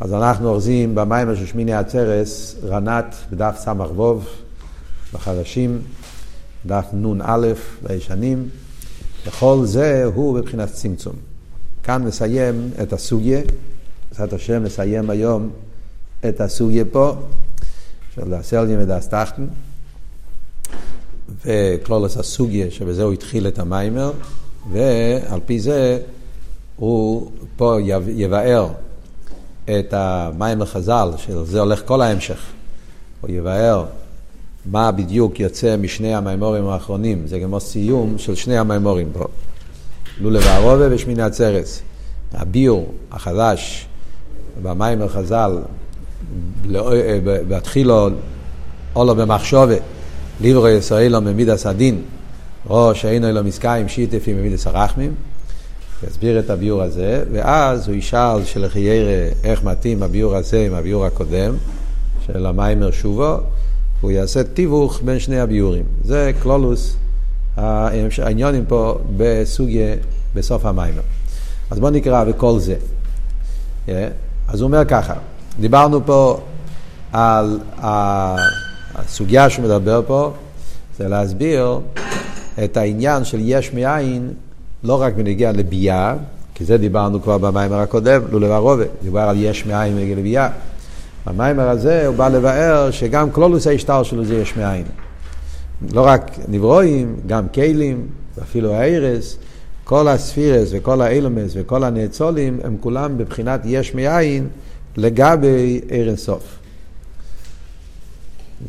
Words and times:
אז 0.00 0.14
אנחנו 0.14 0.48
אורזים 0.48 0.94
במים 0.94 1.36
של 1.36 1.46
שמיני 1.46 1.74
עצרס, 1.74 2.56
רנת 2.64 3.14
בדף 3.30 3.56
ס"ו, 3.58 4.20
בחדשים, 5.14 5.82
דף 6.66 6.86
נ"א 6.92 7.36
לישנים, 7.88 8.48
וכל 9.26 9.60
זה 9.64 10.04
הוא 10.04 10.38
בבחינת 10.38 10.72
צמצום. 10.72 11.16
כאן 11.82 12.04
נסיים 12.04 12.70
את 12.82 12.92
הסוגיה, 12.92 13.40
בעזרת 14.10 14.32
השם 14.32 14.62
נסיים 14.62 15.10
היום 15.10 15.50
את 16.28 16.40
הסוגיה 16.40 16.84
פה, 16.84 17.12
של 18.14 18.34
הסלגים 18.34 18.78
ודאסטחטן, 18.82 19.46
וכלולוס 21.44 22.16
הסוגיה 22.16 22.70
שבזה 22.70 23.02
הוא 23.02 23.12
התחיל 23.12 23.48
את 23.48 23.58
המיימר, 23.58 24.12
ועל 24.72 25.40
פי 25.46 25.60
זה 25.60 26.00
הוא 26.76 27.30
פה 27.56 27.76
יבאר 28.08 28.68
את 29.70 29.94
המים 29.94 30.62
החז"ל, 30.62 31.10
שזה 31.16 31.60
הולך 31.60 31.82
כל 31.84 32.02
ההמשך. 32.02 32.40
הוא 33.20 33.30
יבאר 33.30 33.84
מה 34.66 34.92
בדיוק 34.92 35.40
יוצא 35.40 35.76
משני 35.76 36.14
המימורים 36.14 36.66
האחרונים, 36.66 37.26
זה 37.26 37.40
כמו 37.40 37.60
סיום 37.60 38.18
של 38.18 38.34
שני 38.34 38.58
המימורים 38.58 39.08
פה. 39.12 39.24
לולב 40.20 40.42
הערובה 40.46 40.86
ושמיני 40.90 41.22
עצרס. 41.22 41.82
הביור 42.32 42.92
החדש 43.12 43.86
במים 44.62 45.02
החז"ל, 45.02 45.58
בהתחילו 47.48 48.08
אולו 48.96 49.14
במחשובה, 49.14 49.74
ליברו 50.40 50.68
ישראלו 50.68 51.20
ממידס 51.20 51.66
הדין, 51.66 52.02
ראש 52.66 53.04
אינו 53.04 53.28
אלו 53.28 53.44
מסקיים 53.44 53.88
שיתפים 53.88 54.36
ממידס 54.36 54.66
הרחמים. 54.66 55.14
יסביר 56.06 56.38
את 56.38 56.50
הביור 56.50 56.82
הזה, 56.82 57.24
ואז 57.32 57.88
הוא 57.88 57.96
ישאל 57.96 58.44
שלחיירה 58.44 59.28
איך 59.44 59.64
מתאים 59.64 60.02
הביור 60.02 60.36
הזה 60.36 60.60
עם 60.66 60.74
הביור 60.74 61.06
הקודם, 61.06 61.54
של 62.26 62.46
המיימר 62.46 62.90
שובו, 62.90 63.36
הוא 64.00 64.10
יעשה 64.10 64.44
תיווך 64.44 65.00
בין 65.04 65.18
שני 65.18 65.40
הביורים. 65.40 65.84
זה 66.04 66.30
קלולוס 66.42 66.96
העניונים 67.56 68.64
פה 68.68 68.98
בסוגיה 69.16 69.94
בסוף 70.34 70.66
המיימר. 70.66 71.02
אז 71.70 71.78
בואו 71.78 71.90
נקרא 71.90 72.24
וכל 72.26 72.58
זה. 72.58 72.76
Yeah. 73.86 73.90
אז 74.48 74.60
הוא 74.60 74.66
אומר 74.66 74.84
ככה, 74.84 75.14
דיברנו 75.60 76.06
פה 76.06 76.40
על 77.12 77.60
הסוגיה 77.82 79.50
שהוא 79.50 79.64
מדבר 79.64 80.02
פה, 80.06 80.32
זה 80.98 81.08
להסביר 81.08 81.80
את 82.64 82.76
העניין 82.76 83.24
של 83.24 83.38
יש 83.40 83.72
מאין 83.72 84.32
לא 84.84 85.02
רק 85.02 85.14
בנגיע 85.14 85.52
לביאה, 85.52 86.14
כי 86.54 86.64
זה 86.64 86.78
דיברנו 86.78 87.22
כבר 87.22 87.38
במיימר 87.38 87.78
הקודם, 87.78 88.22
לולב 88.30 88.50
הרובה, 88.50 88.84
דיבר 89.02 89.20
על 89.20 89.36
יש 89.38 89.66
מאין 89.66 89.96
בנגיע 89.96 90.16
לביאה. 90.16 90.48
במיימר 91.26 91.68
הזה 91.68 92.06
הוא 92.06 92.16
בא 92.16 92.28
לבאר 92.28 92.90
שגם 92.90 93.30
כלולוס 93.30 93.66
ההשטר 93.66 94.02
שלו 94.02 94.24
זה 94.24 94.34
יש 94.34 94.56
מאין. 94.56 94.84
לא 95.92 96.06
רק 96.06 96.30
נברואים, 96.48 97.16
גם 97.26 97.48
כלים, 97.48 98.06
ואפילו 98.38 98.74
הארס, 98.74 99.36
כל 99.84 100.08
הספירס 100.08 100.68
וכל 100.72 101.00
האילומס 101.00 101.52
וכל 101.54 101.84
הנאצולים 101.84 102.60
הם 102.64 102.76
כולם 102.80 103.18
בבחינת 103.18 103.60
יש 103.64 103.94
מאין 103.94 104.48
לגבי 104.96 105.80
ער 105.90 106.08
אינסוף. 106.08 106.58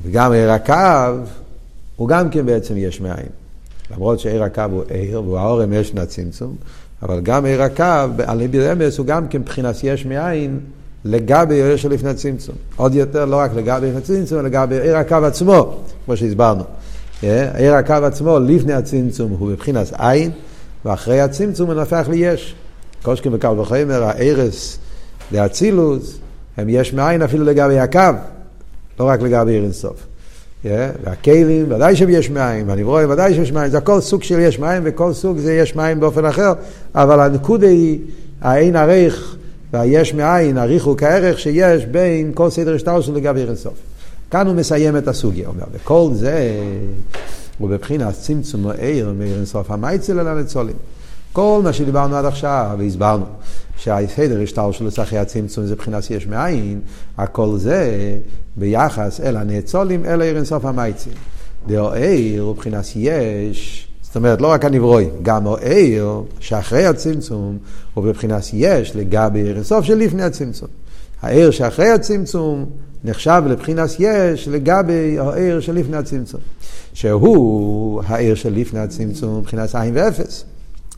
וגם 0.03 0.31
ער 0.31 0.51
הקו 0.51 1.23
הוא 1.95 2.07
גם 2.07 2.29
כן 2.29 2.45
בעצם 2.45 2.77
יש 2.77 3.01
מאין. 3.01 3.38
למרות 3.91 4.19
שעיר 4.19 4.43
הקו 4.43 4.63
הוא 4.71 4.83
עיר, 4.89 5.21
והוא 5.23 5.37
האורם 5.37 5.73
יש 5.73 5.93
מן 5.93 6.01
הצמצום, 6.01 6.55
אבל 7.01 7.19
גם 7.21 7.45
עיר 7.45 7.61
הקו, 7.61 8.23
על 8.27 8.41
ידי 8.41 8.71
אמס, 8.71 8.97
הוא 8.97 9.05
גם 9.05 9.27
כן 9.27 9.39
מבחינת 9.39 9.75
יש 9.83 10.05
מאין 10.05 10.59
לגבי 11.05 11.55
עיר 11.55 11.75
שלפני 11.75 12.09
הצמצום. 12.09 12.55
עוד 12.75 12.95
יותר, 12.95 13.25
לא 13.25 13.35
רק 13.35 13.53
לגבי 13.53 13.87
לפני 13.87 13.97
הצמצום, 13.97 14.39
אלא 14.39 14.47
לגבי 14.47 14.79
עיר 14.79 14.97
הקו 14.97 15.15
עצמו, 15.15 15.77
כמו 16.05 16.17
שהסברנו. 16.17 16.63
עיר 17.21 17.75
הקו 17.75 17.93
עצמו, 17.93 18.39
לפני 18.39 18.73
הצמצום, 18.73 19.35
הוא 19.39 19.49
מבחינת 19.49 19.87
עין, 19.97 20.31
ואחרי 20.85 21.21
הצמצום 21.21 21.67
הוא 21.67 21.75
נהפך 21.75 22.07
ליש. 22.09 22.55
קושקין 23.03 23.33
וקל 23.33 23.59
וחומר, 23.59 24.03
הערס 24.03 24.79
לאצילוס, 25.31 26.17
הם 26.57 26.69
יש 26.69 26.93
מאין 26.93 27.21
אפילו 27.21 27.45
לגבי 27.45 27.79
הקו, 27.79 27.99
לא 28.99 29.05
רק 29.05 29.21
לגבי 29.21 29.51
עיר 29.51 29.63
אינסוף. 29.63 30.08
והכלים, 30.63 31.65
ודאי 31.71 31.95
שהם 31.95 32.09
יש 32.09 32.29
מים, 32.29 32.67
והנברואים, 32.69 33.09
ודאי 33.09 33.33
שיש 33.33 33.51
מים, 33.51 33.69
זה 33.69 33.77
הכל 33.77 34.01
סוג 34.01 34.23
של 34.23 34.39
יש 34.39 34.59
מים, 34.59 34.81
וכל 34.85 35.13
סוג 35.13 35.37
זה 35.37 35.53
יש 35.53 35.75
מים 35.75 35.99
באופן 35.99 36.25
אחר, 36.25 36.53
אבל 36.95 37.19
הנקודה 37.19 37.67
היא 37.67 37.99
האין 38.41 38.75
עריך 38.75 39.35
והיש 39.73 40.13
מאין, 40.13 40.57
עריך 40.57 40.85
הוא 40.85 40.97
כערך 40.97 41.39
שיש 41.39 41.85
בין 41.85 42.31
כל 42.33 42.49
סדר 42.49 42.75
השטר 42.75 43.01
שלו 43.01 43.15
לגבי 43.15 43.41
אינסוף. 43.41 43.73
כאן 44.31 44.47
הוא 44.47 44.55
מסיים 44.55 44.97
את 44.97 45.07
הסוגיה, 45.07 45.47
אומר, 45.47 45.63
וכל 45.73 46.09
זה 46.13 46.51
הוא 47.57 47.69
בבחינת 47.69 48.13
צמצום 48.13 48.67
העיר 48.67 49.13
מאיר 49.17 49.35
אינסוף 49.35 49.71
המייצל 49.71 50.19
על 50.19 50.27
הניצולים. 50.27 50.75
כל 51.33 51.61
מה 51.63 51.73
שדיברנו 51.73 52.15
עד 52.15 52.25
עכשיו, 52.25 52.75
והסברנו, 52.79 53.25
שהסדר 53.79 54.45
שלו 54.45 54.89
אחרי 55.01 55.19
הצמצום 55.19 55.65
זה 55.65 55.75
בחינת 55.75 56.11
יש 56.11 56.27
מאין, 56.27 56.79
הכל 57.17 57.57
זה 57.57 57.91
ביחס 58.55 59.21
אל 59.21 59.37
הנאצולים, 59.37 60.05
אל 60.05 60.21
עיר 60.21 60.35
אינסוף 60.35 60.65
המייצים. 60.65 61.13
דאו 61.67 61.93
עיר 61.93 62.41
הוא 62.41 62.55
בחינת 62.55 62.85
יש, 62.95 63.87
זאת 64.01 64.15
אומרת, 64.15 64.41
לא 64.41 64.47
רק 64.47 64.65
הנברואים, 64.65 65.09
גם 65.21 65.47
העיר 65.47 66.21
שאחרי 66.39 66.85
הצמצום 66.85 67.57
הוא 67.93 68.03
בבחינת 68.03 68.43
יש 68.53 68.95
לגבי 68.95 69.39
עיר 69.39 69.55
אינסוף 69.55 69.85
שלפני 69.85 70.23
הצמצום. 70.23 70.69
העיר 71.21 71.51
שאחרי 71.51 71.89
הצמצום 71.89 72.65
נחשב 73.03 73.43
לבחינת 73.47 73.89
יש 73.99 74.47
לגבי 74.47 75.19
העיר 75.19 75.59
שלפני 75.59 75.97
הצמצום. 75.97 76.41
שהוא 76.93 78.03
העיר 78.07 78.35
שלפני 78.35 78.79
הצמצום, 78.79 79.39
מבחינת 79.39 79.75
עין 79.75 79.97
ואפס. 79.97 80.45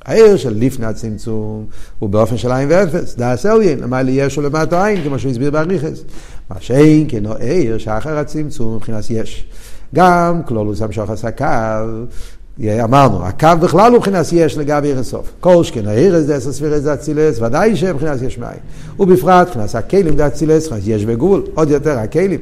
העיר 0.05 0.37
של 0.37 0.53
לפני 0.57 0.85
הצמצום 0.85 1.65
הוא 1.99 2.09
באופן 2.09 2.37
של 2.37 2.51
עין 2.51 2.67
ואפס, 2.71 3.15
דאס 3.15 3.45
אליין, 3.45 3.79
למה 3.79 4.01
לי 4.01 4.11
יש 4.11 4.37
או 4.37 4.43
למטה 4.43 4.85
עין, 4.85 5.03
כמו 5.03 5.19
שהוא 5.19 5.31
הסביר 5.31 5.51
באריכס. 5.51 6.03
מה 6.49 6.55
שאין 6.59 7.05
כן 7.07 7.25
הוא 7.25 7.35
עיר 7.35 7.77
שאחר 7.77 8.17
הצמצום 8.17 8.75
מבחינת 8.75 9.03
יש. 9.09 9.45
גם 9.95 10.41
כלולוס 10.45 10.81
המשוך 10.81 11.09
עסקיו, 11.09 11.89
אמרנו, 12.59 13.25
הקו 13.25 13.47
בכלל 13.61 13.91
הוא 13.91 13.97
מבחינת 13.97 14.25
יש 14.31 14.57
לגבי 14.57 14.87
עיר 14.87 14.99
הסוף. 14.99 15.31
כל 15.39 15.63
שכן 15.63 15.87
העיר 15.87 16.15
הזה, 16.15 16.35
עשר 16.35 16.51
ספירס 16.51 16.81
זה 16.81 16.93
אצילס, 16.93 17.41
ודאי 17.41 17.75
שמבחינת 17.75 18.21
יש 18.21 18.37
מים. 18.37 18.59
ובפרט, 18.99 19.47
מבחינת 19.47 19.75
הכלים 19.75 20.17
זה 20.17 20.27
אצילס, 20.27 20.69
יש 20.85 21.05
בגבול, 21.05 21.43
עוד 21.53 21.69
יותר 21.69 21.99
הכלים. 21.99 22.39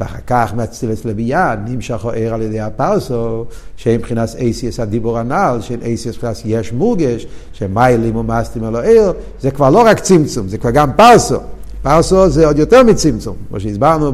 ואחר 0.00 0.18
כך 0.26 0.54
מאצילס 0.56 1.04
לביאה 1.04 1.54
נמשך 1.66 2.04
הער 2.04 2.34
על 2.34 2.42
ידי 2.42 2.60
הפרסו, 2.60 3.44
שהם 3.76 3.94
מבחינת 3.94 4.28
אייסיאס 4.38 4.80
הדיבור 4.80 5.18
הנ"ל, 5.18 5.58
של 5.60 5.78
אייסיאס 5.82 6.14
מבחינת 6.14 6.36
יש 6.44 6.72
מורגש, 6.72 7.26
שמיילים 7.52 8.16
ומאסטים 8.16 8.64
על 8.64 8.76
הער, 8.76 9.12
זה 9.40 9.50
כבר 9.50 9.70
לא 9.70 9.82
רק 9.86 10.00
צמצום, 10.00 10.48
זה 10.48 10.58
כבר 10.58 10.70
גם 10.70 10.90
פרסו. 10.96 11.36
פרסו 11.82 12.28
זה 12.28 12.46
עוד 12.46 12.58
יותר 12.58 12.82
מצמצום, 12.82 13.36
כמו 13.48 13.60
שהסברנו 13.60 14.12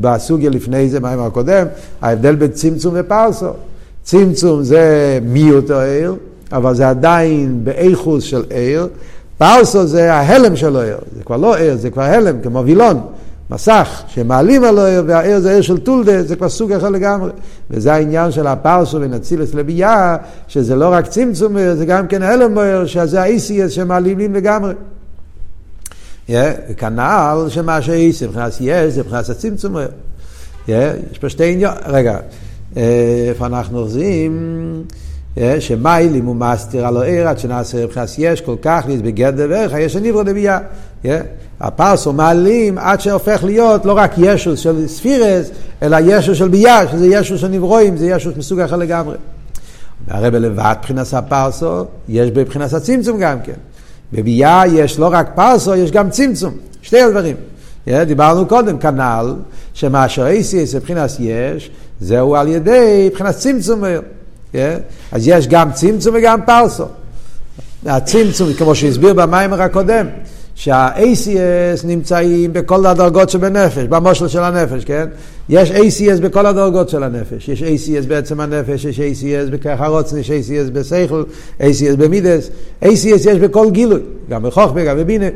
בסוגיה 0.00 0.50
לפני 0.50 0.88
זה, 0.88 1.00
מהיום 1.00 1.26
הקודם, 1.26 1.66
ההבדל 2.02 2.34
בין 2.34 2.50
צמצום 2.50 2.94
ופרסו. 2.96 3.50
צמצום 4.02 4.62
זה 4.62 5.18
מיעוט 5.22 5.70
הער, 5.70 6.14
אבל 6.52 6.74
זה 6.74 6.88
עדיין 6.88 7.60
באיכוס 7.64 8.24
של 8.24 8.44
ער. 8.50 8.86
פרסו 9.38 9.86
זה 9.86 10.14
ההלם 10.14 10.56
של 10.56 10.76
הער, 10.76 10.98
זה 11.16 11.22
כבר 11.24 11.36
לא 11.36 11.56
ער, 11.56 11.76
זה 11.76 11.90
כבר 11.90 12.02
הלם, 12.02 12.40
כמו 12.42 12.62
וילון. 12.64 13.00
מסך 13.50 14.02
שמעלים 14.08 14.64
על 14.64 14.78
העיר, 14.78 15.04
והעיר 15.06 15.40
זה 15.40 15.52
עיר 15.52 15.60
של 15.60 15.78
טולדה, 15.78 16.22
זה 16.22 16.36
כבר 16.36 16.48
סוג 16.48 16.72
אחר 16.72 16.88
לגמרי. 16.88 17.30
וזה 17.70 17.92
העניין 17.92 18.32
של 18.32 18.46
הפרסו 18.46 19.00
בין 19.00 19.14
אצילס 19.14 19.54
לביאה, 19.54 20.16
שזה 20.48 20.76
לא 20.76 20.88
רק 20.92 21.06
צמצום, 21.06 21.56
זה 21.74 21.86
גם 21.86 22.06
כן 22.06 22.22
הלם 22.22 22.54
בעיר, 22.54 22.86
שזה 22.86 23.22
האיסיאס 23.22 23.72
שמעלים 23.72 24.34
לגמרי. 24.34 24.72
וכנ"ל 26.28 27.46
שמה 27.48 27.82
שאיסי, 27.82 28.26
מבחינת 28.26 28.52
יש, 28.60 28.94
זה 28.94 29.00
מבחינת 29.00 29.28
הצמצום. 29.28 29.76
יש 30.68 31.18
פה 31.20 31.28
שתי 31.28 31.52
עניין, 31.52 31.72
רגע, 31.86 32.18
איפה 32.76 33.46
אנחנו 33.46 33.78
אוחזים? 33.78 34.82
שמיילים 35.60 36.26
הוא 36.26 36.36
מסתיר 36.36 36.86
על 36.86 36.96
העיר 36.96 37.28
עד 37.28 37.38
שנעשה 37.38 37.84
מבחינת 37.84 38.08
יש 38.18 38.40
כל 38.40 38.56
כך 38.62 38.86
בגדר 38.86 39.46
וערך 39.50 39.74
היש 39.74 39.96
הנברו 39.96 40.22
לביאה. 40.22 40.58
הפרסו 41.60 42.12
מעלים 42.12 42.78
עד 42.78 43.00
שהופך 43.00 43.44
להיות 43.44 43.84
לא 43.84 43.92
רק 43.92 44.14
ישוס 44.16 44.60
של 44.60 44.88
ספירס, 44.88 45.50
אלא 45.82 45.96
ישוס 46.04 46.38
של 46.38 46.48
ביה, 46.48 46.88
שזה 46.88 47.06
ישוס 47.06 47.40
של 47.40 47.48
נברואים, 47.48 47.96
זה 47.96 48.06
ישוס 48.06 48.36
מסוג 48.36 48.60
אחר 48.60 48.76
לגמרי. 48.76 49.16
והרי 50.08 50.30
בלבד 50.30 50.74
מבחינת 50.78 51.06
הפרסו, 51.12 51.84
יש 52.08 52.30
בבחינת 52.30 52.72
הצמצום 52.72 53.20
גם 53.20 53.40
כן. 53.40 53.52
בביאה 54.12 54.62
יש 54.66 54.98
לא 54.98 55.08
רק 55.12 55.30
פרסו, 55.34 55.74
יש 55.74 55.90
גם 55.90 56.10
צמצום. 56.10 56.54
שתי 56.82 57.00
הדברים. 57.00 57.36
דיברנו 58.06 58.46
קודם, 58.46 58.78
כנ"ל, 58.78 59.34
שמה 59.74 60.08
שאיסיס 60.08 60.74
מבחינת 60.74 61.10
יש, 61.18 61.70
זהו 62.00 62.36
על 62.36 62.48
ידי 62.48 63.08
מבחינת 63.10 63.34
צמצום. 63.34 63.82
אז 65.12 65.28
יש 65.28 65.48
גם 65.48 65.72
צמצום 65.72 66.14
וגם 66.18 66.40
פרסו. 66.46 66.84
הצמצום, 67.86 68.52
כמו 68.54 68.74
שהסביר 68.74 69.14
במיימר 69.14 69.62
הקודם, 69.62 70.06
שה-ACS 70.54 71.86
נמצאים 71.86 72.52
בכל 72.52 72.86
הדרגות 72.86 73.30
שבנפש, 73.30 73.84
במושל 73.84 74.28
של 74.28 74.42
הנפש, 74.42 74.84
כן? 74.84 75.08
יש 75.48 75.70
ACS 75.70 76.20
בכל 76.20 76.46
הדרגות 76.46 76.88
של 76.88 77.02
הנפש. 77.02 77.48
יש 77.48 77.62
ACS 77.62 78.06
בעצם 78.08 78.40
הנפש, 78.40 78.84
יש 78.84 79.00
ACS 79.00 79.50
בכך 79.50 79.76
הרוצן, 79.78 80.18
יש 80.18 80.30
ACS 80.30 80.70
בסייכל, 80.72 81.22
ACS 81.60 81.96
במידס. 81.98 82.50
ACS 82.84 82.86
יש 83.06 83.38
בכל 83.38 83.70
גילוי, 83.70 84.00
גם 84.30 84.42
בחוכמה, 84.42 84.84
גם 84.84 84.98
בבינה. 84.98 85.26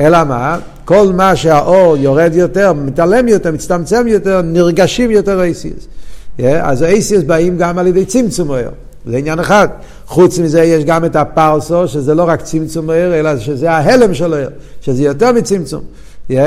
אלא 0.00 0.24
מה? 0.24 0.58
כל 0.84 1.12
מה 1.14 1.36
שהאור 1.36 1.96
יורד 1.96 2.32
יותר, 2.34 2.72
מתעלם 2.72 3.28
יותר, 3.28 3.52
מצטמצם 3.52 4.08
יותר, 4.08 4.42
נרגשים 4.42 5.10
יותר 5.10 5.40
ACS. 5.40 5.97
אז 6.44 6.82
ה-ACS 6.82 7.24
באים 7.26 7.58
גם 7.58 7.78
על 7.78 7.86
ידי 7.86 8.04
צמצום 8.04 8.50
האור. 8.50 8.72
זה 9.06 9.16
עניין 9.16 9.38
אחד. 9.38 9.68
חוץ 10.06 10.38
מזה 10.38 10.62
יש 10.62 10.84
גם 10.84 11.04
את 11.04 11.16
הפרסו, 11.16 11.88
שזה 11.88 12.14
לא 12.14 12.22
רק 12.28 12.42
צמצום 12.42 12.90
הער, 12.90 13.14
אלא 13.14 13.38
שזה 13.38 13.70
ההלם 13.70 14.14
של 14.14 14.34
הער, 14.34 14.48
שזה 14.80 15.02
יותר 15.02 15.32
מצמצום. 15.32 15.82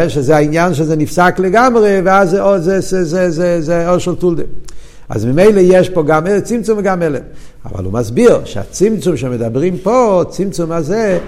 שזה 0.07 0.35
העניין 0.35 0.73
שזה 0.73 0.95
נפסק 0.95 1.35
לגמרי, 1.39 2.01
ואז 2.03 2.29
זה, 2.29 2.39
זה, 2.59 2.81
זה, 2.81 3.03
זה, 3.03 3.31
זה, 3.31 3.61
זה 3.61 3.89
אור 3.89 3.97
של 3.97 4.15
טולדה. 4.15 4.43
אז 5.09 5.25
ממילא 5.25 5.59
יש 5.59 5.89
פה 5.89 6.03
גם 6.03 6.27
צמצום 6.43 6.79
וגם 6.79 7.01
הלם. 7.01 7.21
אבל 7.65 7.83
הוא 7.83 7.93
מסביר 7.93 8.39
שהצמצום 8.45 9.17
שמדברים 9.17 9.77
פה, 9.77 10.23
צמצום 10.29 10.71
הזה, 10.71 11.19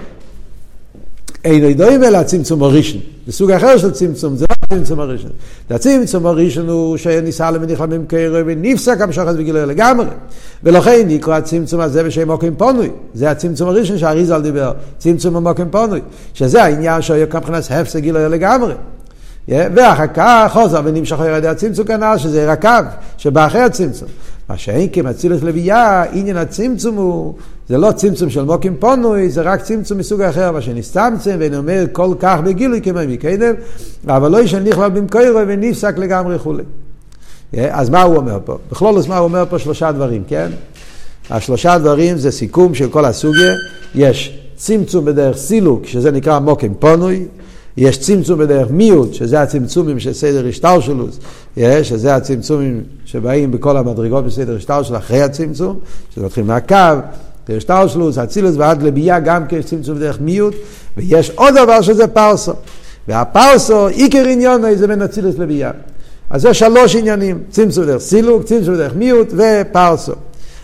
אינו 1.45 1.69
ידועים 1.69 2.03
אלא 2.03 2.17
הצמצום 2.17 2.63
הראשון. 2.63 3.01
זה 3.27 3.33
סוג 3.33 3.51
אחר 3.51 3.77
של 3.77 3.91
צמצום, 3.91 4.35
זה 4.35 4.45
הצמצום 4.63 4.99
הראשון. 4.99 5.31
הצמצום 5.69 6.25
הראשון 6.25 6.69
הוא 6.69 6.97
שניסה 6.97 7.51
למניח 7.51 7.81
לממכר 7.81 8.43
ונפסק 8.45 9.01
המשוחד 9.01 9.33
וגילוי 9.37 9.65
לגמרי. 9.65 10.05
ולכן 10.63 11.03
נקרא 11.07 11.37
הצמצום 11.37 11.81
הזה 11.81 12.03
בשם 12.03 12.27
מוקם 12.27 12.55
פונוי. 12.55 12.89
זה 13.13 13.31
הצמצום 13.31 13.69
הראשון 13.69 13.97
שהאריזל 13.97 14.41
דיבר, 14.41 14.73
צמצום 14.97 15.35
המוקם 15.35 15.69
פונוי. 15.69 16.01
שזה 16.33 16.63
העניין 16.63 17.01
שהיה 17.01 17.25
מבחינת 17.25 17.63
הפסק 17.71 17.99
גילוי 17.99 18.29
לגמרי. 18.29 18.73
ואחר 19.47 20.07
כך 20.13 20.49
חוזר 20.53 20.81
ונמשך 20.83 21.17
ידי 21.37 21.47
הצמצום 21.47 21.87
כנ"ל, 21.87 22.17
שזה 22.17 22.51
רקב, 22.51 22.83
שבא 23.17 23.45
אחרי 23.45 23.61
הצמצום. 23.61 24.07
מה 24.53 24.57
שאין 24.57 24.87
כמצילת 24.93 25.43
לוויה, 25.43 26.03
עניין 26.11 26.37
הצמצום 26.37 26.95
הוא, 26.95 27.33
זה 27.69 27.77
לא 27.77 27.91
צמצום 27.91 28.29
של 28.29 28.43
מוקים 28.43 28.75
פונוי, 28.79 29.29
זה 29.29 29.41
רק 29.41 29.61
צמצום 29.61 29.97
מסוג 29.97 30.21
אחר, 30.21 30.51
מה 30.51 30.61
שנסתמצם 30.61 31.35
ונאמר 31.39 31.85
כל 31.91 32.13
כך 32.19 32.39
בגילוי 32.43 32.81
כמו 32.81 32.99
מקדם, 33.07 33.53
אבל 34.07 34.31
לא 34.31 34.41
ישן 34.41 34.63
נכלל 34.63 34.89
במקורו 34.89 35.39
ונפסק 35.47 35.97
לגמרי 35.97 36.39
כולי. 36.39 36.63
אז 37.69 37.89
מה 37.89 38.01
הוא 38.01 38.15
אומר 38.15 38.39
פה? 38.45 38.57
בכלול 38.71 39.01
מה 39.07 39.17
הוא 39.17 39.23
אומר 39.23 39.43
פה 39.49 39.59
שלושה 39.59 39.91
דברים, 39.91 40.23
כן? 40.27 40.51
השלושה 41.29 41.77
דברים 41.77 42.17
זה 42.17 42.31
סיכום 42.31 42.75
של 42.75 42.89
כל 42.89 43.05
הסוגיה, 43.05 43.53
יש 43.95 44.39
צמצום 44.55 45.05
בדרך 45.05 45.37
סילוק, 45.37 45.85
שזה 45.85 46.11
נקרא 46.11 46.39
מוקים 46.39 46.73
פונוי, 46.79 47.25
יש 47.77 47.97
צמצום 47.97 48.39
בדרך 48.39 48.67
מיעוט, 48.71 49.13
שזה 49.13 49.41
הצמצומים 49.41 49.99
של 49.99 50.13
סדר 50.13 50.47
השטלשלוס, 50.47 51.19
שזה 51.83 52.15
הצמצומים 52.15 52.81
שבאים 53.05 53.51
בכל 53.51 53.77
המדרגות 53.77 54.25
בסדר 54.25 54.55
השטלשלוס 54.55 54.97
אחרי 54.97 55.21
הצמצום, 55.21 55.79
שזה 56.15 56.25
מתחיל 56.25 56.43
מהקו, 56.43 56.75
השטלשלוס, 57.49 58.17
אצילוס 58.17 58.55
ועד 58.57 58.83
לביאה 58.83 59.19
גם 59.19 59.47
כן 59.47 59.61
צמצום 59.61 59.95
בדרך 59.95 60.21
מיעוט, 60.21 60.55
ויש 60.97 61.29
עוד 61.35 61.53
דבר 61.63 61.81
שזה 61.81 62.07
פרסו, 62.07 62.53
והפרסו, 63.07 63.87
עיקר 63.87 64.25
עניון 64.25 64.75
זה 64.75 64.87
בין 64.87 65.01
אצילוס 65.01 65.37
לביאה. 65.37 65.71
אז 66.29 66.41
זה 66.41 66.53
שלוש 66.53 66.95
עניינים, 66.95 67.39
צמצום 67.49 67.83
בדרך 67.83 68.01
סילוק, 68.01 68.43
צמצום 68.43 68.73
בדרך 68.73 68.93
מיעוט 68.95 69.33
ופרסו. 69.33 70.13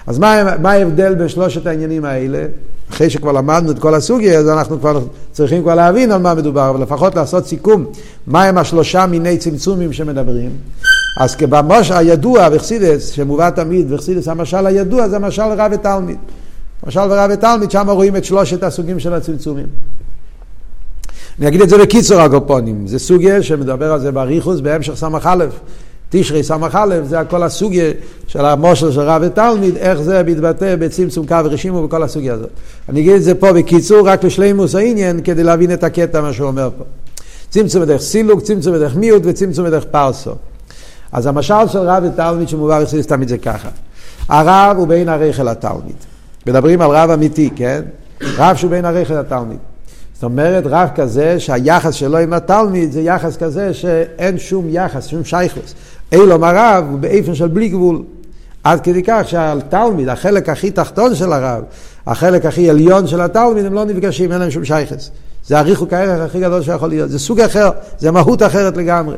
אז 0.07 0.19
מה, 0.19 0.55
מה 0.61 0.71
ההבדל 0.71 1.15
בין 1.15 1.27
שלושת 1.27 1.67
העניינים 1.67 2.05
האלה? 2.05 2.45
אחרי 2.89 3.09
שכבר 3.09 3.31
למדנו 3.31 3.71
את 3.71 3.79
כל 3.79 3.95
הסוגיה, 3.95 4.39
אז 4.39 4.49
אנחנו 4.49 4.79
כבר 4.79 5.01
צריכים 5.31 5.61
כבר 5.61 5.75
להבין 5.75 6.11
על 6.11 6.21
מה 6.21 6.33
מדובר, 6.33 6.69
אבל 6.69 6.81
לפחות 6.81 7.15
לעשות 7.15 7.45
סיכום, 7.47 7.85
מהם 8.27 8.57
השלושה 8.57 9.05
מיני 9.05 9.37
צמצומים 9.37 9.93
שמדברים. 9.93 10.51
אז 11.19 11.35
כבמוש 11.35 11.91
הידוע 11.91 12.49
בחסידס, 12.49 13.09
שמובא 13.09 13.49
תמיד 13.49 13.91
בחסידס, 13.91 14.27
המשל 14.27 14.65
הידוע 14.65 15.07
זה 15.07 15.15
המשל 15.15 15.41
רב 15.41 15.71
ותלמיד. 15.73 16.17
משל 16.87 16.99
ורב 16.99 17.31
ותלמיד, 17.33 17.71
שם 17.71 17.89
רואים 17.89 18.15
את 18.15 18.25
שלושת 18.25 18.63
הסוגים 18.63 18.99
של 18.99 19.13
הצמצומים. 19.13 19.67
אני 21.39 21.47
אגיד 21.47 21.61
את 21.61 21.69
זה 21.69 21.77
בקיצור 21.77 22.21
הגופונים, 22.21 22.87
זה 22.87 22.99
סוגיה 22.99 23.43
שמדבר 23.43 23.93
על 23.93 23.99
זה 23.99 24.11
באריכוס 24.11 24.59
בהמשך 24.59 24.93
ס"א. 24.93 25.45
תשרי 26.09 26.43
ס"א, 26.43 26.99
זה 27.03 27.19
הכל 27.19 27.43
הסוגיה 27.43 27.91
של 28.27 28.45
המושל 28.45 28.91
של 28.91 29.01
רב 29.01 29.21
ותלמיד, 29.25 29.77
איך 29.77 30.01
זה 30.01 30.23
מתבטא 30.23 30.75
בצמצום 30.75 31.27
קו 31.27 31.35
ורשימו 31.45 31.83
וכל 31.83 32.03
הסוגיה 32.03 32.33
הזאת. 32.33 32.49
אני 32.89 32.99
אגיד 32.99 33.13
את 33.13 33.23
זה 33.23 33.35
פה 33.35 33.53
בקיצור, 33.53 34.09
רק 34.09 34.25
בשלימוס 34.25 34.75
העניין, 34.75 35.21
כדי 35.23 35.43
להבין 35.43 35.73
את 35.73 35.83
הקטע, 35.83 36.21
מה 36.21 36.33
שהוא 36.33 36.47
אומר 36.47 36.69
פה. 36.77 36.83
צמצום 37.49 37.81
בדרך 37.81 38.01
סילוק, 38.01 38.41
צמצום 38.41 38.73
בדרך 38.73 38.95
מיעוט 38.95 39.21
וצמצום 39.25 39.65
בדרך 39.65 39.83
פרסו. 39.83 40.31
אז 41.11 41.25
המשל 41.25 41.67
של 41.67 41.79
רב 41.79 42.03
ותלמיד 42.13 42.49
שמובא 42.49 42.83
אצלי 42.83 43.03
תמיד 43.03 43.27
זה 43.27 43.37
ככה. 43.37 43.69
הרב 44.29 44.77
הוא 44.77 44.87
בין 44.87 45.09
הרייך 45.09 45.39
אל 45.39 45.47
התלמיד. 45.47 45.95
מדברים 46.47 46.81
על 46.81 46.89
רב 46.89 47.09
אמיתי, 47.09 47.49
כן? 47.55 47.81
רב 48.37 48.55
שהוא 48.55 48.71
בין 48.71 48.85
הרייך 48.85 49.11
אל 49.11 49.17
התלמיד. 49.17 49.57
זאת 50.13 50.23
אומרת, 50.23 50.63
רב 50.65 50.89
כזה 50.95 51.39
שהיחס 51.39 51.93
שלו 51.93 52.17
עם 52.17 52.33
התלמיד 52.33 52.91
זה 52.91 53.01
יחס 53.01 53.37
כזה 53.37 53.73
שאין 53.73 54.37
שום 54.37 54.65
יחס, 54.69 55.07
שום 55.07 55.23
שייכלס. 55.23 55.73
אילום 56.11 56.43
הרב 56.43 56.85
הוא 56.89 56.99
באיפן 56.99 57.35
של 57.35 57.47
בלי 57.47 57.69
גבול. 57.69 58.03
עד 58.63 58.81
כדי 58.81 59.03
כך 59.03 59.21
שהתלמיד, 59.25 60.09
החלק 60.09 60.49
הכי 60.49 60.71
תחתון 60.71 61.15
של 61.15 61.33
הרב, 61.33 61.63
החלק 62.07 62.45
הכי 62.45 62.69
עליון 62.69 63.07
של 63.07 63.21
התלמיד, 63.21 63.65
הם 63.65 63.73
לא 63.73 63.85
נפגשים, 63.85 64.31
אין 64.31 64.39
להם 64.39 64.51
שום 64.51 64.65
שייכס. 64.65 65.11
זה 65.47 65.59
הריחוק 65.59 65.93
הערך 65.93 66.29
הכי 66.29 66.39
גדול 66.39 66.61
שיכול 66.61 66.89
להיות. 66.89 67.09
זה 67.09 67.19
סוג 67.19 67.39
אחר, 67.39 67.69
זה 67.99 68.11
מהות 68.11 68.43
אחרת 68.43 68.77
לגמרי. 68.77 69.15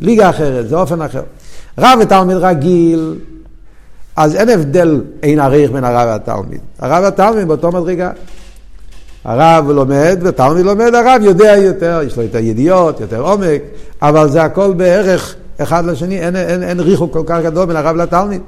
ליגה 0.00 0.30
אחרת, 0.30 0.68
זה 0.68 0.76
אופן 0.76 1.02
אחר. 1.02 1.22
רב 1.78 1.98
ותלמיד 2.02 2.36
רגיל, 2.36 3.14
אז 4.16 4.34
אין 4.34 4.48
הבדל 4.48 5.00
אין 5.22 5.40
עריך 5.40 5.70
בין 5.70 5.84
הרב 5.84 6.08
והתלמיד. 6.08 6.60
הרב 6.78 7.02
והתלמיד 7.02 7.48
באותו 7.48 7.72
מדרגה. 7.72 8.10
הרב 9.24 9.70
לומד 9.70 10.18
ותלמיד 10.22 10.64
לומד, 10.64 10.94
הרב 10.94 11.20
יודע 11.22 11.56
יותר, 11.56 12.00
יש 12.06 12.16
לו 12.16 12.22
יותר 12.22 12.38
ידיעות, 12.38 13.00
יותר 13.00 13.20
עומק, 13.20 13.62
אבל 14.02 14.28
זה 14.28 14.42
הכל 14.42 14.72
בערך 14.72 15.36
אחד 15.58 15.84
לשני, 15.84 16.18
אין, 16.18 16.36
אין, 16.36 16.62
אין 16.62 16.80
ריחוק 16.80 17.12
כל 17.12 17.22
כך 17.26 17.38
גדול 17.44 17.66
בין 17.66 17.76
הרב 17.76 17.96
לתלמיד. 17.96 18.40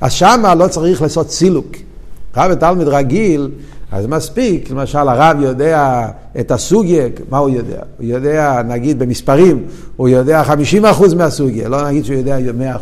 אז 0.00 0.12
שמה 0.12 0.54
לא 0.54 0.68
צריך 0.68 1.02
לעשות 1.02 1.30
סילוק. 1.30 1.66
רב 2.36 2.50
ותלמיד 2.52 2.88
רגיל, 2.88 3.50
אז 3.92 4.06
מספיק, 4.06 4.70
למשל 4.70 4.98
הרב 4.98 5.36
יודע 5.40 6.08
את 6.40 6.50
הסוגיה, 6.50 7.04
מה 7.30 7.38
הוא 7.38 7.50
יודע? 7.50 7.80
הוא 7.98 8.06
יודע, 8.06 8.62
נגיד 8.68 8.98
במספרים, 8.98 9.62
הוא 9.96 10.08
יודע 10.08 10.42
50% 10.82 11.14
מהסוגיה, 11.16 11.68
לא 11.68 11.88
נגיד 11.88 12.04
שהוא 12.04 12.16
יודע 12.16 12.38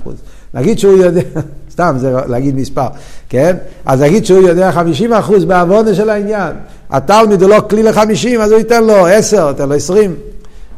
100%. 0.06 0.10
נגיד 0.54 0.78
שהוא 0.78 0.96
יודע, 0.98 1.20
סתם 1.72 1.96
זה 1.98 2.12
להגיד 2.26 2.56
מספר, 2.56 2.86
כן? 3.28 3.56
אז 3.86 4.02
נגיד 4.02 4.26
שהוא 4.26 4.48
יודע 4.48 4.70
50% 5.10 5.44
בעוונה 5.46 5.94
של 5.94 6.10
העניין. 6.10 6.52
התלמיד 6.90 7.42
הוא 7.42 7.50
לא 7.50 7.60
כלי 7.70 7.82
ל-50, 7.82 8.40
אז 8.40 8.50
הוא 8.50 8.58
ייתן 8.58 8.84
לו 8.84 9.06
10, 9.06 9.48
ייתן 9.48 9.68
לו 9.68 9.74
20. 9.74 10.14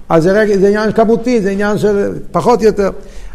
אז 0.08 0.22
זה, 0.22 0.32
רגע, 0.32 0.58
זה 0.58 0.66
עניין 0.66 0.92
כמותי, 0.92 1.40
זה 1.40 1.50
עניין 1.50 1.78
של 1.78 2.12
פחות 2.32 2.62
יותר. 2.62 2.90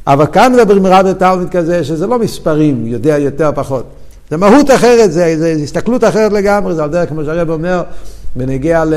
אבל 0.08 0.26
כאן 0.26 0.54
מדברים 0.54 0.86
רב 0.86 1.06
ותלמיד 1.10 1.50
כזה, 1.50 1.84
שזה 1.84 2.08
לא 2.08 2.20
מספרים, 2.20 2.88
יודע 2.88 3.18
יותר 3.18 3.52
פחות. 3.56 3.86
זה 4.32 4.38
מהות 4.38 4.72
אחרת, 4.72 5.12
זה, 5.12 5.36
זה, 5.38 5.56
זה 5.56 5.64
הסתכלות 5.64 6.04
אחרת 6.04 6.34
לגמרי, 6.34 6.76
זה 6.76 6.84
על 6.84 6.90
דרך 6.90 7.10
כמו 7.10 7.24
שהרב 7.24 7.50
אומר, 7.50 7.84
בנגיע 8.36 8.86
ל, 8.86 8.94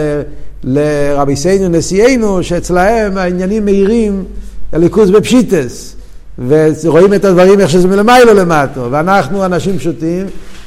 לרבי 0.64 1.36
סיינו 1.36 1.68
נשיאנו, 1.68 2.42
שאצלהם 2.42 3.18
העניינים 3.18 3.64
מהירים, 3.64 4.24
הליכוז 4.72 5.10
בפשיטס. 5.10 5.96
ורואים 6.38 7.14
את 7.14 7.24
הדברים 7.24 7.60
איך 7.60 7.70
שזה 7.70 7.88
מלמיילו 7.88 8.34
למטו, 8.34 8.88
ואנחנו 8.90 9.44
אנשים 9.44 9.78
פשוטים, 9.78 10.26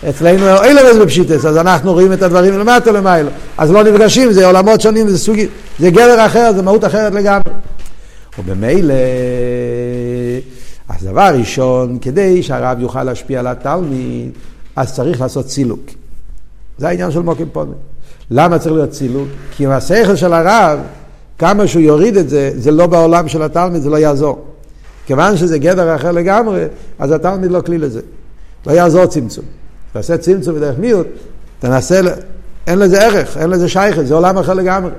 אצלנו 0.10 0.64
אין 0.64 0.76
לזה 0.76 1.06
בפשיטס, 1.06 1.46
אז 1.46 1.58
אנחנו 1.58 1.94
רואים 1.94 2.14
את 2.14 2.22
הדברים 2.22 2.60
למטו 2.60 2.92
למיילו, 2.92 3.30
אז 3.58 3.72
לא 3.72 3.84
נפגשים, 3.84 4.32
זה 4.32 4.46
עולמות 4.46 4.82
שונים, 4.82 5.10
זה 5.10 5.18
סוגי, 5.18 5.48
זה 5.80 5.90
גדר 5.90 6.26
אחר, 6.26 6.52
זה 6.56 6.62
מהות 6.62 6.86
אחרת 6.86 7.14
לגמרי. 7.14 7.54
ובמילא, 8.40 8.94
אז 10.90 11.04
דבר 11.04 11.32
ראשון, 11.40 11.98
כדי 12.02 12.44
שהרב 12.44 12.80
יוכל 12.80 13.04
להשפיע 13.04 13.40
על 13.40 13.48
התלמיד, 13.48 14.32
אז 14.76 14.94
צריך 14.94 15.22
לעשות 15.22 15.50
סילוק. 15.50 15.80
זה 16.78 16.88
העניין 16.88 17.12
של 17.12 17.20
מוקים 17.20 17.48
פונים. 17.52 17.74
למה 18.32 18.60
צריך 18.60 18.74
להיות 18.74 18.94
סילוק? 18.94 19.28
כי 19.58 19.66
עם 19.66 19.72
השכל 19.72 20.16
של 20.16 20.34
הרב, 20.34 20.80
כמה 21.38 21.68
שהוא 21.68 21.82
יוריד 21.82 22.18
את 22.18 22.30
זה, 22.30 22.52
זה 22.56 22.72
לא 22.72 22.88
בעולם 22.88 23.28
של 23.28 23.42
התלמיד, 23.42 23.82
זה 23.82 23.90
לא 23.90 23.98
יעזור. 23.98 24.46
כיוון 25.06 25.38
שזה 25.38 25.58
גדר 25.58 25.96
אחר 25.96 26.12
לגמרי, 26.12 26.66
אז 27.00 27.12
התלמיד 27.12 27.52
לא 27.52 27.62
כלי 27.62 27.78
לזה. 27.78 28.02
לא 28.68 28.72
יעזור 28.72 29.06
צמצום. 29.06 29.46
תעשה 29.94 30.18
צמצום 30.18 30.56
בדרך 30.56 30.80
מיעוט, 30.80 31.08
תנסה, 31.60 32.02
אין 32.68 32.80
לזה 32.80 33.02
ערך, 33.02 33.38
אין 33.38 33.50
לזה 33.50 33.70
שייכת, 33.70 34.08
זה 34.08 34.14
עולם 34.14 34.38
אחר 34.38 34.54
לגמרי. 34.54 34.92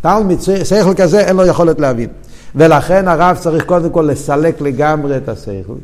תלמיד, 0.00 0.38
שכל 0.64 0.94
כזה, 0.96 1.20
אין 1.20 1.36
לו 1.36 1.46
יכולת 1.46 1.80
להבין. 1.80 2.08
ולכן 2.54 3.08
הרב 3.08 3.36
צריך 3.40 3.64
קודם 3.64 3.90
כל 3.90 4.08
לסלק 4.10 4.60
לגמרי 4.60 5.16
את 5.16 5.28
השכל. 5.28 5.74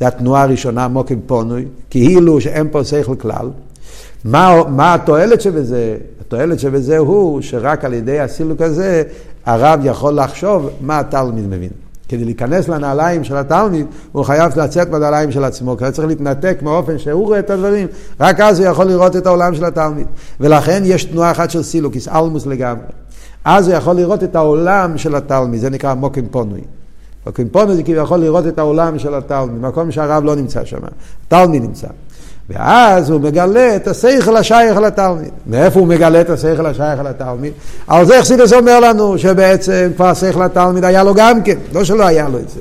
זו 0.00 0.06
התנועה 0.06 0.42
הראשונה, 0.42 0.88
מוקם 0.88 1.20
פונוי, 1.26 1.64
כאילו 1.90 2.40
שאין 2.40 2.68
פה 2.70 2.84
שכל 2.84 3.16
כלל. 3.16 3.50
מה, 4.24 4.54
מה 4.68 4.94
התועלת 4.94 5.40
שבזה? 5.40 5.96
התועלת 6.20 6.60
שבזה 6.60 6.98
הוא 6.98 7.42
שרק 7.42 7.84
על 7.84 7.94
ידי 7.94 8.20
הסילוק 8.20 8.60
הזה, 8.60 9.02
הרב 9.46 9.80
יכול 9.84 10.20
לחשוב 10.20 10.70
מה 10.80 10.98
התלמיד 10.98 11.46
מבין. 11.46 11.85
כדי 12.08 12.24
להיכנס 12.24 12.68
לנעליים 12.68 13.24
של 13.24 13.36
התלמיד, 13.36 13.86
הוא 14.12 14.24
חייב 14.24 14.58
לצאת 14.58 14.90
בנעליים 14.90 15.32
של 15.32 15.44
עצמו, 15.44 15.76
כי 15.76 15.90
צריך 15.92 16.08
להתנתק 16.08 16.58
מאופן 16.62 16.98
שהוא 16.98 17.26
רואה 17.26 17.38
את 17.38 17.50
הדברים, 17.50 17.86
רק 18.20 18.40
אז 18.40 18.60
הוא 18.60 18.68
יכול 18.68 18.86
לראות 18.86 19.16
את 19.16 19.26
העולם 19.26 19.54
של 19.54 19.64
התלמיד. 19.64 20.06
ולכן 20.40 20.82
יש 20.84 21.04
תנועה 21.04 21.30
אחת 21.30 21.50
של 21.50 21.62
סילוק, 21.62 21.94
איסאלמוס 21.94 22.46
לגמרי. 22.46 22.86
אז 23.44 23.68
הוא 23.68 23.76
יכול 23.76 23.96
לראות 23.96 24.22
את 24.22 24.36
העולם 24.36 24.98
של 24.98 25.14
התלמיד, 25.14 25.60
זה 25.60 25.70
נקרא 25.70 25.94
מוקם 25.94 26.26
פונוי. 26.30 26.60
מוקם 27.26 27.48
פונוי 27.48 27.76
זה 27.76 27.82
כאילו 27.82 28.02
יכול 28.02 28.18
לראות 28.18 28.46
את 28.46 28.58
העולם 28.58 28.98
של 28.98 29.14
התלמיד, 29.14 29.62
מקום 29.62 29.90
שהרב 29.90 30.24
לא 30.24 30.36
נמצא 30.36 30.64
שם, 30.64 30.78
התלמיד 31.26 31.62
נמצא. 31.62 31.88
ואז 32.50 33.10
הוא 33.10 33.20
מגלה 33.20 33.76
את 33.76 33.88
השכל 33.88 34.36
השייך 34.36 34.76
לתלמיד. 34.76 35.30
מאיפה 35.46 35.80
הוא 35.80 35.88
מגלה 35.88 36.20
את 36.20 36.30
השכל 36.30 36.66
השייך 36.66 37.00
לתלמיד? 37.04 37.52
על 37.86 38.06
זה 38.06 38.20
חסידס 38.20 38.52
אומר 38.52 38.80
לנו 38.80 39.18
שבעצם 39.18 39.90
כבר 39.96 40.06
השכל 40.06 40.44
לתלמיד 40.44 40.84
היה 40.84 41.02
לו 41.02 41.14
גם 41.14 41.42
כן, 41.42 41.56
לא 41.72 41.84
שלא 41.84 42.06
היה 42.06 42.28
לו 42.28 42.38
את 42.38 42.48
זה. 42.48 42.60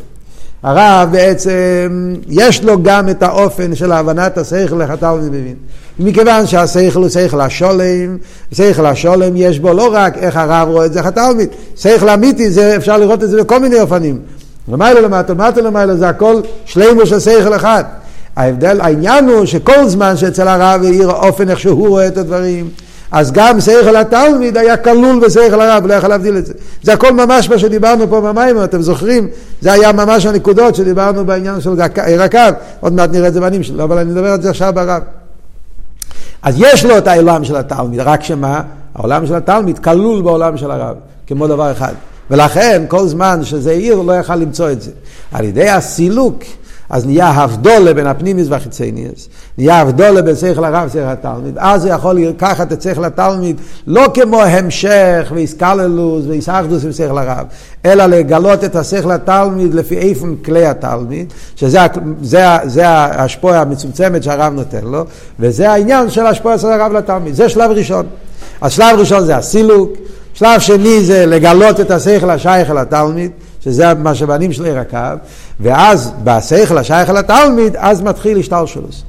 הרב 0.63 1.10
בעצם, 1.12 2.15
יש 2.27 2.63
לו 2.63 2.84
גם 2.84 3.10
את 3.10 3.24
האופן 3.24 3.75
של 3.75 3.92
הבנת 3.92 4.38
השכל 4.38 4.82
איך 4.82 4.89
התלמיד 4.89 5.27
מבין. 5.27 5.56
מכיוון 6.00 6.48
שהשכל 6.48 7.00
הוא 7.00 7.10
שכל 7.10 7.42
השולם, 7.42 8.18
שכל 8.51 8.86
השולם 8.86 9.36
יש 9.36 9.60
בו 9.60 9.74
לא 9.74 9.89
רק 9.92 10.18
איך 10.18 10.38
הרב 10.38 10.68
רואה 10.68 10.86
את 10.86 10.94
זה, 10.94 11.00
איך 11.00 11.08
התלמיד. 11.08 11.50
שכל 11.75 12.10
אמיתי, 12.10 12.51
זה, 12.51 12.75
אפשר 12.75 12.98
לראות 12.98 13.24
את 13.24 13.30
זה 13.30 13.44
בכל 13.44 13.60
מיני 13.60 13.82
אופנים. 13.82 14.20
למעלה 14.68 15.01
למטה, 15.01 15.34
למטה 15.34 15.62
למעלה, 15.62 15.96
זה 15.96 16.10
הכל 16.10 16.42
שלימו 16.65 17.06
של 17.06 17.20
שכל 17.20 17.56
אחד. 17.56 17.84
ההבדל, 18.36 18.82
העניין 18.82 19.30
הוא 19.30 19.46
שכל 19.46 19.88
זמן 19.88 20.18
שאצל 20.18 20.48
הרב 20.48 20.84
העיר 20.84 21.12
האופן 21.12 21.50
איך 21.50 21.60
שהוא 21.60 21.88
רואה 21.88 22.08
את 22.08 22.18
הדברים, 22.18 22.70
אז 23.12 23.32
גם 23.32 23.62
שכל 23.62 23.96
התלמיד 23.96 24.58
היה 24.58 24.77
כלול 24.77 25.20
בשכל 25.25 25.62
הרב, 25.62 25.86
לא 25.86 25.94
יכול 25.94 26.10
להבדיל 26.10 26.38
את 26.38 26.46
זה. 26.46 26.54
זה 26.84 26.94
הכל 26.94 27.13
ממש 27.13 27.50
מה 27.50 27.60
שדיברנו 27.60 28.10
פה 28.10 28.22
במים, 28.22 28.63
אתם 28.63 28.82
זוכרים? 28.82 29.27
זה 29.62 29.74
היה 29.74 29.92
ממש 29.92 30.25
הנקודות 30.25 30.75
שדיברנו 30.75 31.25
בעניין 31.25 31.62
של 31.62 31.70
רקב, 32.20 32.39
עוד 32.80 32.94
מעט 32.94 33.10
נראה 33.12 33.27
את 33.27 33.34
זה 33.34 33.42
בנים 33.42 33.63
שלו, 33.63 33.84
אבל 33.84 33.98
אני 33.98 34.12
מדבר 34.12 34.32
על 34.32 34.42
זה 34.42 34.50
עכשיו 34.50 34.74
ברב. 34.75 35.01
אז 36.44 36.56
יש 36.58 36.86
לו 36.86 36.98
את 36.98 37.08
העולם 37.08 37.44
של 37.44 37.56
התלמיד, 37.56 38.00
רק 38.00 38.24
שמה? 38.24 38.62
העולם 38.96 39.27
של 39.27 39.36
התלמיד 39.36 39.80
כלול 39.80 40.22
בעולם 40.22 40.58
של 40.58 40.72
הרב, 40.72 40.96
כמו 41.27 41.48
דבר 41.48 41.72
אחד. 41.72 41.94
ולכן 42.32 42.84
כל 42.88 43.08
זמן 43.08 43.39
שזה 43.44 43.72
עיר 43.72 44.01
לא 44.01 44.13
יכל 44.13 44.36
למצוא 44.36 44.72
את 44.72 44.82
זה. 44.82 44.92
על 45.32 45.46
ידי 45.46 45.70
הסילוק 45.70 46.44
אז 46.89 47.06
נהיה 47.06 47.27
הבדולה 47.27 47.94
בין 47.94 48.08
הפנימיס 48.08 48.48
והחיצניאס, 48.50 49.30
נהיה 49.58 49.80
הבדולה 49.80 50.22
בין 50.22 50.36
שכל 50.36 50.65
הרב 50.65 50.88
ושכל 50.89 51.00
התלמיד, 51.00 51.58
אז 51.58 51.86
הוא 51.86 51.94
יכול 51.94 52.20
לקחת 52.20 52.74
את 52.74 52.82
שכל 52.82 53.06
התלמיד 53.06 53.62
לא 53.88 54.06
כמו 54.13 54.42
המשך 54.42 55.32
ואיסקללוס 55.36 56.25
ואיסאחדוס 56.27 56.84
עם 56.86 56.92
שכל 56.92 57.18
הרב, 57.18 57.46
אלא 57.86 58.06
לגלות 58.06 58.63
את 58.63 58.75
השכל 58.75 59.12
התלמיד 59.12 59.74
לפי 59.74 59.98
איפן 59.98 60.36
כלי 60.36 60.65
התלמיד, 60.65 61.34
שזה 61.56 61.80
זה, 62.22 62.44
זה 62.63 62.88
ההשפועה 62.88 63.62
המצומצמת 63.62 64.24
שהרב 64.24 64.54
נותן 64.54 64.84
לו, 64.84 65.06
וזה 65.39 65.72
העניין 65.72 66.10
של 66.10 66.25
ההשפועה 66.25 66.58
של 66.58 66.68
הרב 66.68 66.92
לתלמיד, 66.92 67.36
זה 67.36 67.50
שלב 67.50 67.72
ראשון. 67.72 68.06
אז 68.62 68.72
שלב 68.72 69.00
ראשון 69.00 69.25
זה 69.25 69.38
הסילוק, 69.38 69.94
שלב 70.34 70.60
שני 70.60 71.04
זה 71.04 71.25
לגלות 71.25 71.80
את 71.80 71.92
השכל 71.92 72.30
השייך 72.30 72.70
לתלמיד, 72.70 73.32
שזה 73.62 73.94
מה 73.94 74.15
שבנים 74.15 74.54
של 74.54 74.65
עיר 74.65 74.80
הקו, 74.80 74.98
ואז 75.59 76.13
בשכל 76.24 76.77
השייך 76.77 77.09
לתלמיד, 77.09 77.75
אז 77.77 78.01
מתחיל 78.01 78.38
השתלשלוס. 78.38 79.03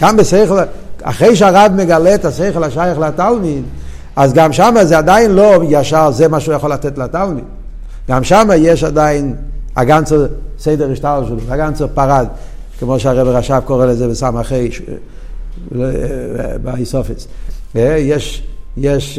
גם 0.00 0.16
בשכל, 0.16 0.58
אחרי 1.02 1.36
שהרב 1.36 1.72
מגלה 1.76 2.14
את 2.14 2.24
השכל 2.24 2.64
השייך 2.64 2.98
לתלמיד, 2.98 3.62
אז 4.16 4.32
גם 4.32 4.52
שם 4.52 4.74
זה 4.82 4.98
עדיין 4.98 5.30
לא 5.30 5.62
ישר 5.68 6.10
זה 6.10 6.28
מה 6.28 6.40
שהוא 6.40 6.54
יכול 6.54 6.72
לתת 6.72 6.98
לתלמיד. 6.98 7.44
גם 8.08 8.24
שם 8.24 8.48
יש 8.56 8.84
עדיין 8.84 9.36
הגנצר 9.76 10.26
סדר 10.58 10.92
השתלשלוס, 10.92 11.42
הגנצר 11.48 11.86
פרד, 11.94 12.26
כמו 12.78 12.98
שהרב 12.98 13.28
רש"ב 13.28 13.60
קורא 13.64 13.86
לזה 13.86 14.08
בסמ"ך 14.08 14.52
באיסופס. 16.62 17.26
יש, 17.74 18.42
יש 18.76 19.18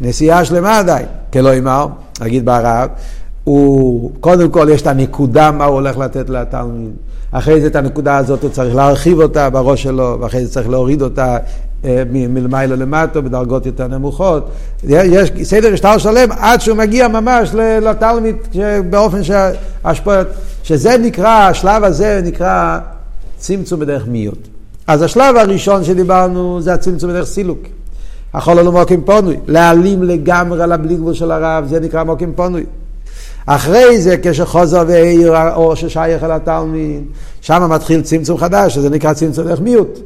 נסיעה 0.00 0.44
שלמה 0.44 0.78
עדיין, 0.78 1.06
כלא 1.32 1.58
אמר, 1.58 1.86
נגיד 2.20 2.44
בערב, 2.44 2.88
הוא, 3.44 4.10
קודם 4.20 4.50
כל 4.50 4.68
יש 4.72 4.82
את 4.82 4.86
הנקודה 4.86 5.50
מה 5.50 5.64
הוא 5.64 5.74
הולך 5.74 5.98
לתת 5.98 6.30
לתלמיד, 6.30 6.90
אחרי 7.32 7.60
זה 7.60 7.66
את 7.66 7.76
הנקודה 7.76 8.16
הזאת 8.16 8.42
הוא 8.42 8.50
צריך 8.50 8.74
להרחיב 8.74 9.20
אותה 9.20 9.50
בראש 9.50 9.82
שלו, 9.82 10.16
ואחרי 10.20 10.44
זה 10.46 10.52
צריך 10.52 10.68
להוריד 10.68 11.02
אותה 11.02 11.36
אה, 11.84 12.02
מלמעלה 12.10 12.76
למטה 12.76 13.20
בדרגות 13.20 13.66
יותר 13.66 13.86
נמוכות. 13.86 14.50
יש 14.84 15.32
סדר 15.42 15.76
שטר 15.76 15.98
שלם 15.98 16.32
עד 16.32 16.60
שהוא 16.60 16.76
מגיע 16.76 17.08
ממש 17.08 17.50
לתלמיד 17.54 18.36
באופן 18.90 19.20
שהשפעות, 19.24 20.26
שזה 20.62 20.98
נקרא, 20.98 21.48
השלב 21.48 21.84
הזה 21.84 22.20
נקרא 22.24 22.78
צמצום 23.36 23.80
בדרך 23.80 24.06
מיעוט. 24.08 24.48
אז 24.86 25.02
השלב 25.02 25.36
הראשון 25.36 25.84
שדיברנו 25.84 26.60
זה 26.60 26.74
הצמצום 26.74 27.10
בדרך 27.10 27.26
סילוק. 27.26 27.58
החול 28.34 28.58
הלא 28.58 28.72
מוקים 28.72 29.04
פונוי, 29.04 29.36
להעלים 29.46 30.02
לגמרי 30.02 30.62
על 30.62 30.72
הבלי 30.72 30.96
גבול 30.96 31.14
של 31.14 31.30
הרב, 31.30 31.64
זה 31.68 31.80
נקרא 31.80 32.04
מוקים 32.04 32.32
פונוי. 32.36 32.64
אחרי 33.46 34.00
זה 34.00 34.16
כשחוזר 34.22 34.84
והעיר 34.86 35.36
האור 35.36 35.74
ששייך 35.74 36.24
אל 36.24 36.30
התלמיד, 36.30 37.02
שם 37.40 37.70
מתחיל 37.70 38.02
צמצום 38.02 38.38
חדש, 38.38 38.74
שזה 38.74 38.90
נקרא 38.90 39.12
צמצום 39.12 39.44
דרך 39.44 39.60
מיעוט. 39.60 39.98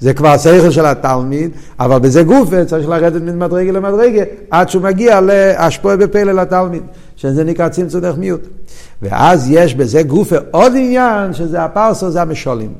זה 0.00 0.14
כבר 0.14 0.28
השכל 0.28 0.70
של 0.70 0.86
התלמיד, 0.86 1.50
אבל 1.80 1.98
בזה 1.98 2.22
גוף 2.22 2.50
צריך 2.66 2.88
לרדת 2.88 3.22
ממדרגה 3.22 3.72
למדרגה, 3.72 4.22
עד 4.50 4.68
שהוא 4.68 4.82
מגיע 4.82 5.20
להשפוע 5.20 5.96
בפלא 5.96 6.32
לתלמיד, 6.32 6.82
שזה 7.16 7.44
נקרא 7.44 7.68
צמצום 7.68 8.00
דרך 8.00 8.16
מיעוט. 8.16 8.46
ואז 9.02 9.50
יש 9.50 9.74
בזה 9.74 10.02
גוף 10.02 10.32
עוד 10.50 10.72
עניין, 10.76 11.32
שזה 11.32 11.62
הפרסו, 11.64 12.10
זה 12.10 12.22
המשולים. 12.22 12.72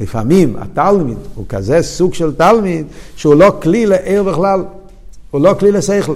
לפעמים 0.00 0.56
התלמיד 0.60 1.18
הוא 1.34 1.44
כזה 1.48 1.82
סוג 1.82 2.14
של 2.14 2.34
תלמיד, 2.34 2.86
שהוא 3.16 3.34
לא 3.34 3.56
כלי 3.62 3.86
לעיר 3.86 4.22
בכלל, 4.22 4.64
הוא 5.30 5.40
לא 5.40 5.54
כלי 5.58 5.72
לשכל. 5.72 6.14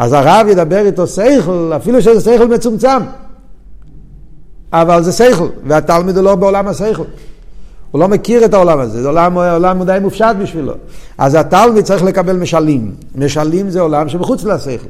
אז 0.00 0.12
הרב 0.12 0.46
ידבר 0.48 0.86
איתו 0.86 1.06
שכל, 1.06 1.72
אפילו 1.76 2.02
שזה 2.02 2.20
שכל 2.20 2.48
מצומצם. 2.48 3.02
אבל 4.72 5.02
זה 5.02 5.12
שכל, 5.12 5.48
והתלמיד 5.64 6.16
הוא 6.16 6.24
לא 6.24 6.34
בעולם 6.34 6.68
השכל. 6.68 7.02
הוא 7.90 8.00
לא 8.00 8.08
מכיר 8.08 8.44
את 8.44 8.54
העולם 8.54 8.80
הזה, 8.80 9.02
זה 9.02 9.08
עולם, 9.08 9.38
עולם 9.38 9.84
די 9.84 9.98
מופשט 10.02 10.36
בשבילו. 10.42 10.72
אז 11.18 11.34
התלמיד 11.34 11.84
צריך 11.84 12.02
לקבל 12.02 12.36
משלים. 12.36 12.94
משלים 13.14 13.70
זה 13.70 13.80
עולם 13.80 14.08
שמחוץ 14.08 14.44
לשכל. 14.44 14.88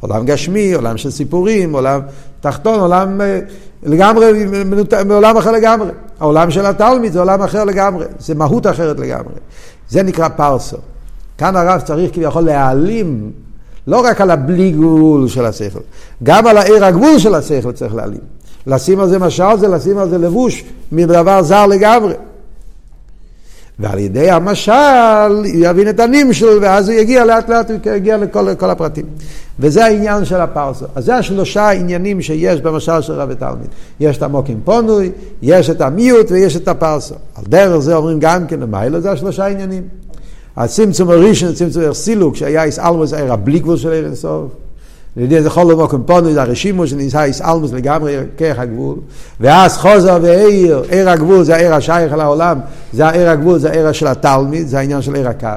עולם 0.00 0.24
גשמי, 0.24 0.72
עולם 0.72 0.96
של 0.96 1.10
סיפורים, 1.10 1.72
עולם 1.72 2.00
תחתון, 2.40 2.80
עולם 2.80 3.20
אה, 3.20 3.40
לגמרי, 3.82 4.46
מעולם 5.06 5.36
אחר 5.36 5.52
לגמרי. 5.52 5.90
העולם 6.20 6.50
של 6.50 6.66
התלמיד 6.66 7.12
זה 7.12 7.18
עולם 7.18 7.42
אחר 7.42 7.64
לגמרי, 7.64 8.06
זה 8.18 8.34
מהות 8.34 8.66
אחרת 8.66 9.00
לגמרי. 9.00 9.34
זה 9.88 10.02
נקרא 10.02 10.28
פרסו. 10.28 10.76
כאן 11.38 11.56
הרב 11.56 11.80
צריך 11.80 12.14
כביכול 12.14 12.42
להעלים 12.42 13.32
לא 13.86 14.04
רק 14.04 14.20
על 14.20 14.30
הבלי 14.30 14.70
גבול 14.70 15.28
של 15.28 15.44
השכל, 15.44 15.80
גם 16.22 16.46
על 16.46 16.58
העיר 16.58 16.84
הגבול 16.84 17.18
של 17.18 17.34
השכל 17.34 17.72
צריך 17.72 17.94
להעלים. 17.94 18.20
לשים 18.66 19.00
על 19.00 19.08
זה 19.08 19.18
משל 19.18 19.56
זה 19.58 19.68
לשים 19.68 19.98
על 19.98 20.08
זה 20.08 20.18
לבוש 20.18 20.64
מדבר 20.92 21.42
זר 21.42 21.66
לגמרי. 21.66 22.14
ועל 23.78 23.98
ידי 23.98 24.30
המשל 24.30 25.44
יבין 25.44 25.88
את 25.88 26.00
הנמשל, 26.00 26.58
ואז 26.62 26.88
הוא 26.88 26.98
יגיע 26.98 27.24
לאט 27.24 27.48
לאט, 27.48 27.70
הוא 27.70 27.78
יגיע 27.94 28.16
לכל, 28.16 28.42
לכל 28.42 28.70
הפרטים. 28.70 29.04
וזה 29.58 29.84
העניין 29.84 30.24
של 30.24 30.40
הפרסו. 30.40 30.86
אז 30.94 31.04
זה 31.04 31.16
השלושה 31.16 31.70
עניינים 31.70 32.22
שיש 32.22 32.60
במשל 32.60 33.00
של 33.00 33.12
רבי 33.12 33.34
תלמיד. 33.34 33.66
יש 34.00 34.16
את 34.16 34.22
המוקים 34.22 34.60
פונוי, 34.64 35.10
יש 35.42 35.70
את 35.70 35.80
המיעוט 35.80 36.30
ויש 36.30 36.56
את 36.56 36.68
הפרסו. 36.68 37.14
על 37.34 37.44
דרך 37.48 37.78
זה 37.78 37.94
אומרים 37.94 38.18
גם 38.20 38.46
כן 38.46 38.60
למיילו, 38.60 39.00
זה 39.00 39.10
השלושה 39.10 39.46
עניינים. 39.46 39.82
הצמצום 40.56 41.10
הראשון, 41.10 41.52
צמצום 41.52 41.92
סילוק, 41.92 42.36
שהיה 42.36 42.64
איסאלמוס 42.64 43.12
היה 43.12 43.36
בלי 43.36 43.58
גבול 43.58 43.76
של 43.76 43.92
ערן 43.92 44.14
סוף. 44.14 44.50
לידי 45.16 45.42
זה 45.42 45.50
כל 45.50 45.68
דבר 45.68 45.86
קומפונו, 45.86 46.32
זה 46.32 46.42
הרשימו 46.42 46.86
שנמצא 46.86 47.22
איסאלמוס 47.22 47.72
לגמרי 47.72 48.16
כרך 48.36 48.58
הגבול. 48.58 48.96
ואז 49.40 49.76
חוזר 49.76 50.18
ועיר, 50.22 50.82
עיר 50.90 51.10
הגבול 51.10 51.44
זה 51.44 51.54
העיר 51.54 51.74
השייך 51.74 52.12
לעולם, 52.12 52.58
זה 52.92 53.06
העיר 53.06 53.30
הגבול, 53.30 53.58
זה 53.58 53.70
העיר 53.70 53.92
של 53.92 54.06
התלמיד, 54.06 54.68
זה 54.68 54.78
העניין 54.78 55.02
של 55.02 55.14
עיר 55.14 55.28
הקו. 55.28 55.48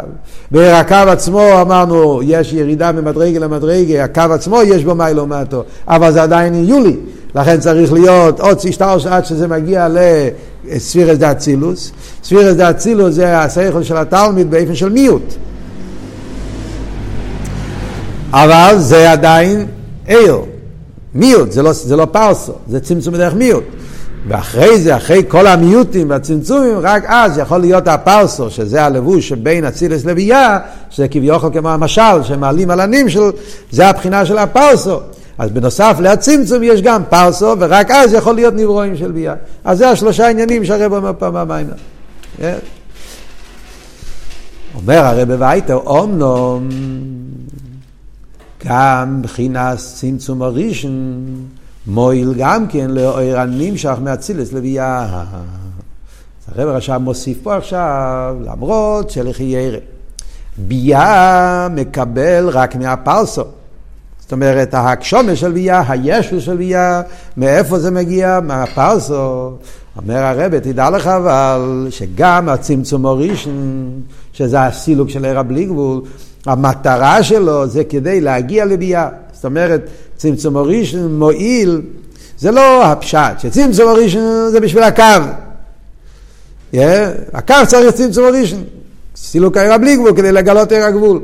בעיר 0.51 0.75
הקו 0.75 0.95
עצמו 0.95 1.61
אמרנו, 1.61 2.21
יש 2.23 2.53
ירידה 2.53 2.91
ממדרגה 2.91 3.39
למדרגה, 3.39 4.03
הקו 4.03 4.21
עצמו 4.21 4.61
יש 4.61 4.83
בו 4.83 4.95
מיילו 4.95 5.27
מטו, 5.27 5.63
אבל 5.87 6.11
זה 6.11 6.23
עדיין 6.23 6.65
יולי. 6.65 6.95
לכן 7.35 7.59
צריך 7.59 7.93
להיות 7.93 8.39
עוד 8.39 8.59
שטר 8.59 8.97
עד 9.09 9.25
שזה 9.25 9.47
מגיע 9.47 9.87
לספירס 10.65 11.17
דה 11.17 11.31
אצילוס. 11.31 11.91
ספירס 12.23 12.55
דה 12.55 12.69
אצילוס 12.69 13.13
זה 13.13 13.39
השכל 13.39 13.83
של 13.83 13.97
התלמיד 13.97 14.51
באופן 14.51 14.75
של 14.75 14.89
מיעוט. 14.89 15.33
אבל 18.31 18.75
זה 18.77 19.11
עדיין 19.11 19.65
עיר, 20.07 20.37
מיעוט, 21.15 21.51
זה 21.51 21.63
לא, 21.63 21.73
זה 21.73 21.95
לא 21.95 22.05
פרסו, 22.05 22.53
זה 22.67 22.79
צמצום 22.79 23.13
בדרך 23.13 23.33
מיעוט. 23.33 23.63
ואחרי 24.27 24.79
זה, 24.79 24.97
אחרי 24.97 25.23
כל 25.27 25.47
המיעוטים 25.47 26.09
והצמצומים, 26.09 26.77
רק 26.81 27.03
אז 27.07 27.37
יכול 27.37 27.57
להיות 27.57 27.87
הפרסו, 27.87 28.49
שזה 28.49 28.83
הלבוש 28.83 29.29
שבין 29.29 29.65
אצילס 29.65 30.05
לביאה, 30.05 30.59
שזה 30.89 31.07
כביכול 31.07 31.49
כמו 31.53 31.69
המשל, 31.69 32.23
שמעלים 32.23 32.69
על 32.69 32.79
הנמשל, 32.79 33.31
זה 33.71 33.87
הבחינה 33.87 34.25
של 34.25 34.37
הפרסו. 34.37 34.99
אז 35.37 35.51
בנוסף 35.51 35.97
להצמצום 35.99 36.63
יש 36.63 36.81
גם 36.81 37.03
פרסו, 37.09 37.55
ורק 37.59 37.91
אז 37.91 38.13
יכול 38.13 38.35
להיות 38.35 38.53
נברואים 38.53 38.97
של 38.97 39.11
ביאה. 39.11 39.33
אז 39.63 39.77
זה 39.77 39.89
השלושה 39.89 40.29
עניינים 40.29 40.65
שהרב 40.65 40.93
אומר 40.93 41.11
פעם 41.19 41.33
במים. 41.33 41.67
כן? 42.37 42.57
אומר 44.75 44.99
הרב 44.99 45.27
וייטר, 45.39 45.75
אומנום, 45.75 46.69
גם 48.65 49.19
מבחינת 49.19 49.77
צמצום 49.77 50.41
הראשון, 50.41 51.25
מועיל 51.87 52.33
גם 52.37 52.67
כן 52.67 52.91
לאור 52.91 53.19
הנמשך 53.19 53.95
מאצילס 54.01 54.53
לביאה. 54.53 55.23
הרב 56.55 56.75
עכשיו 56.75 56.99
מוסיף 56.99 57.37
פה 57.43 57.55
עכשיו, 57.55 58.35
למרות 58.45 59.09
שלכי 59.09 59.43
ירא. 59.43 59.77
ביאה 60.57 61.67
מקבל 61.69 62.49
רק 62.49 62.75
מהפרסו. 62.75 63.43
זאת 64.25 64.31
אומרת, 64.31 64.73
ההקשומה 64.73 65.35
של 65.35 65.51
ביאה, 65.51 65.83
הישו 65.87 66.41
של 66.41 66.57
ביאה, 66.57 67.01
מאיפה 67.37 67.79
זה 67.79 67.91
מגיע? 67.91 68.39
מהפרסו. 68.43 69.51
אומר 69.97 70.17
הרב, 70.17 70.59
תדע 70.59 70.89
לך 70.89 71.07
אבל, 71.07 71.87
שגם 71.89 72.49
הצמצום 72.49 73.05
הראשון, 73.05 73.89
שזה 74.33 74.61
הסילוק 74.61 75.09
של 75.09 75.25
עיר 75.25 75.39
הבלי 75.39 75.65
גבול, 75.65 76.01
המטרה 76.45 77.23
שלו 77.23 77.67
זה 77.67 77.83
כדי 77.83 78.21
להגיע 78.21 78.65
לביאה. 78.65 79.09
זאת 79.33 79.45
אומרת, 79.45 79.89
צמצום 80.17 80.57
הראשון 80.57 81.19
מועיל, 81.19 81.81
זה 82.37 82.51
לא 82.51 82.85
הפשט, 82.85 83.39
שצמצום 83.39 83.89
הראשון 83.89 84.49
זה 84.51 84.59
בשביל 84.59 84.83
הקו. 84.83 85.03
Yeah, 86.73 86.77
הקו 87.33 87.55
צריך 87.67 87.95
צמצום 87.95 88.25
הראשון. 88.25 88.63
סילוק 89.15 89.57
העיר 89.57 89.73
הבלי 89.73 89.95
גבול 89.95 90.13
כדי 90.15 90.31
לגלות 90.31 90.71
עיר 90.71 90.83
הגבול. 90.83 91.19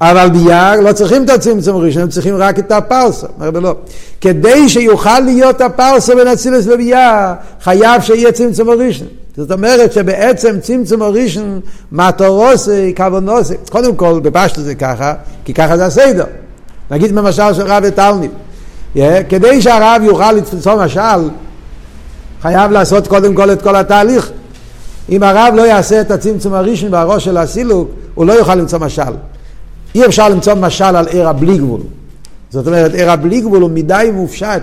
אבל 0.00 0.28
ביער 0.28 0.80
לא 0.80 0.92
צריכים 0.92 1.24
את 1.24 1.30
הצמצום 1.30 1.76
הראשון, 1.76 2.02
הם 2.02 2.08
צריכים 2.08 2.36
רק 2.36 2.58
את 2.58 2.72
הפרסה. 2.72 3.26
אומר 3.40 3.60
לא. 3.60 3.76
כדי 4.20 4.68
שיוכל 4.68 5.20
להיות 5.20 5.60
הפרסה 5.60 6.14
בין 6.14 6.28
אצילס 6.28 6.66
לביער, 6.66 7.32
חייב 7.62 8.02
שיהיה 8.02 8.32
צמצום 8.32 8.68
הראשון. 8.70 9.06
זאת 9.36 9.52
אומרת 9.52 9.92
שבעצם 9.92 10.60
צמצום 10.60 11.02
הראשון, 11.02 11.60
מטורוסי, 11.92 12.92
כוונוסי, 12.96 13.54
קודם 13.70 13.96
כל 13.96 14.20
בפשטו 14.22 14.60
זה 14.60 14.74
ככה, 14.74 15.14
כי 15.44 15.54
ככה 15.54 15.76
זה 15.76 15.86
הסדר. 15.86 16.24
נגיד 16.90 17.14
במשל 17.14 17.54
של 17.54 17.62
רב 17.62 17.82
ותלמיד. 17.86 18.30
Yeah, 18.96 18.98
כדי 19.28 19.62
שהרב 19.62 20.02
יוכל 20.04 20.32
לתפסו 20.32 20.76
משל, 20.76 21.28
חייב 22.42 22.70
לעשות 22.70 23.08
קודם 23.08 23.34
כל 23.34 23.52
את 23.52 23.62
כל 23.62 23.76
התהליך. 23.76 24.30
אם 25.08 25.22
הרב 25.22 25.54
לא 25.56 25.62
יעשה 25.62 26.00
את 26.00 26.10
הצמצום 26.10 26.54
הראשון 26.54 26.90
בראש 26.90 27.24
של 27.24 27.36
הסילוק, 27.36 27.90
הוא 28.14 28.26
לא 28.26 28.32
יוכל 28.32 28.54
למצוא 28.54 28.78
משל. 28.78 29.02
אי 29.94 30.06
אפשר 30.06 30.28
למצוא 30.28 30.54
משל 30.54 30.84
על 30.84 31.06
עיר 31.06 31.28
הבלי 31.28 31.58
גבול. 31.58 31.80
זאת 32.50 32.66
אומרת, 32.66 32.94
עיר 32.94 33.10
הבלי 33.10 33.40
גבול 33.40 33.62
הוא 33.62 33.70
מדי 33.70 34.10
מופשט, 34.12 34.62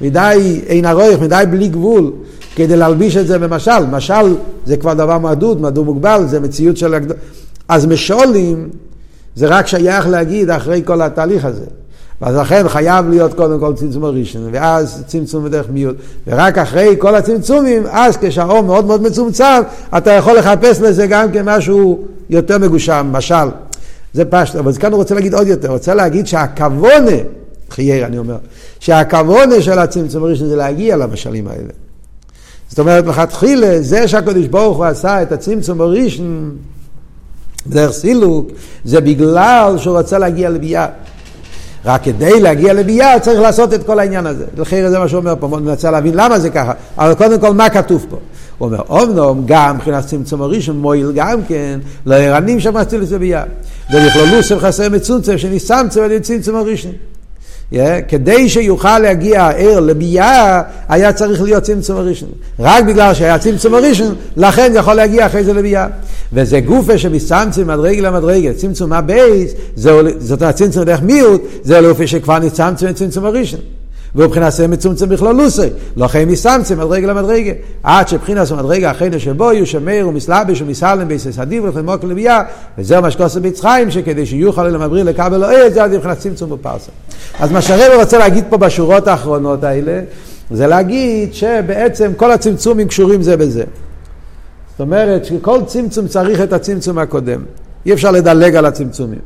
מדי 0.00 0.60
אין 0.66 0.86
ארוך, 0.86 1.22
מדי 1.22 1.44
בלי 1.50 1.68
גבול, 1.68 2.12
כדי 2.54 2.76
להלביש 2.76 3.16
את 3.16 3.26
זה 3.26 3.38
במשל. 3.38 3.86
משל 3.90 4.34
זה 4.66 4.76
כבר 4.76 4.94
דבר 4.94 5.18
מדוד, 5.18 5.60
מדוד 5.60 5.86
מוגבל, 5.86 6.24
זה 6.26 6.40
מציאות 6.40 6.76
של... 6.76 6.94
אז 7.68 7.86
משולים 7.86 8.68
זה 9.36 9.46
רק 9.46 9.66
שייך 9.66 10.08
להגיד 10.08 10.50
אחרי 10.50 10.82
כל 10.84 11.02
התהליך 11.02 11.44
הזה. 11.44 11.64
ואז 12.22 12.36
לכן 12.36 12.68
חייב 12.68 13.08
להיות 13.08 13.34
קודם 13.34 13.60
כל 13.60 13.74
צמצום 13.74 14.04
הראשון, 14.04 14.48
ואז 14.52 15.04
צמצום 15.06 15.44
בדרך 15.44 15.66
מיעוט, 15.70 15.96
ורק 16.26 16.58
אחרי 16.58 16.96
כל 16.98 17.14
הצמצומים, 17.14 17.82
אז 17.90 18.16
כשהאור 18.20 18.60
מאוד 18.60 18.84
מאוד 18.84 19.02
מצומצם, 19.02 19.62
אתה 19.96 20.10
יכול 20.10 20.38
לחפש 20.38 20.80
לזה 20.80 21.06
גם 21.06 21.32
כמשהו 21.32 22.04
יותר 22.30 22.58
מגושם, 22.58 23.08
משל. 23.12 23.48
זה 24.12 24.24
פשט, 24.24 24.56
אבל 24.56 24.72
כאן 24.72 24.92
הוא 24.92 24.98
רוצה 24.98 25.14
להגיד 25.14 25.34
עוד 25.34 25.46
יותר, 25.46 25.70
רוצה 25.70 25.94
להגיד 25.94 26.26
שהכוונה, 26.26 27.16
חייר 27.70 28.06
אני 28.06 28.18
אומר, 28.18 28.36
שהכוונה 28.80 29.62
של 29.62 29.78
הצמצום 29.78 30.24
הראשון 30.24 30.48
זה 30.48 30.56
להגיע 30.56 30.96
למשלים 30.96 31.48
האלה. 31.48 31.70
זאת 32.68 32.78
אומרת, 32.78 33.06
לכתחילה, 33.06 33.82
זה 33.82 34.08
שהקדוש 34.08 34.46
ברוך 34.46 34.76
הוא 34.76 34.84
עשה 34.84 35.22
את 35.22 35.32
הצמצום 35.32 35.80
הראשון 35.80 36.56
בדרך 37.66 37.92
סילוק, 37.92 38.48
זה 38.84 39.00
בגלל 39.00 39.74
שהוא 39.78 39.98
רוצה 39.98 40.18
להגיע 40.18 40.50
לביאה. 40.50 40.86
רק 41.84 42.04
כדי 42.04 42.40
להגיע 42.40 42.72
לביאה 42.72 43.20
צריך 43.20 43.40
לעשות 43.40 43.74
את 43.74 43.86
כל 43.86 43.98
העניין 43.98 44.26
הזה. 44.26 44.44
לכן 44.56 44.90
זה 44.90 44.98
מה 44.98 45.08
שהוא 45.08 45.18
אומר 45.18 45.34
פה, 45.40 45.58
אני 45.58 45.66
מנסה 45.66 45.90
להבין 45.90 46.14
למה 46.14 46.38
זה 46.38 46.50
ככה, 46.50 46.72
אבל 46.98 47.14
קודם 47.14 47.40
כל 47.40 47.54
מה 47.54 47.68
כתוב 47.68 48.06
פה? 48.10 48.16
הוא 48.58 48.66
אומר, 48.66 48.82
אומנום 48.88 49.42
גם 49.46 49.76
מבחינת 49.76 50.06
צמצום 50.06 50.42
הראשון 50.42 50.78
מועיל 50.78 51.12
גם 51.14 51.42
כן, 51.48 51.80
לא 52.06 52.14
ערנים 52.14 52.60
שם 52.60 52.76
אצילוס 52.76 53.12
לביאה. 53.12 53.42
ולכלולו 53.92 54.42
של 54.42 54.60
חסר 54.60 54.88
מצומצם 54.88 55.38
שניסמצם 55.38 56.02
על 56.02 56.10
ידי 56.10 56.24
צמצום 56.24 56.56
הראשון. 56.56 56.92
Yeah, 57.72 57.76
כדי 58.08 58.48
שיוכל 58.48 58.98
להגיע 58.98 59.42
הער 59.42 59.80
לביאה, 59.80 60.62
היה 60.88 61.12
צריך 61.12 61.42
להיות 61.42 61.62
צמצום 61.62 61.96
הראשון. 61.96 62.28
רק 62.58 62.84
בגלל 62.84 63.14
שהיה 63.14 63.38
צמצום 63.38 63.74
הראשון, 63.74 64.14
לכן 64.36 64.72
יכול 64.74 64.94
להגיע 64.94 65.26
אחרי 65.26 65.44
זה 65.44 65.52
לביאה. 65.52 65.86
וזה 66.32 66.60
גופה 66.60 66.98
שמסמצם 66.98 67.66
מדרגה 67.66 68.00
למדרגה, 68.00 68.54
צמצום 68.54 68.92
הבייס, 68.92 69.52
זאת 69.76 70.42
אומרת 70.42 70.54
צמצום 70.54 70.84
דרך 70.84 71.02
מיעוט, 71.02 71.42
זה 71.62 71.80
לאופי 71.80 72.06
שכבר 72.06 72.38
נצמצם 72.38 72.86
את 72.88 72.94
צמצום 72.96 73.24
הראשון. 73.24 73.60
ובבחינת 74.14 74.52
זה 74.52 74.68
מצומצם 74.68 75.08
בכללוסי, 75.08 75.68
לא 75.96 76.08
חיים 76.08 76.28
מסמצם 76.28 76.78
מדרגה 76.78 77.06
למדרגה, 77.06 77.52
עד 77.82 78.08
שבחינת 78.08 78.50
המדרגה 78.50 78.90
אחרי 78.90 79.20
שבו 79.20 79.52
יהיו 79.52 79.66
שמר 79.66 80.04
ומסלבש 80.08 80.62
ומסלם 80.62 81.08
ביסס 81.08 81.38
הדיבר 81.38 81.70
וכמוק 81.74 82.04
לביאה, 82.04 82.42
וזהו 82.78 83.02
מה 83.02 83.10
שכוסם 83.10 83.42
ביצחיים, 83.42 83.90
שכדי 83.90 84.26
שיוכל 84.26 84.68
למבריא 84.68 85.02
לקבל 85.02 85.44
אוהד, 85.44 85.72
זה 85.72 85.84
עד 85.84 85.90
מבחינת 85.90 86.18
צמצום 86.18 86.50
בפרסה. 86.50 86.90
אז 87.38 87.52
מה 87.52 87.62
שהרב 87.62 88.00
רוצה 88.00 88.18
להגיד 88.18 88.44
פה 88.50 88.56
בשורות 88.56 89.08
האחרונות 89.08 89.64
האלה, 89.64 90.00
זה 90.50 90.66
להגיד 90.66 91.34
שבעצם 91.34 92.12
כל 92.16 92.32
הצמצומים 92.32 92.88
קשורים 92.88 93.22
זה 93.22 93.36
בזה. 93.36 93.64
זאת 94.70 94.80
אומרת 94.80 95.24
שכל 95.24 95.60
צמצום 95.66 96.08
צריך 96.08 96.40
את 96.40 96.52
הצמצום 96.52 96.98
הקודם. 96.98 97.40
אי 97.86 97.92
אפשר 97.92 98.10
לדלג 98.10 98.56
על 98.56 98.66
הצמצומים. 98.66 99.18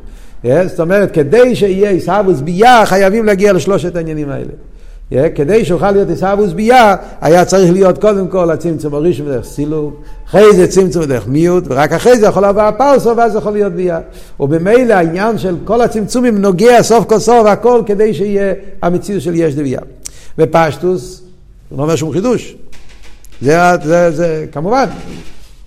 זאת 0.43 0.79
אומרת, 0.79 1.11
כדי 1.11 1.55
שיהיה 1.55 1.89
עיסאוווס 1.89 2.41
ביה, 2.41 2.85
חייבים 2.85 3.25
להגיע 3.25 3.53
לשלושת 3.53 3.95
העניינים 3.95 4.29
האלה. 4.29 4.51
כדי 5.35 5.65
שיוכל 5.65 5.91
להיות 5.91 6.09
עיסאוווס 6.09 6.53
ביה, 6.53 6.95
היה 7.21 7.45
צריך 7.45 7.71
להיות 7.71 8.01
קודם 8.01 8.27
כל 8.27 8.51
הצמצום 8.51 8.93
הראשון 8.93 9.25
בדרך 9.25 9.45
סילוק, 9.45 10.01
אחרי 10.27 10.55
זה 10.55 10.67
צמצום 10.67 11.03
בדרך 11.03 11.27
מיעוט, 11.27 11.63
ורק 11.67 11.91
אחרי 11.91 12.17
זה 12.19 12.25
יכול 12.25 12.45
לבוא 12.45 12.61
הפרסו, 12.61 13.17
ואז 13.17 13.35
יכול 13.35 13.53
להיות 13.53 13.73
ביה. 13.73 13.99
ובמילא 14.39 14.93
העניין 14.93 15.37
של 15.37 15.55
כל 15.65 15.81
הצמצומים 15.81 16.37
נוגע 16.37 16.83
סוף 16.83 17.05
כל 17.05 17.19
סוף 17.19 17.47
הכל 17.47 17.81
כדי 17.85 18.13
שיהיה 18.13 18.53
המציאות 18.81 19.21
של 19.21 19.35
יש 19.35 19.55
דביה. 19.55 19.79
ופשטוס, 20.37 21.21
לא 21.77 21.83
אומר 21.83 21.95
שום 21.95 22.11
חידוש. 22.11 22.55
זה, 23.41 23.57
זה, 23.83 24.11
זה, 24.11 24.45
כמובן, 24.51 24.85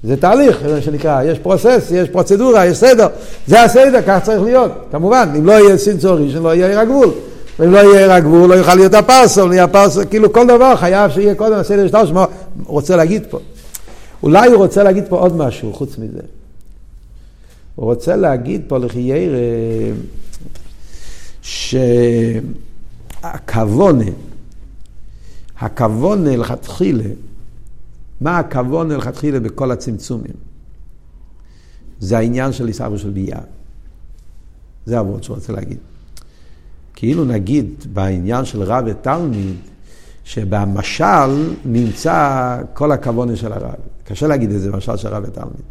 זה 0.03 0.17
תהליך, 0.17 0.63
זה 0.69 0.83
שנקרא, 0.83 1.23
יש 1.23 1.39
פרוסס, 1.39 1.89
יש 1.95 2.09
פרוצדורה, 2.09 2.67
יש 2.67 2.77
סדר. 2.77 3.07
זה 3.47 3.63
הסדר, 3.63 4.01
כך 4.07 4.19
צריך 4.23 4.43
להיות. 4.43 4.73
כמובן, 4.93 5.29
אם 5.39 5.47
לא 5.47 5.53
יהיה 5.53 5.79
סינצור 5.79 6.15
ראשון, 6.15 6.43
לא 6.43 6.55
יהיה 6.55 6.81
הגבול. 6.81 7.11
ואם 7.59 7.73
לא 7.73 7.79
יהיה 7.79 8.01
עיר 8.01 8.13
הגבול, 8.13 8.51
לא 8.51 8.55
יוכל 8.55 8.75
להיות 8.75 8.95
הפרסו, 8.95 9.47
לא 9.47 9.53
יהיה 9.53 9.65
הפרסו, 9.65 10.01
כאילו 10.11 10.33
כל 10.33 10.47
דבר 10.47 10.77
חייב 10.77 11.11
שיהיה 11.11 11.35
קודם 11.35 11.55
הסדר 11.55 11.89
שטר, 11.89 12.07
שמה 12.07 12.25
הוא 12.25 12.67
רוצה 12.67 12.97
להגיד 12.97 13.23
פה. 13.31 13.39
אולי 14.23 14.49
הוא 14.49 14.57
רוצה 14.57 14.83
להגיד 14.83 15.05
פה 15.09 15.19
עוד 15.19 15.37
משהו 15.37 15.73
חוץ 15.73 15.99
מזה. 15.99 16.21
הוא 17.75 17.85
רוצה 17.87 18.17
להגיד 18.17 18.63
פה 18.69 18.79
לחייר 18.79 19.35
שהכוונה, 23.33 24.05
הכוונה 25.59 26.37
לכתחילה, 26.37 27.05
מה 28.21 28.39
הכוונה 28.39 28.97
לכתחילה 28.97 29.41
בכל 29.41 29.71
הצמצומים? 29.71 30.35
זה 32.01 32.19
העניין 32.19 32.53
של 32.53 32.67
עיסאוו 32.67 32.99
של 32.99 33.11
ביאה. 33.11 33.41
זה 34.87 34.99
הוורד 34.99 35.23
שהוא 35.23 35.37
רוצה 35.37 35.53
להגיד. 35.53 35.79
כאילו 36.97 37.25
נגיד 37.25 37.67
בעניין 37.93 38.45
של 38.45 38.63
רב 38.63 38.85
ותלמיד, 38.87 39.57
שבמשל 40.25 41.53
נמצא 41.65 42.59
כל 42.75 42.93
הכוונה 42.93 43.37
של 43.37 43.53
הרב. 43.53 43.75
קשה 44.05 44.27
להגיד 44.27 44.51
את 44.51 44.61
זה 44.61 44.71
במשל 44.71 44.97
של 44.97 45.09
רב 45.09 45.25
ותלמיד. 45.27 45.63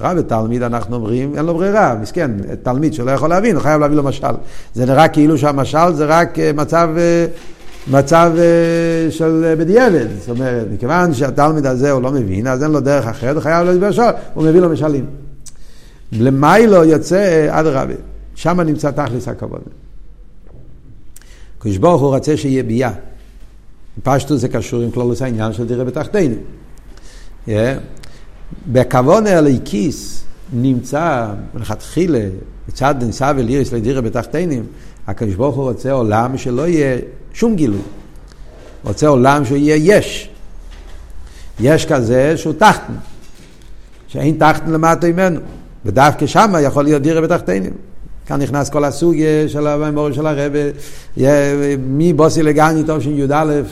רב 0.00 0.16
ותלמיד, 0.18 0.62
אנחנו 0.62 0.96
אומרים, 0.96 1.34
אין 1.36 1.44
לו 1.44 1.54
ברירה, 1.54 1.94
מסכן, 2.02 2.30
תלמיד 2.62 2.94
שלא 2.94 3.10
יכול 3.10 3.30
להבין, 3.30 3.54
הוא 3.56 3.62
חייב 3.62 3.80
להביא 3.80 3.96
לו 3.96 4.02
משל. 4.02 4.26
זה 4.74 4.86
נראה 4.86 5.08
כאילו 5.08 5.38
שהמשל 5.38 5.92
זה 5.92 6.04
רק 6.04 6.38
אה, 6.38 6.50
מצב, 6.52 6.88
אה, 6.96 7.26
מצב 7.90 8.32
אה, 8.38 9.10
של 9.10 9.54
בדיעבד. 9.58 10.06
זאת 10.18 10.28
אומרת, 10.28 10.66
מכיוון 10.72 11.14
שהתלמיד 11.14 11.66
הזה 11.66 11.90
הוא 11.90 12.02
לא 12.02 12.12
מבין, 12.12 12.46
אז 12.46 12.62
אין 12.62 12.70
לו 12.70 12.80
דרך 12.80 13.06
אחרת, 13.06 13.34
הוא 13.34 13.42
חייב 13.42 13.66
להביא 13.66 13.88
משל, 13.88 14.02
הוא 14.34 14.44
מביא 14.44 14.60
לו 14.60 14.68
משלים. 14.68 15.06
למיילו 16.12 16.84
יוצא 16.84 17.46
אדרבה, 17.50 17.94
שם 18.34 18.60
נמצא 18.60 18.90
תכלס 18.90 19.28
הכוונה. 19.28 19.83
הקדוש 21.64 21.78
ברוך 21.78 22.02
הוא 22.02 22.14
רוצה 22.14 22.36
שיהיה 22.36 22.62
ביה. 22.62 22.92
פשטו 24.02 24.36
זה 24.36 24.48
קשור 24.48 24.82
עם 24.82 24.90
כלולוס 24.90 25.22
העניין 25.22 25.52
של 25.52 25.66
דירה 25.66 25.84
בתחתינו. 25.84 26.34
Yeah. 27.46 27.50
בכוון 28.72 29.26
הליקיס 29.26 30.24
נמצא 30.52 31.26
מלכתחילה, 31.54 32.28
מצד 32.68 32.94
ניסה 33.02 33.32
וליריס 33.36 33.72
לדירה 33.72 34.00
בתחתינים, 34.00 34.66
הקדוש 35.06 35.34
ברוך 35.34 35.56
הוא 35.56 35.64
רוצה 35.64 35.92
עולם 35.92 36.38
שלא 36.38 36.66
יהיה 36.66 36.98
שום 37.32 37.56
גילוי. 37.56 37.82
רוצה 38.84 39.08
עולם 39.08 39.44
שיהיה 39.44 39.76
יש. 39.76 40.28
יש 41.60 41.86
כזה 41.86 42.36
שהוא 42.36 42.54
תחתן, 42.58 42.94
שאין 44.08 44.36
תחתן 44.38 44.70
למטה 44.70 45.06
ממנו. 45.06 45.40
ודווקא 45.84 46.26
שם 46.26 46.52
יכול 46.62 46.84
להיות 46.84 47.02
דירה 47.02 47.20
בתחתינים. 47.20 47.72
כאן 48.26 48.42
נכנס 48.42 48.70
כל 48.70 48.84
הסוג 48.84 49.14
של 49.48 49.66
הממור 49.66 50.12
של 50.12 50.26
הרבה, 50.26 50.58
מבוסי 51.78 52.42
לגני 52.42 52.84
טוב 52.84 53.00
של 53.00 53.18
י"א 53.18 53.62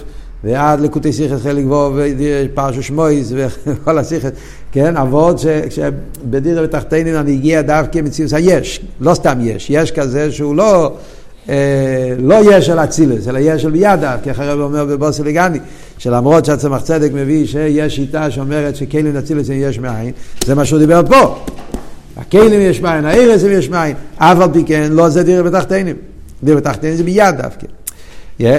ועד 0.44 0.80
לקוטי 0.80 1.12
שיחס 1.12 1.42
חלק 1.42 1.64
בו 1.64 1.92
ופרשו 1.94 2.82
שמויס 2.82 3.32
וכל 3.34 3.98
השיחס, 3.98 4.30
כן, 4.72 4.96
אבות 4.96 5.40
שבדירה 5.70 6.62
בתחתינים 6.62 7.16
אני 7.16 7.32
הגיע 7.32 7.62
דווקא 7.62 7.98
מציאות 7.98 8.32
היש, 8.32 8.80
לא 9.00 9.14
סתם 9.14 9.38
יש, 9.42 9.70
יש 9.70 9.90
כזה 9.90 10.32
שהוא 10.32 10.56
לא... 10.56 10.92
אה, 11.48 12.14
לא 12.18 12.34
יש 12.52 12.66
של 12.66 12.78
אצילס, 12.78 13.28
אלא 13.28 13.38
יש 13.38 13.62
של 13.62 13.70
בידה, 13.70 14.16
כי 14.22 14.30
הרב 14.30 14.60
אומר 14.60 14.84
בבוסי 14.84 15.22
לגני, 15.22 15.58
שלמרות 15.98 16.44
שהצמח 16.44 16.82
צדק 16.82 17.10
מביא 17.14 17.46
שיש 17.46 17.96
שיטה 17.96 18.30
שאומרת 18.30 18.76
שכלים 18.76 19.16
אצילס 19.16 19.48
יש 19.48 19.78
מאין, 19.78 20.12
זה 20.44 20.54
מה 20.54 20.64
שהוא 20.64 20.78
דיבר 20.78 21.00
פה. 21.08 21.44
הכלים 22.16 22.60
יש 22.60 22.80
מאין, 22.80 23.04
הארץ 23.04 23.44
הם 23.44 23.52
יש 23.52 23.68
מאין, 23.68 23.96
אף 24.16 24.40
על 24.40 24.52
פי 24.52 24.64
כן 24.66 24.88
לא 24.92 25.08
זה 25.08 25.22
דירה 25.22 25.42
בתחתינים. 25.42 25.96
דירה 26.44 26.56
בתחתינים 26.56 26.96
זה 26.96 27.04
ביד 27.04 27.34
דווקא. 27.36 27.66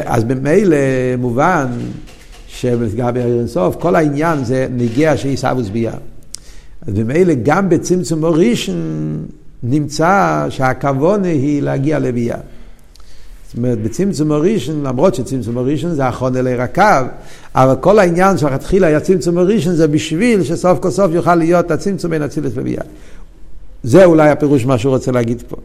אז 0.06 0.24
במילא 0.24 0.78
מובן 1.18 1.68
שלגבי 2.48 3.20
סוף, 3.48 3.76
כל 3.80 3.96
העניין 3.96 4.44
זה 4.44 4.68
נגיע 4.72 5.14
סבוס 5.36 5.70
ביה. 5.70 5.94
אז 6.88 6.94
במילא 6.94 7.34
גם 7.44 7.70
בצמצום 7.70 8.26
ראשון 8.26 9.18
נמצא 9.64 10.46
שהכוונה 10.50 11.28
היא 11.28 11.62
להגיע 11.62 12.00
לביאה. 12.00 12.38
זאת 13.48 13.58
אומרת, 13.58 13.82
בצמצום 13.82 14.32
הראשון, 14.32 14.84
למרות 14.84 15.16
שצמצום 15.16 15.58
הראשון 15.58 15.96
זה 15.96 16.06
החון 16.06 16.38
אלי 16.38 16.56
רקב, 16.56 17.06
אבל 17.56 17.76
כל 17.80 18.00
העניין 18.00 18.38
שלכתחילה 18.38 18.88
היה 18.88 19.00
צמצום 19.00 19.38
הראשון 19.38 19.76
זה 19.76 19.88
בשביל 19.88 20.44
שסוף 20.44 20.80
כל 20.80 20.90
סוף 20.90 21.12
יוכל 21.12 21.36
להיות 21.36 21.72
הצמצום 21.72 22.12
בין 22.12 22.24
אצילס 22.24 22.52
וביאה. 22.56 22.84
זה 23.84 24.06
אולי 24.06 24.30
הפירוש 24.30 24.66
מה 24.66 24.78
שהוא 24.78 24.94
רוצה 24.94 25.12
להגיד 25.12 25.44
פה. 25.48 25.56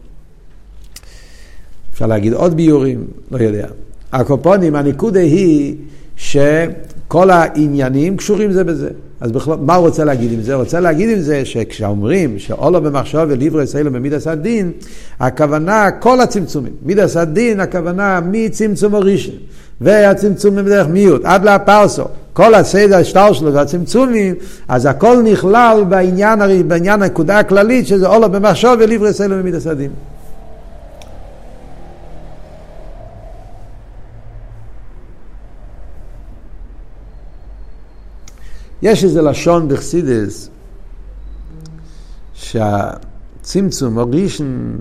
אפשר 1.93 2.07
להגיד 2.07 2.33
עוד 2.33 2.57
ביורים, 2.57 3.05
לא 3.31 3.39
יודע. 3.39 3.67
הקופונים, 4.13 4.77
הנקודה 4.77 5.21
היא 5.21 5.77
שכל 6.17 7.31
העניינים 7.31 8.17
קשורים 8.17 8.53
זה 8.53 8.65
בזה. 8.65 8.91
אז 9.21 9.33
בכלל, 9.33 9.57
מה 9.61 9.75
הוא 9.75 9.87
רוצה 9.87 10.05
להגיד 10.05 10.33
עם 10.33 10.43
זה? 10.43 10.55
הוא 10.55 10.63
רוצה 10.63 10.81
להגיד 10.81 11.11
עם 11.11 11.21
זה 11.21 11.45
שכשאומרים 11.45 12.39
שאולו 12.39 12.81
במחשב 12.81 13.27
וליברו 13.31 13.61
ישראלו 13.61 13.93
במידס 13.93 14.27
הדין, 14.27 14.73
הכוונה 15.21 15.91
כל 15.91 16.21
הצמצומים. 16.21 16.73
מידס 16.83 17.17
הדין, 17.17 17.61
הכוונה 17.61 18.21
מצמצום 18.31 18.95
הראשון, 18.95 19.35
והצמצומים 19.81 20.65
בדרך 20.65 20.87
מיעוט, 20.87 21.25
עד 21.25 21.45
לפרסו. 21.45 22.05
כל 22.39 22.55
הסדר 22.55 22.97
השטר 22.97 23.33
שלו 23.33 23.53
והצמצומים, 23.53 24.35
אז 24.69 24.87
הכל 24.87 25.23
נכלל 25.33 25.85
בעניין, 25.89 26.69
בעניין 26.69 27.03
הנקודה 27.03 27.39
הכללית 27.39 27.87
שזה 27.87 28.09
אולו 28.09 28.31
במחשב 28.31 28.77
וליברו 28.81 29.07
ישראלו 29.07 29.37
במידס 29.37 29.67
הדין. 29.67 29.91
יש 38.83 39.05
איזה 39.05 39.23
לשון 39.23 39.69
בחסידס, 39.69 40.51
שהצמצום 42.35 43.99
הראשון, 43.99 44.77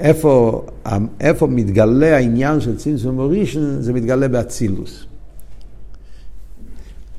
איפה, 0.00 0.64
איפה 1.20 1.46
מתגלה 1.46 2.16
העניין 2.16 2.60
של 2.60 2.76
צמצום 2.76 3.20
הראשון, 3.20 3.82
זה 3.82 3.92
מתגלה 3.92 4.28
באצילוס. 4.28 5.04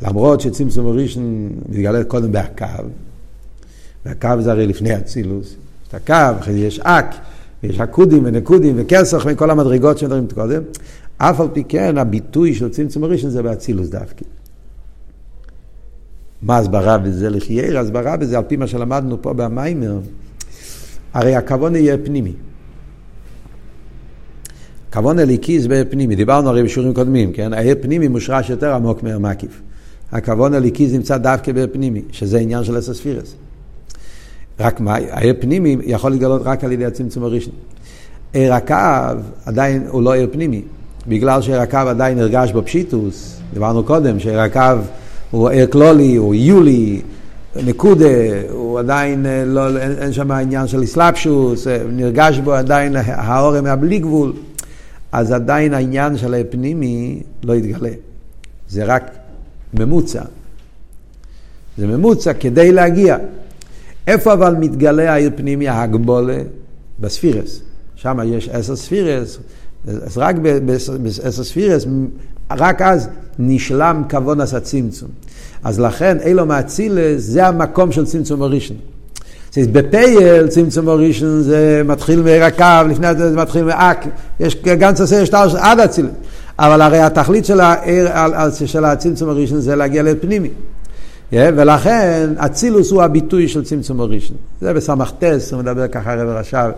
למרות 0.02 0.42
שצמצום 0.42 0.88
הראשון 0.88 1.50
מתגלה 1.70 2.04
קודם 2.04 2.32
בהקו, 2.32 2.66
והקו 4.06 4.30
זה 4.40 4.52
הרי 4.52 4.68
לפני 4.68 4.98
אצילוס, 4.98 5.56
את 5.88 5.94
הקו, 5.94 6.40
אחרי 6.40 6.54
זה 6.54 6.60
יש 6.60 6.80
אק, 6.80 7.16
ויש 7.64 7.80
עקודים 7.80 8.24
ונקודים 8.26 8.76
וכסח 8.78 9.26
וכל 9.28 9.50
המדרגות 9.50 9.98
שמדברים 9.98 10.28
קודם, 10.34 10.62
אף 11.18 11.40
על 11.40 11.48
פי 11.54 11.64
כן 11.64 11.98
הביטוי 11.98 12.54
של 12.54 12.70
צמצום 12.70 13.04
הראשון 13.04 13.30
זה 13.30 13.44
באצילוס 13.44 13.90
דווקא. 13.90 14.26
מה 16.42 16.58
הסברה 16.58 16.98
בזה 16.98 17.30
לחייר? 17.30 17.80
הסברה 17.80 18.18
בזה 18.18 18.38
על 18.38 18.44
פי 18.48 18.58
מה 18.58 18.68
שלמדנו 18.68 19.22
פה 19.22 19.34
במיימר, 19.34 20.00
הרי 21.14 21.36
הכוון 21.36 21.76
יהיה 21.76 21.98
פנימי. 21.98 22.34
כוון 24.94 25.20
הליקיס 25.20 25.66
בפנימי, 25.70 26.16
דיברנו 26.16 26.50
הרי 26.50 26.64
בשיעורים 26.64 26.94
קודמים, 26.94 27.32
כן? 27.34 27.54
היה 27.54 27.76
פנימי 27.76 28.08
מושרש 28.08 28.50
יותר 28.50 28.74
עמוק 28.74 29.04
מהמקיף. 29.04 29.62
הכוון 30.12 30.54
הליקיס 30.54 30.94
נמצא 30.94 31.18
דווקא 31.18 31.52
בפנימי, 31.52 32.02
שזה 32.12 32.40
עניין 32.40 32.64
של 32.64 32.80
אסספירס. 32.80 33.36
רק 34.60 34.80
מה, 34.80 34.96
היה 34.96 35.34
פנימי 35.34 35.78
יכול 35.86 36.12
להתגלות 36.12 36.42
רק 36.46 36.64
על 36.64 36.72
ידי 36.72 36.86
הצמצום 36.86 37.24
הראשון. 37.24 37.54
עיר 38.34 38.54
הקו 38.54 38.76
עדיין 39.46 39.84
הוא 39.90 40.04
לא 40.04 40.14
עיר 40.14 40.28
פנימי, 40.32 40.62
בגלל 41.08 41.42
שעיר 41.42 41.62
הקו 41.62 41.78
עדיין 41.78 42.18
נרגש 42.18 42.52
בפשיטוס, 42.52 43.40
דיברנו 43.54 43.84
קודם 43.84 44.20
שעיר 44.20 44.40
הקו 44.40 44.62
הוא 45.32 45.50
עיר 45.50 45.68
כלולי, 45.68 46.16
הוא 46.16 46.36
יולי, 46.36 47.02
נקודה, 47.56 48.06
הוא 48.50 48.80
עדיין 48.80 49.26
אה, 49.26 49.46
לא, 49.46 49.78
אין, 49.78 49.92
אין 49.92 50.14
שם 50.14 50.32
עניין 50.32 50.68
של 50.68 50.84
אסלאפשוס, 50.84 51.68
אה, 51.68 51.78
נרגש 51.92 52.40
בו 52.40 52.54
עדיין 52.54 52.96
האורם 52.96 53.64
מהבלי 53.64 54.00
גבול, 54.00 54.34
אז 55.12 55.32
עדיין 55.32 55.74
העניין 55.74 56.18
של 56.18 56.34
הפנימי 56.34 57.24
לא 57.44 57.54
יתגלה. 57.54 57.92
זה 58.70 58.84
רק 58.86 59.12
ממוצע. 59.74 60.24
זה 61.78 61.88
ממוצע 61.88 62.34
כדי 62.34 62.72
להגיע. 62.72 63.18
איפה 64.08 64.34
אבל 64.34 64.56
מתגלה 64.56 65.14
העיר 65.14 65.32
פנימי 65.36 65.68
ההגבולה? 65.68 66.38
בספירס. 67.00 67.62
שם 67.96 68.20
יש 68.26 68.50
עשר 68.50 68.76
ספירס, 68.76 69.40
אז 69.88 70.18
רק 70.18 70.36
בעשר 70.36 71.44
ספירס, 71.44 71.86
רק 72.52 72.82
אז 72.82 73.10
נשלם 73.40 74.04
כוונס 74.10 74.54
הצמצום. 74.54 75.10
אז 75.64 75.80
לכן 75.80 76.18
אילו 76.20 76.46
מאצילס 76.46 77.22
זה 77.24 77.48
המקום 77.48 77.92
של 77.92 78.06
צמצום 78.06 78.42
הראשון. 78.42 78.78
בפייל 79.58 80.48
צמצום 80.48 80.90
הראשון 80.90 81.42
זה 81.42 81.82
מתחיל 81.86 82.22
מרקב, 82.22 82.88
לפני 82.90 83.16
זה 83.16 83.36
מתחיל 83.36 83.64
מאק, 83.64 84.06
יש 84.40 84.56
גנץ 84.56 85.02
עשה 85.02 85.26
שטר 85.26 85.58
עד 85.58 85.80
אצילס. 85.80 86.12
אבל 86.60 86.82
הרי 86.82 87.00
התכלית 87.00 87.46
של, 87.46 87.60
העיר, 87.60 88.10
של 88.66 88.86
הצמצום 88.86 89.30
הראשון 89.30 89.62
זה 89.62 89.76
להגיע 89.76 90.04
לפנימי. 90.04 90.50
Yeah, 91.32 91.36
ולכן 91.56 92.30
אצילוס 92.38 92.92
הוא 92.92 93.02
הביטוי 93.02 93.48
של 93.48 93.64
צמצום 93.64 94.02
הראשון. 94.02 94.38
זה 94.62 94.74
בסמ"טס, 94.74 95.54
הוא 95.54 95.62
מדבר 95.62 95.88
ככה 95.88 96.16
רש"ב, 96.16 96.72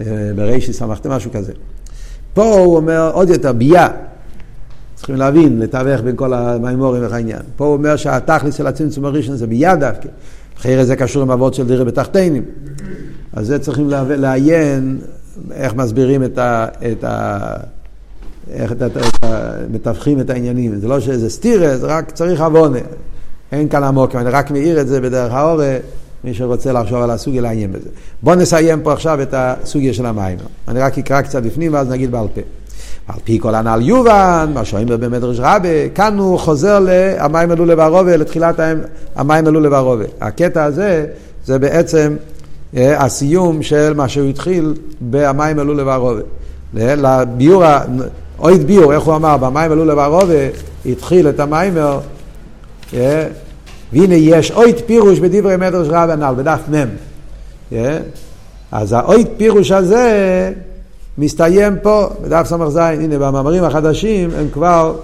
אה, 0.00 0.06
ברישי 0.36 0.72
סמ"ט, 0.72 1.06
משהו 1.06 1.30
כזה. 1.32 1.52
פה 2.34 2.44
הוא 2.44 2.76
אומר 2.76 3.10
עוד 3.12 3.28
יותר, 3.28 3.52
ביה. 3.52 3.88
צריכים 4.94 5.16
להבין, 5.16 5.60
לתווך 5.60 6.00
בין 6.00 6.16
כל 6.16 6.34
המימורים 6.34 7.02
העניין. 7.12 7.42
פה 7.56 7.64
הוא 7.64 7.72
אומר 7.72 7.96
שהתכלס 7.96 8.54
של 8.54 8.66
הצמצום 8.66 9.04
הראשון 9.04 9.36
זה 9.36 9.46
ביה 9.46 9.76
דווקא. 9.76 10.08
אחרי 10.64 10.84
זה 10.84 10.96
קשור 10.96 11.22
עם 11.22 11.30
אבות 11.30 11.54
של 11.54 11.66
דירה 11.66 11.84
בתחתינים. 11.84 12.42
אז 13.32 13.46
זה 13.46 13.58
צריכים 13.58 13.90
לעיין 13.90 14.98
איך 15.52 15.74
מסבירים 15.74 16.24
את 16.24 16.38
ה... 16.38 16.66
את 16.92 17.04
ה 17.04 17.38
איך 18.50 18.72
את 18.72 18.82
את 18.82 19.24
ה, 19.24 19.52
מתווכים 19.70 20.20
את 20.20 20.30
העניינים. 20.30 20.80
זה 20.80 20.88
לא 20.88 21.00
שזה 21.00 21.30
סטירה, 21.30 21.76
זה 21.76 21.86
רק 21.86 22.10
צריך 22.10 22.40
עוונה. 22.40 22.78
אין 23.52 23.68
כאן 23.68 23.82
עמוק, 23.82 24.14
אני 24.14 24.30
רק 24.30 24.50
מעיר 24.50 24.80
את 24.80 24.88
זה 24.88 25.00
בדרך 25.00 25.32
האורה. 25.32 25.76
מי 26.24 26.34
שרוצה 26.34 26.72
לחשוב 26.72 27.02
על 27.02 27.10
הסוגיה 27.10 27.42
לעיין 27.42 27.72
בזה. 27.72 27.88
בואו 28.22 28.36
נסיים 28.36 28.82
פה 28.82 28.92
עכשיו 28.92 29.22
את 29.22 29.34
הסוגיה 29.36 29.94
של 29.94 30.06
המים. 30.06 30.38
אני 30.68 30.80
רק 30.80 30.98
אקרא 30.98 31.22
קצת 31.22 31.42
בפנים 31.42 31.74
ואז 31.74 31.88
נגיד 31.88 32.10
בעל 32.10 32.26
פה. 32.34 32.40
על 33.08 33.20
פי 33.24 33.38
כל 33.40 33.54
הנ"ל 33.54 33.80
יובן, 33.82 34.50
מה 34.54 34.64
שאומר 34.64 34.96
במדרש 34.96 35.36
רבה, 35.40 35.88
כאן 35.94 36.18
הוא 36.18 36.38
חוזר 36.38 36.80
ל"המים 36.80 37.50
עלו 37.50 37.64
לבערובה", 37.64 38.16
לתחילת 38.16 38.60
המים 39.16 39.46
עלו 39.46 39.60
לבערובה. 39.60 40.04
הקטע 40.20 40.64
הזה 40.64 41.06
זה 41.44 41.58
בעצם 41.58 42.16
אה, 42.76 43.04
הסיום 43.04 43.62
של 43.62 43.94
מה 43.94 44.08
שהוא 44.08 44.28
התחיל 44.28 44.74
ב"המים 45.10 45.58
עלו 45.58 45.74
לבערובה". 45.74 46.20
לביור, 46.74 47.64
אויד 48.38 48.66
ביור, 48.66 48.92
איך 48.92 49.02
הוא 49.02 49.16
אמר, 49.16 49.36
במים 49.36 49.72
עלו 49.72 49.84
לבערובה, 49.84 50.48
התחיל 50.86 51.28
את 51.28 51.40
המיימר 51.40 52.00
אה, 52.94 53.26
והנה 53.92 54.14
יש 54.14 54.50
אוית 54.50 54.76
פירוש 54.86 55.18
בדברי 55.18 55.56
מדרש 55.56 55.88
רב 55.90 56.10
הנ"ל, 56.10 56.34
בדף 56.36 56.60
מ'. 56.70 57.76
אז 58.72 58.92
האוית 58.92 59.28
פירוש 59.36 59.70
הזה, 59.72 60.52
מסתיים 61.18 61.76
פה, 61.82 62.08
בדף 62.22 62.46
ס"ז, 62.46 62.76
הנה 62.76 63.18
במאמרים 63.18 63.64
החדשים 63.64 64.30
הם 64.38 64.48
כבר 64.52 64.96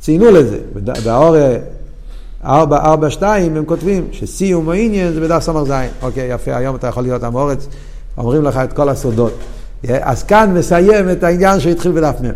ציינו 0.00 0.30
לזה, 0.30 0.58
באור 1.04 1.36
ארבע, 2.44 2.76
ארבע, 2.76 3.10
שתיים, 3.10 3.56
הם 3.56 3.64
כותבים 3.64 4.06
שסיום 4.12 4.68
העניין 4.68 5.12
זה 5.12 5.20
בדף 5.20 5.42
ס"ז. 5.42 5.72
אוקיי, 6.02 6.32
יפה, 6.34 6.56
היום 6.56 6.76
אתה 6.76 6.86
יכול 6.86 7.02
להיות 7.02 7.22
המורץ, 7.22 7.66
אומרים 8.18 8.42
לך 8.42 8.56
את 8.56 8.72
כל 8.72 8.88
הסודות. 8.88 9.32
אז 9.88 10.22
כאן 10.22 10.54
מסיים 10.54 11.10
את 11.10 11.24
העניין 11.24 11.60
שהתחיל 11.60 11.92
בדף 11.92 12.14
מ'. 12.22 12.26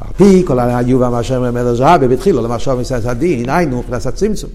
על 0.00 0.08
פי 0.16 0.42
כל 0.46 0.58
היובה 0.60 1.10
מאשר 1.10 1.40
ממלך 1.40 1.80
רבי, 1.80 2.08
בתחילו 2.08 2.42
למחשוב 2.42 2.74
מסעס 2.74 3.06
הדין, 3.06 3.50
היינו 3.50 3.78
מבחינת 3.78 4.06
הצמצום. 4.06 4.50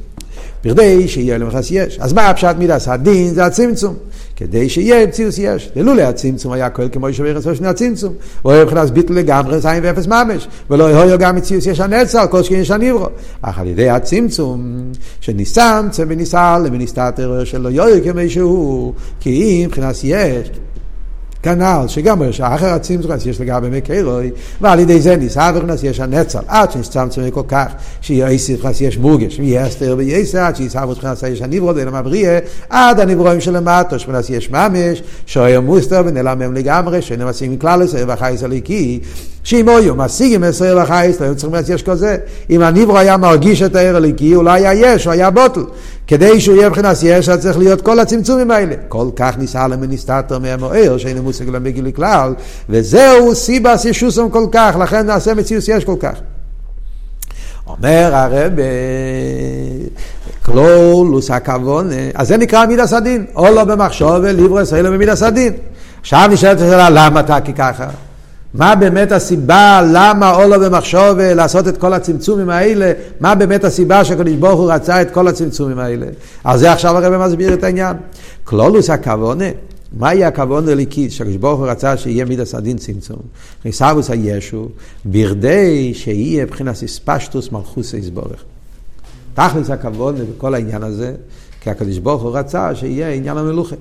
בכדי 0.63 1.07
שיהיה 1.07 1.37
למחס 1.37 1.71
יש. 1.71 1.99
אז 1.99 2.13
מה 2.13 2.29
הפשט 2.29 2.55
מידס 2.57 2.87
הדין? 2.87 3.33
זה 3.33 3.45
הצמצום. 3.45 3.95
כדי 4.39 4.69
שיהיה 4.69 5.07
מציאוס 5.07 5.37
יש. 5.37 5.71
ללולא 5.75 6.01
הצמצום 6.01 6.51
היה 6.51 6.69
כהל 6.69 6.89
כמו 6.91 7.09
ישבר 7.09 7.37
אצלו 7.37 7.55
שני 7.55 7.67
הצמצום. 7.67 8.13
הוא 8.41 8.51
היה 8.51 8.63
מבחינת 8.63 8.89
ביטל 8.89 9.13
לגמרי 9.13 9.59
זין 9.59 9.79
ואפס 9.83 10.07
ממש. 10.07 10.47
ולא 10.69 10.85
היה 10.87 11.17
גם 11.17 11.35
מציאוס 11.35 11.65
יש 11.65 11.79
הנצר, 11.79 12.27
כל 12.27 12.43
שכן 12.43 12.55
יש 12.55 12.71
הניברו. 12.71 13.07
אך 13.41 13.59
על 13.59 13.67
ידי 13.67 13.89
הצמצום, 13.89 14.81
שניסם 15.21 15.87
צא 15.91 16.03
וניסה 16.07 16.59
למנסתתר 16.59 17.43
שלא 17.43 17.69
יויר 17.69 18.03
כמי 18.03 18.29
שהוא, 18.29 18.93
כי 19.19 19.29
אם 19.63 19.67
מבחינת 19.67 19.95
יש. 20.03 20.49
כנ"ל, 21.43 21.87
שגם 21.87 22.21
אחר 22.41 22.73
הצמצום 22.73 23.11
יש 23.25 23.41
לגבי 23.41 23.67
מקרוי, 23.71 24.31
ועל 24.61 24.79
ידי 24.79 25.01
זה 25.01 25.15
ניסה 25.15 25.51
וכנס 25.55 25.83
יש 25.83 25.99
הנצל, 25.99 26.39
עד 26.47 26.71
שנסצמצם 26.71 27.29
כל 27.29 27.41
כך, 27.47 27.65
שיהיה 28.01 28.27
איסי 28.27 28.55
וכנס 28.55 28.81
יש 28.81 28.97
מורגש, 28.97 29.39
ויהיה 29.39 29.67
אסתר 29.67 29.95
וייסר, 29.97 30.39
עד 30.39 30.55
שיסע 30.55 30.85
וכנס 30.89 31.23
יש 31.23 31.41
הניברו, 31.41 31.73
דלם 31.73 31.95
הבריא, 31.95 32.29
עד 32.69 32.99
הנברואים 32.99 33.41
של 33.41 33.57
למטו, 33.57 33.99
שכנס 33.99 34.29
יש 34.29 34.51
ממש, 34.51 35.03
שויר 35.25 35.61
מוסתר 35.61 36.01
ונעלם 36.05 36.39
מהם 36.39 36.53
לגמרי, 36.53 37.01
שאינם 37.01 37.27
משיגים 37.27 37.57
כלל 37.57 37.81
ישראל 37.81 38.03
והחייס 38.07 38.43
הליקי, 38.43 38.99
שאם 39.43 39.69
היו 39.69 39.95
משיגים 39.95 40.43
ישראל 40.43 40.77
והחייס, 40.77 41.19
לא 41.19 41.25
היו 41.25 41.35
צריכים 41.35 41.53
להציע 41.53 41.77
כזה. 41.77 42.17
אם 42.49 42.61
הניברו 42.61 42.97
היה 42.97 43.17
מרגיש 43.17 43.61
את 43.61 43.75
הער 43.75 43.95
הליקי, 43.95 44.33
הוא 44.33 44.43
לא 44.43 44.49
היה 44.49 44.73
יש, 44.73 45.05
הוא 45.05 45.13
היה 45.13 45.29
בוטל. 45.29 45.63
כדי 46.07 46.41
שהוא 46.41 46.55
יהיה 46.55 46.69
מבחינת 46.69 46.97
יש, 47.03 47.29
אז 47.29 47.39
צריך 47.39 47.57
להיות 47.57 47.81
כל 47.81 47.99
הצמצומים 47.99 48.51
האלה. 48.51 48.75
כל 48.87 49.07
כך 49.15 49.37
ניסה 49.37 49.67
למניסטטור 49.67 50.39
מהמוער, 50.39 50.97
שאין 50.97 51.17
מושג 51.29 51.49
להם 51.49 51.63
בגילי 51.63 51.93
כלל, 51.93 52.33
וזהו 52.69 53.35
סיבס 53.35 53.85
ישוסום 53.85 54.29
כל 54.29 54.45
כך, 54.51 54.75
לכן 54.81 55.05
נעשה 55.05 55.33
מציאוס 55.33 55.67
יש 55.67 55.85
כל 55.85 55.95
כך. 55.99 56.13
אומר 57.67 58.15
הרב, 58.15 58.53
כלולוס 60.45 61.31
הכוון, 61.31 61.89
אז 62.15 62.27
זה 62.27 62.37
נקרא 62.37 62.65
מידס 62.65 62.93
הדין, 62.93 63.25
או 63.35 63.49
לא 63.49 63.63
במחשוב 63.63 64.15
וליברס, 64.21 64.73
אלא 64.73 64.89
במידס 64.89 65.23
הדין. 65.23 65.53
עכשיו 66.01 66.29
נשאלת 66.31 66.57
השאלה, 66.57 66.89
למה 66.89 67.19
אתה 67.19 67.37
ככה? 67.57 67.87
מה 68.53 68.75
באמת 68.75 69.11
הסיבה, 69.11 69.81
למה 69.93 70.35
אולו 70.35 70.59
במחשוב 70.59 71.19
לעשות 71.19 71.67
את 71.67 71.77
כל 71.77 71.93
הצמצומים 71.93 72.49
האלה, 72.49 72.91
מה 73.19 73.35
באמת 73.35 73.63
הסיבה 73.63 74.05
שהקדוש 74.05 74.33
ברוך 74.33 74.59
הוא 74.59 74.71
רצה 74.71 75.01
את 75.01 75.11
כל 75.11 75.27
הצמצומים 75.27 75.79
האלה. 75.79 76.05
על 76.43 76.57
זה 76.57 76.71
עכשיו 76.71 76.97
הרב 76.97 77.25
מסביר 77.25 77.53
את 77.53 77.63
העניין. 77.63 77.97
כלולוס 78.43 78.89
הכוונה, 78.89 79.45
מהי 79.97 80.23
הכוונה 80.23 80.71
הליקית 80.71 81.11
שהקדוש 81.11 81.35
ברוך 81.35 81.59
הוא 81.59 81.67
רצה 81.67 81.97
שיהיה 81.97 82.25
מידס 82.25 82.55
הדין 82.55 82.77
צמצום? 82.77 83.19
חיסרוס 83.63 84.09
הישו, 84.09 84.67
בכדי 85.05 85.93
שיהיה 85.93 86.45
מבחינת 86.45 86.83
אספשטוס 86.83 87.51
מלכוס 87.51 87.93
יסבורך. 87.93 88.43
תכלס 89.33 89.69
הכוונה 89.69 90.19
בכל 90.23 90.53
העניין 90.53 90.83
הזה, 90.83 91.15
כי 91.61 91.69
הקדוש 91.69 91.97
ברוך 91.97 92.23
הוא 92.23 92.37
רצה 92.37 92.75
שיהיה 92.75 93.11
עניין 93.11 93.37
המלוכה. 93.37 93.75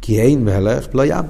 כי 0.00 0.20
אין 0.20 0.44
מלך 0.44 0.86
לא 0.94 1.02
ים. 1.06 1.24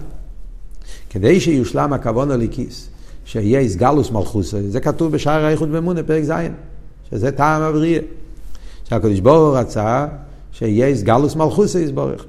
כדי 1.10 1.40
שיושלם 1.40 1.92
הכוון 1.92 2.30
הליקיס, 2.30 2.88
שיהיה 3.24 3.60
איסגלוס 3.60 4.10
מלכוס, 4.10 4.54
זה 4.68 4.80
כתוב 4.80 5.12
בשער 5.12 5.44
האיחוד 5.44 5.72
באמונה, 5.72 6.02
פרק 6.02 6.24
ז', 6.24 6.32
שזה 7.10 7.30
טעם 7.30 7.62
הבריאה. 7.62 8.00
שהקדוש 8.88 9.20
ברוך 9.20 9.38
הוא 9.38 9.58
רצה 9.58 10.06
שיהיה 10.52 10.86
איסגלוס 10.86 11.36
מלכוס 11.36 11.74
יסבורך. 11.74 12.24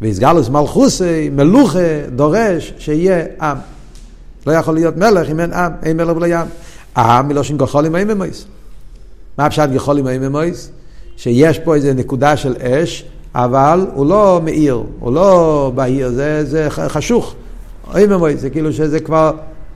ואיסגלוס 0.00 0.48
מלכוס, 0.48 1.02
מלוכה, 1.32 1.78
דורש 2.16 2.72
שיהיה 2.78 3.24
עם. 3.40 3.56
לא 4.46 4.52
יכול 4.52 4.74
להיות 4.74 4.96
מלך 4.96 5.30
אם 5.30 5.40
אין 5.40 5.52
עם, 5.52 5.72
אין 5.82 5.96
מלך 5.96 6.16
ולא 6.16 6.26
ים. 6.26 6.46
עם 6.96 7.28
מלושן 7.28 7.56
גחולים 7.56 7.94
עם 7.94 8.10
אמויס. 8.10 8.44
מה 9.38 9.50
פשט 9.50 9.68
גחולים 9.74 10.06
עם 10.06 10.22
אמויס? 10.22 10.70
שיש 11.16 11.58
פה 11.58 11.74
איזה 11.74 11.94
נקודה 11.94 12.36
של 12.36 12.54
אש, 12.60 13.04
אבל 13.34 13.86
הוא 13.94 14.06
לא 14.06 14.40
מאיר, 14.44 14.82
הוא 15.00 15.12
לא 15.12 15.72
בהיר, 15.74 16.10
זה, 16.10 16.44
זה 16.44 16.66
חשוך. 16.70 17.34
אוי 17.94 18.06
ממוי, 18.06 18.36
זה 18.36 18.50
כאילו 18.50 18.72
שזה 18.72 19.00
כבר 19.00 19.32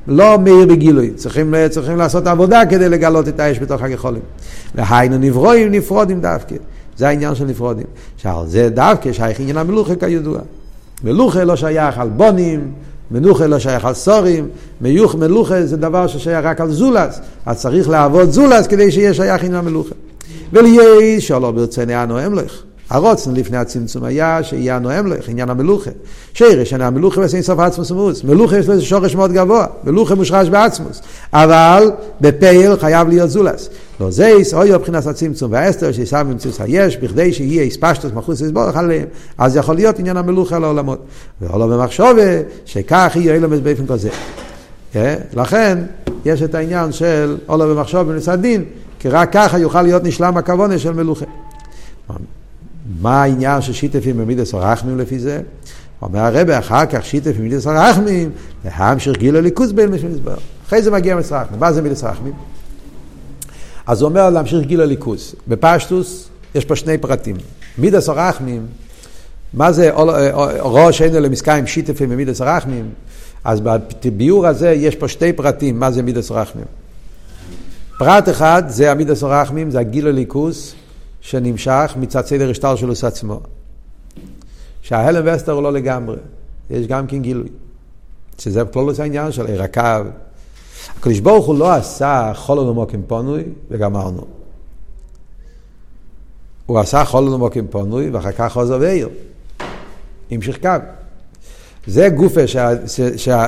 לא 0.07 0.39
מאיר 0.39 0.67
בגילוי, 0.67 1.11
צריכים, 1.11 1.55
צריכים 1.71 1.97
לעשות 1.97 2.27
עבודה 2.27 2.67
כדי 2.67 2.89
לגלות 2.89 3.29
את 3.29 3.41
האש 3.41 3.59
בתוך 3.59 3.83
הגחולים. 3.83 4.23
והיינו 4.75 5.19
נברואים 5.19 5.71
נפרודים 5.71 6.21
דווקא, 6.21 6.55
זה 7.01 7.09
העניין 7.09 7.35
של 7.35 7.45
נפרודים. 7.45 7.87
שעל 8.17 8.47
זה 8.47 8.69
דווקא 8.69 9.13
שייך 9.13 9.41
עניין 9.41 9.57
המלוכה 9.57 9.95
כידוע. 9.95 10.39
מלוכה 11.05 11.45
לא 11.45 11.57
שייך 11.57 11.99
על 11.99 12.09
בונים, 12.09 12.73
מנוחה 13.11 13.47
לא 13.47 13.59
שייך 13.59 13.85
על 13.85 13.95
סורים, 13.95 14.49
מיוך 14.81 15.15
מלוכה 15.15 15.67
זה 15.67 15.77
דבר 15.77 16.07
ששייך 16.07 16.45
רק 16.45 16.61
על 16.61 16.71
זולס, 16.71 17.21
אז 17.47 17.61
צריך 17.61 17.89
לעבוד 17.89 18.31
זולס 18.31 18.67
כדי 18.67 18.93
שיהיה 18.93 19.15
שייך 19.15 19.45
עניין 19.45 19.55
המלוכה. 19.55 19.95
וליהי 20.53 21.21
שלא 21.21 21.51
ברצוני 21.51 21.95
הנואם 21.95 22.35
לך. 22.35 22.63
הרוצן 22.91 23.35
לפני 23.35 23.57
הצמצום 23.57 24.05
היה 24.05 24.43
שיהיה 24.43 24.77
הנואם 24.77 25.07
לך, 25.07 25.29
עניין 25.29 25.51
המלוכה. 25.51 25.91
שירש, 26.35 26.73
עניין 26.73 26.89
המלוכה 26.89 27.21
ועשה 27.21 27.43
סוף 27.43 27.59
עצמוס 27.59 27.91
ומוס. 27.91 28.25
מלוכה 28.25 28.59
יש 28.59 28.69
לזה 28.69 28.83
שורש 28.83 29.15
מאוד 29.15 29.33
גבוה, 29.33 29.67
מלוכה 29.85 30.15
מושרש 30.15 30.49
בעצמוס. 30.49 31.03
אבל 31.33 31.91
בפייל 32.21 32.77
חייב 32.77 33.09
להיות 33.09 33.31
זולס. 33.31 33.69
לא 34.01 34.11
זייס, 34.11 34.55
אוי 34.55 34.73
מבחינת 34.73 35.07
הצמצום 35.07 35.53
והאסתר 35.53 35.93
שישם 35.93 36.27
במציאות 36.31 36.61
היש, 36.61 36.97
בכדי 36.97 37.33
שיהיה 37.33 37.63
איספשטוס 37.63 38.13
מחוץ 38.15 38.41
לסבורך 38.41 38.77
עליהם, 38.77 39.07
אז 39.39 39.57
יכול 39.57 39.75
להיות 39.75 39.99
עניין 39.99 40.17
המלוכה 40.17 40.59
לעולמות. 40.59 40.99
ועולה 41.41 41.67
במחשובה, 41.67 42.41
שכך 42.65 43.13
יהיה 43.15 43.35
אילומס 43.35 43.59
באופן 43.59 43.87
כזה. 43.87 44.09
כן? 44.93 45.15
לכן, 45.35 45.79
יש 46.25 46.43
את 46.43 46.55
העניין 46.55 46.93
של 46.93 47.37
עולה 47.47 47.67
במחשוב 47.67 48.03
בנושא 48.03 48.33
הדין, 48.33 48.65
כי 48.99 49.09
רק 49.09 49.33
ככה 49.33 49.59
יוכל 49.59 49.83
להיות 49.83 50.05
נשלם 50.05 50.37
הכוונה 50.37 50.79
של 50.79 50.93
מלוכה. 50.93 51.27
מה 53.01 53.23
העניין 53.23 53.63
של 53.63 53.73
שיתפים 53.73 54.19
במידס 54.19 54.55
הרחמים 54.55 54.99
לפי 54.99 55.19
זה? 55.19 55.41
אומר 56.03 56.21
הרבה 56.21 56.59
אחר 56.59 56.87
כך 56.87 57.05
שיתף 57.05 57.37
במידס 57.39 57.67
הרחמים, 57.67 58.31
להמשך 58.65 59.13
גיל 59.13 59.37
הליכוז 59.37 59.73
בין 59.73 59.91
משל 59.91 60.09
מסבר. 60.09 60.35
אחרי 60.67 60.83
זה 60.83 60.91
מגיע 60.91 61.15
מידס 61.17 61.33
הרחמים. 61.33 61.61
מה 61.61 61.73
זה 61.73 61.83
מידס 61.83 62.05
הרחמים? 62.05 62.33
אז 63.87 64.03
הוא 64.03 64.09
אומר 64.09 64.31
להמשיך 64.31 64.67
גיל 64.67 64.81
הליכוז. 64.81 65.35
בפשטוס 65.49 66.29
יש 66.55 66.65
פה 66.65 66.77
שני 66.77 66.99
פרטים. 66.99 67.37
מידס 67.79 68.09
הרחמים, 68.09 68.67
מה 69.55 69.73
זה 69.73 69.91
ראש 70.61 71.03
אינו 71.03 71.21
למסקיים 71.21 71.67
שיתפים 71.67 72.11
במידס 72.11 72.41
הרחמים? 72.41 72.91
אז 73.45 73.61
בביאור 74.05 74.47
הזה 74.47 74.71
יש 74.71 74.97
פה 74.97 75.09
שתי 75.09 75.33
פרטים, 75.33 75.81
מה 75.81 75.91
זה 75.91 76.03
מידס 76.03 76.31
הרחמים. 76.31 76.65
פרט 77.99 78.29
אחד 78.29 78.63
זה 78.69 78.91
המידס 78.91 79.23
הרחמים, 79.23 79.71
זה 79.71 79.81
הגיל 79.81 80.09
הליכוז. 80.09 80.75
שנמשך 81.21 81.95
מצד 81.97 82.27
סדר 82.27 82.51
השטר 82.51 82.77
שלו 82.77 82.93
עצמו. 83.03 83.41
שההלם 84.83 85.35
וסטר 85.35 85.53
הוא 85.53 85.63
לא 85.63 85.73
לגמרי, 85.73 86.17
יש 86.71 86.87
גם 86.87 87.07
כן 87.07 87.23
גילוי. 87.23 87.49
שזה 88.39 88.63
כלולוס 88.73 89.01
העניין 89.01 89.33
של 89.33 89.47
עיר 89.47 89.63
הקו. 89.63 90.11
הקדוש 90.99 91.21
ברוך 91.21 91.47
הוא 91.47 91.59
לא 91.59 91.73
עשה 91.73 92.33
חולו 92.35 92.71
למוקים 92.71 93.03
פונוי 93.07 93.45
וגמרנו. 93.71 94.27
הוא 96.67 96.79
עשה 96.79 97.05
חולו 97.05 97.35
למוקים 97.35 97.67
פונוי 97.69 98.11
ואחר 98.11 98.33
כך 98.33 98.53
חוזר 98.53 98.79
ועיר. 98.81 99.09
המשיך 100.31 100.59
קו. 100.63 100.69
זה 101.87 102.09
גופה 102.09 102.47
שה, 102.47 102.71
שה, 102.87 103.19
שה, 103.19 103.47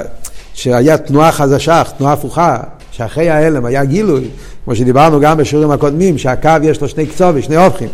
שהיה 0.54 0.98
תנועה 0.98 1.32
חדשה, 1.32 1.82
תנועה 1.98 2.12
הפוכה, 2.12 2.60
שאחרי 2.90 3.30
ההלם 3.30 3.64
היה 3.64 3.84
גילוי, 3.84 4.30
כמו 4.64 4.74
שדיברנו 4.74 5.20
גם 5.20 5.36
בשיעורים 5.36 5.70
הקודמים, 5.70 6.18
שהקו 6.18 6.50
יש 6.62 6.80
לו 6.80 6.88
שני 6.88 7.06
קצובים, 7.06 7.42
שני 7.42 7.56
הופכים. 7.56 7.88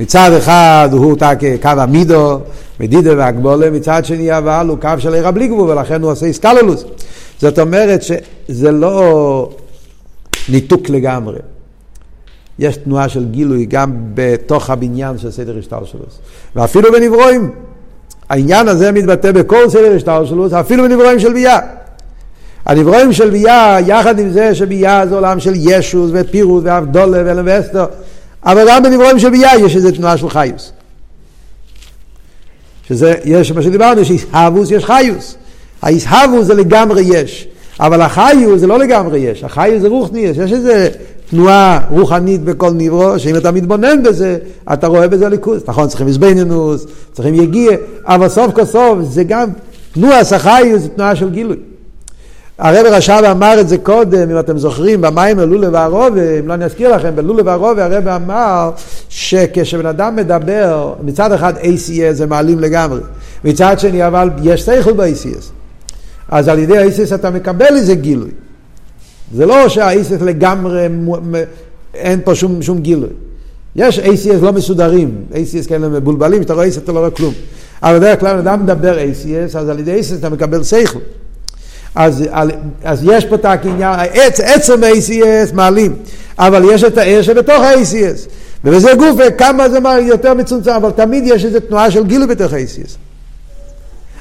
מצד 0.00 0.30
אחד 0.38 0.88
הוא 0.92 1.16
קו 1.62 1.68
המידו, 1.68 2.40
מדידה 2.80 3.16
והגבולה, 3.16 3.70
מצד 3.70 4.04
שני 4.04 4.38
אבל 4.38 4.66
הוא 4.68 4.78
קו 4.78 4.88
של 4.98 5.14
עיר 5.14 5.30
בלי 5.30 5.48
גבול, 5.48 5.70
ולכן 5.70 6.02
הוא 6.02 6.10
עושה 6.10 6.26
איסקלולוס. 6.26 6.84
זאת 7.40 7.58
אומרת 7.58 8.02
שזה 8.02 8.70
לא 8.70 9.48
ניתוק 10.48 10.88
לגמרי. 10.88 11.38
יש 12.58 12.76
תנועה 12.76 13.08
של 13.08 13.24
גילוי 13.24 13.66
גם 13.66 13.92
בתוך 14.14 14.70
הבניין 14.70 15.18
של 15.18 15.30
סדר 15.30 15.58
השטר 15.58 15.84
שלו. 15.84 16.04
ואפילו 16.56 16.92
בנברואים, 16.92 17.50
העניין 18.28 18.68
הזה 18.68 18.92
מתבטא 18.92 19.32
בכל 19.32 19.70
סדר 19.70 19.96
השטר 19.96 20.24
שלו, 20.24 20.60
אפילו 20.60 20.84
בנברואים 20.84 21.18
של 21.18 21.32
ביה. 21.32 21.58
הנברואים 22.72 23.12
של 23.12 23.30
ביה, 23.30 23.76
יחד 23.86 24.18
עם 24.18 24.30
זה 24.30 24.54
שביה 24.54 25.06
זה 25.06 25.14
עולם 25.14 25.40
של 25.40 25.52
ישוס 25.56 26.10
ופירוט 26.14 26.64
ואבדולה 26.66 27.22
ואלם 27.24 27.44
ואסתר, 27.46 27.84
אבל 28.44 28.64
גם 28.68 28.82
בנברואים 28.82 29.18
של 29.18 29.30
ביה 29.30 29.50
יש 29.58 29.76
איזו 29.76 29.90
תנועה 29.90 30.16
של 30.16 30.30
חיוס. 30.30 30.72
שזה, 32.88 33.14
יש 33.24 33.52
מה 33.52 33.62
שדיברנו, 33.62 34.00
שאהבוס 34.04 34.70
יש 34.70 34.84
חיוס. 34.84 35.36
הישהבו 35.82 36.44
זה 36.44 36.54
לגמרי 36.54 37.02
יש, 37.02 37.48
אבל 37.80 38.00
החיו 38.00 38.58
זה 38.58 38.66
לא 38.66 38.78
לגמרי 38.78 39.18
יש, 39.18 39.44
החיו 39.44 39.80
זה 39.80 39.88
רוחניאס, 39.88 40.36
יש 40.36 40.52
איזה 40.52 40.88
תנועה 41.30 41.80
רוחנית 41.90 42.44
בכל 42.44 42.70
נברו, 42.70 43.18
שאם 43.18 43.36
אתה 43.36 43.50
מתבונן 43.50 44.02
בזה, 44.02 44.38
אתה 44.72 44.86
רואה 44.86 45.08
בזה 45.08 45.28
ליכוז. 45.28 45.62
נכון, 45.66 45.88
צריכים 45.88 46.06
איזבנינוס, 46.06 46.86
צריכים 47.12 47.34
יגיע, 47.34 47.70
אבל 48.04 48.28
סוף 48.28 48.52
כל 48.54 48.64
סוף 48.64 48.98
זה 49.02 49.24
גם, 49.24 49.48
תנועה 49.94 50.24
סחיו 50.24 50.78
זה 50.78 50.88
תנועה 50.88 51.16
של 51.16 51.30
גילוי. 51.30 51.56
הרב 52.58 52.86
רש"ב 52.86 53.24
אמר 53.30 53.60
את 53.60 53.68
זה 53.68 53.78
קודם, 53.78 54.30
אם 54.30 54.38
אתם 54.38 54.58
זוכרים, 54.58 55.00
במים 55.00 55.38
לולו 55.38 55.72
והרובה, 55.72 56.38
אם 56.38 56.48
לא 56.48 56.54
אני 56.54 56.64
אזכיר 56.64 56.96
לכם, 56.96 57.16
בלולו 57.16 57.44
והרובה 57.44 57.84
הרב 57.84 58.08
אמר 58.08 58.70
שכשבן 59.08 59.86
אדם 59.86 60.16
מדבר, 60.16 60.94
מצד 61.02 61.32
אחד 61.32 61.54
ACS 61.56 62.12
זה 62.12 62.26
מעלים 62.26 62.60
לגמרי, 62.60 63.00
מצד 63.44 63.78
שני 63.78 64.06
אבל 64.06 64.30
יש 64.42 64.62
שכל 64.62 64.92
ב-ACS. 64.92 65.44
אז 66.28 66.48
על 66.48 66.58
ידי 66.58 66.78
ה-ACS 66.78 67.14
אתה 67.14 67.30
מקבל 67.30 67.76
איזה 67.76 67.94
גילוי. 67.94 68.30
זה 69.34 69.46
לא 69.46 69.68
שה-ACS 69.68 70.24
לגמרי, 70.24 70.86
אין 71.94 72.20
פה 72.24 72.34
שום, 72.34 72.62
שום 72.62 72.78
גילוי. 72.78 73.08
יש 73.76 73.98
ACS 73.98 74.40
לא 74.42 74.52
מסודרים, 74.52 75.14
ACS 75.32 75.68
כאלה 75.68 75.88
מבולבלים, 75.88 76.42
שאתה 76.42 76.54
רואה 76.54 76.66
ACS 76.66 76.78
אתה 76.78 76.92
לא 76.92 76.98
רואה 76.98 77.10
כלום. 77.10 77.34
אבל 77.82 77.98
בדרך 77.98 78.20
כלל 78.20 78.38
אדם 78.38 78.62
מדבר 78.62 78.98
ACS, 78.98 79.58
אז 79.58 79.68
על 79.68 79.78
ידי 79.78 80.00
ACS 80.00 80.18
אתה 80.18 80.28
מקבל 80.28 80.64
שכל. 80.64 80.98
אז, 81.94 82.24
אז 82.84 83.04
יש 83.04 83.24
פה 83.24 83.34
את 83.34 83.44
הקניין, 83.44 84.00
עצ, 84.12 84.40
עצם 84.40 84.84
ה-ACS 84.84 85.54
מעלים, 85.54 85.96
אבל 86.38 86.62
יש 86.72 86.84
את 86.84 86.98
הער 86.98 87.22
שבתוך 87.22 87.62
ה-ACS. 87.62 88.28
ובזה 88.64 88.94
גוף 88.94 89.20
כמה 89.38 89.68
זה 89.68 89.78
יותר 90.00 90.34
מצומצם, 90.34 90.70
אבל 90.70 90.90
תמיד 90.90 91.24
יש 91.26 91.44
איזו 91.44 91.60
תנועה 91.60 91.90
של 91.90 92.06
גילוי 92.06 92.26
בתוך 92.26 92.52
ה-ACS. 92.52 92.96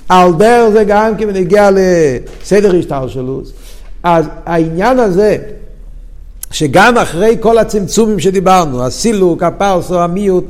על 0.10 0.34
דרך 0.34 0.70
זה 0.70 0.84
גם 0.84 1.18
כי 1.18 1.26
בנגיע 1.26 1.70
לסדר 1.74 2.76
השתלשלות, 2.76 3.52
אז 4.04 4.26
העניין 4.46 5.00
הזה, 5.00 5.38
שגם 6.52 6.98
אחרי 6.98 7.38
כל 7.40 7.58
הצמצומים 7.58 8.20
שדיברנו, 8.20 8.84
הסילוק, 8.84 9.44
הפרסו, 9.44 10.00
המיעוט, 10.00 10.46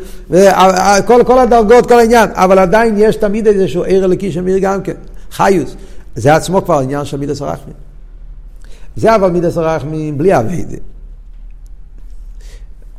כל, 1.06 1.24
כל 1.26 1.40
הדרגות, 1.40 1.88
כל 1.88 2.00
העניין, 2.00 2.30
אבל 2.34 2.60
עדיין 2.60 2.96
יש 2.98 3.16
תמיד 3.16 3.48
איזשהו 3.48 3.84
ער 3.84 4.06
אלוקי 4.06 4.32
שמיר 4.32 4.58
גם 4.58 4.82
כן, 4.82 4.94
חיוס. 5.32 5.76
זה 6.16 6.36
עצמו 6.36 6.66
כבר 6.66 6.80
עניין 6.80 7.06
של 7.06 7.18
מידס 7.18 7.42
הרחמים. 7.42 7.74
זה 8.96 9.16
אבל 9.16 9.32
מידס 9.32 9.58
הרחמים 9.58 10.18
בלי 10.18 10.40
אביידה. 10.40 10.78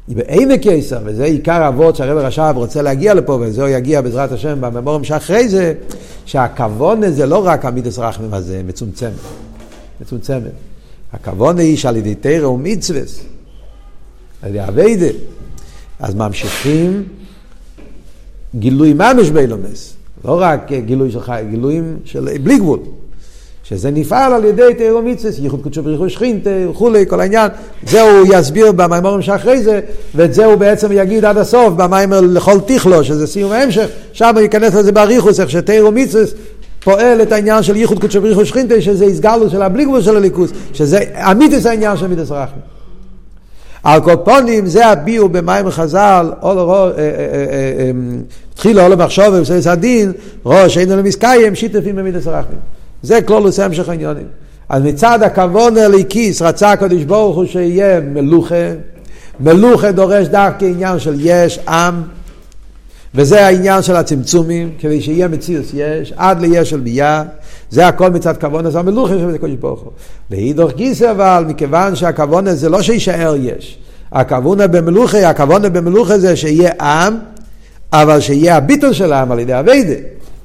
בעמק 0.08 0.66
יסר, 0.66 0.98
וזה 1.04 1.24
עיקר 1.24 1.68
אבות 1.68 1.96
שהרב 1.96 2.18
רש"ב 2.18 2.52
רוצה 2.56 2.82
להגיע 2.82 3.14
לפה, 3.14 3.38
וזהו 3.40 3.68
יגיע 3.68 4.00
בעזרת 4.00 4.32
השם 4.32 4.60
בממורים 4.60 5.04
שאחרי 5.04 5.48
זה, 5.48 5.74
שהכוונה 6.24 7.10
זה 7.10 7.26
לא 7.26 7.46
רק 7.46 7.64
המידס 7.64 7.98
רחמים 7.98 8.34
הזה, 8.34 8.62
מצומצמת. 8.66 9.12
מצומצמת. 10.00 10.52
הכוונה 11.12 11.62
היא 11.62 11.76
שעל 11.76 11.96
ידי 11.96 12.14
תרא 12.14 12.46
ומצווס, 12.46 13.20
על 14.42 14.50
ידי 14.50 14.64
אביידה, 14.68 15.06
אז 16.00 16.14
ממשיכים 16.14 17.02
גילוי 18.54 18.92
ממש 18.92 19.30
באילומס. 19.30 19.94
לא 20.24 20.40
רק 20.40 20.72
גילוי 20.72 21.10
של 21.10 21.20
חי, 21.20 21.42
גילויים 21.50 21.96
של 22.04 22.38
בלי 22.42 22.58
גבול. 22.58 22.78
שזה 23.64 23.90
נפעל 23.90 24.32
על 24.32 24.44
ידי 24.44 24.74
תיארו 24.78 25.02
מצווה, 25.02 25.32
ייחוד 25.42 25.62
קודשו 25.62 25.82
בריחו 25.82 26.10
שכינתה 26.10 26.50
וכולי, 26.70 27.06
כל 27.08 27.20
העניין. 27.20 27.48
זה 27.86 28.02
הוא 28.02 28.26
יסביר 28.34 28.72
במיימורים 28.72 29.22
שאחרי 29.22 29.62
זה, 29.62 29.80
ואת 30.14 30.34
זה 30.34 30.44
הוא 30.44 30.54
בעצם 30.54 30.92
יגיד 30.92 31.24
עד 31.24 31.38
הסוף 31.38 31.74
במיימר 31.76 32.20
לכל 32.20 32.58
תכלו, 32.66 33.04
שזה 33.04 33.26
סיום 33.26 33.52
ההמשך, 33.52 33.86
שם 34.12 34.30
הוא 34.34 34.40
ייכנס 34.40 34.74
לזה 34.74 34.92
באריכוס, 34.92 35.40
איך 35.40 35.50
שתיארו 35.50 35.92
מצווה 35.92 36.24
פועל 36.84 37.22
את 37.22 37.32
העניין 37.32 37.62
של 37.62 37.76
ייחוד 37.76 38.00
קודשו 38.00 38.20
בריחו 38.20 38.46
שכינתה, 38.46 38.80
שזה 38.80 39.04
הסגלו 39.04 39.50
של 39.50 39.62
הבלי 39.62 39.84
גבול 39.84 40.02
של 40.02 40.16
הליכוס, 40.16 40.50
שזה 40.72 40.98
אמיתס 41.30 41.66
העניין 41.66 41.96
של 41.96 42.06
מידס 42.06 42.30
רחמי. 42.30 42.60
על 43.82 44.00
כל 44.00 44.16
פונים 44.24 44.66
זה 44.66 44.86
הביאו 44.86 45.28
במים 45.28 45.70
חז"ל, 45.70 46.32
התחילו 48.52 48.82
עול 48.82 48.92
המחשוב 48.92 49.24
ובסייס 49.32 49.66
הדין, 49.66 50.12
ראש 50.46 50.78
לו 50.78 51.02
מסקיים, 51.02 51.54
שיתפים 51.54 51.96
במידס 51.96 52.26
רחמים. 52.26 52.58
זה 53.02 53.22
כלולוס 53.22 53.60
המשך 53.60 53.88
העניונים. 53.88 54.26
אז 54.68 54.82
מצד 54.82 55.22
הכבוד 55.22 55.78
הליקיס 55.78 56.42
רצה 56.42 56.72
הקדוש 56.72 57.04
ברוך 57.04 57.36
הוא 57.36 57.44
שיהיה 57.44 58.00
מלוכה, 58.00 58.54
מלוכה 59.40 59.92
דורש 59.92 60.26
דווקא 60.28 60.64
עניין 60.64 60.98
של 60.98 61.14
יש, 61.18 61.58
עם, 61.68 62.02
וזה 63.14 63.46
העניין 63.46 63.82
של 63.82 63.96
הצמצומים, 63.96 64.70
כדי 64.78 65.00
שיהיה 65.00 65.28
מציאות 65.28 65.64
יש, 65.74 66.12
עד 66.16 66.40
ליש 66.40 66.70
של 66.70 66.80
ביאה, 66.80 67.22
זה 67.70 67.86
הכל 67.86 68.10
מצד 68.10 68.36
כבוד 68.36 68.66
הזה 68.66 68.78
המלוכה 68.78 69.14
של 69.14 69.34
הקדוש 69.34 69.56
ברוך 69.60 69.80
הוא. 69.80 69.92
להידוך 70.30 70.72
גיסא 70.72 71.10
אבל, 71.10 71.44
מכיוון 71.48 71.96
שהכבוד 71.96 72.48
הזה 72.48 72.68
לא 72.68 72.82
שישאר 72.82 73.34
יש, 73.40 73.78
הכוונה 74.12 74.66
במלוכה, 74.66 75.30
הכוונה 75.30 75.68
במלוכה 75.68 76.18
זה 76.18 76.36
שיהיה 76.36 76.72
עם, 76.80 77.14
אבל 77.92 78.20
שיהיה 78.20 78.56
הביטול 78.56 78.92
של 78.92 79.12
העם 79.12 79.32
על 79.32 79.38
ידי 79.38 79.58
אביידה. 79.58 79.94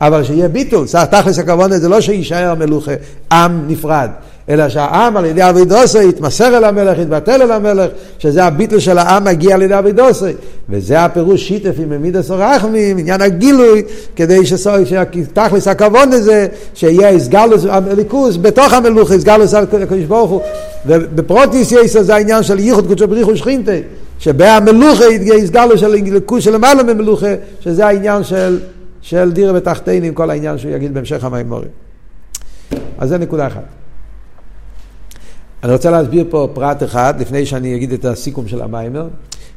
אבל 0.01 0.23
שיהיה 0.23 0.47
ביטול, 0.47 0.85
תכלס 1.11 1.39
הכוונה 1.39 1.79
זה 1.79 1.89
לא 1.89 2.01
שיישאר 2.01 2.55
מלוכה 2.55 2.91
עם 3.31 3.61
נפרד, 3.67 4.09
אלא 4.49 4.69
שהעם 4.69 5.17
על 5.17 5.25
ידי 5.25 5.49
אבידוסי 5.49 6.09
יתמסר 6.09 6.57
אל 6.57 6.63
המלך, 6.63 6.99
יתבטל 6.99 7.41
אל 7.41 7.51
המלך, 7.51 7.91
שזה 8.19 8.43
הביטול 8.43 8.79
של 8.79 8.97
העם 8.97 9.23
מגיע 9.23 9.55
על 9.55 9.61
ידי 9.61 9.79
אבידוסי. 9.79 10.31
וזה 10.69 11.05
הפירוש 11.05 11.47
שיתף 11.47 11.73
עם 11.77 12.01
מידס 12.01 12.31
הרחמים, 12.31 12.97
עניין 12.97 13.21
הגילוי, 13.21 13.83
כדי 14.15 14.45
שתכלס 14.45 15.67
הכוונה 15.67 16.19
זה 16.19 16.47
שיהיה 16.73 17.09
הסגלוס 17.09 17.65
הליכוס 17.69 18.37
בתוך 18.41 18.73
המלוכה, 18.73 19.13
הסגלוס 19.13 19.53
הקדוש 19.53 20.03
ברוך 20.03 20.31
הוא. 20.31 20.41
ובפרוטיס 20.85 21.71
יסר 21.71 22.01
זה 22.01 22.15
העניין 22.15 22.43
של 22.43 22.59
ייחוד 22.59 22.87
קודשו 22.87 23.07
בריחו 23.07 23.35
שכינתה, 23.35 23.71
שבהמלוכה 24.19 25.05
יסגלוס 25.21 25.79
של 25.79 25.87
ליכוס 25.87 26.43
של 26.43 26.53
למעלה 26.53 26.83
ממלוכה, 26.83 27.33
שזה 27.59 27.85
העניין 27.85 28.23
של 28.23 28.59
של 29.07 29.31
דירה 29.31 29.53
בתחתינים, 29.53 30.13
כל 30.13 30.29
העניין 30.29 30.57
שהוא 30.57 30.71
יגיד 30.71 30.93
בהמשך 30.93 31.23
המימורים. 31.23 31.69
אז 32.97 33.09
זה 33.09 33.17
נקודה 33.17 33.47
אחת. 33.47 33.63
אני 35.63 35.71
רוצה 35.71 35.91
להסביר 35.91 36.25
פה 36.29 36.49
פרט 36.53 36.83
אחד, 36.83 37.13
לפני 37.19 37.45
שאני 37.45 37.75
אגיד 37.75 37.93
את 37.93 38.05
הסיכום 38.05 38.47
של 38.47 38.61
המיימר. 38.61 39.07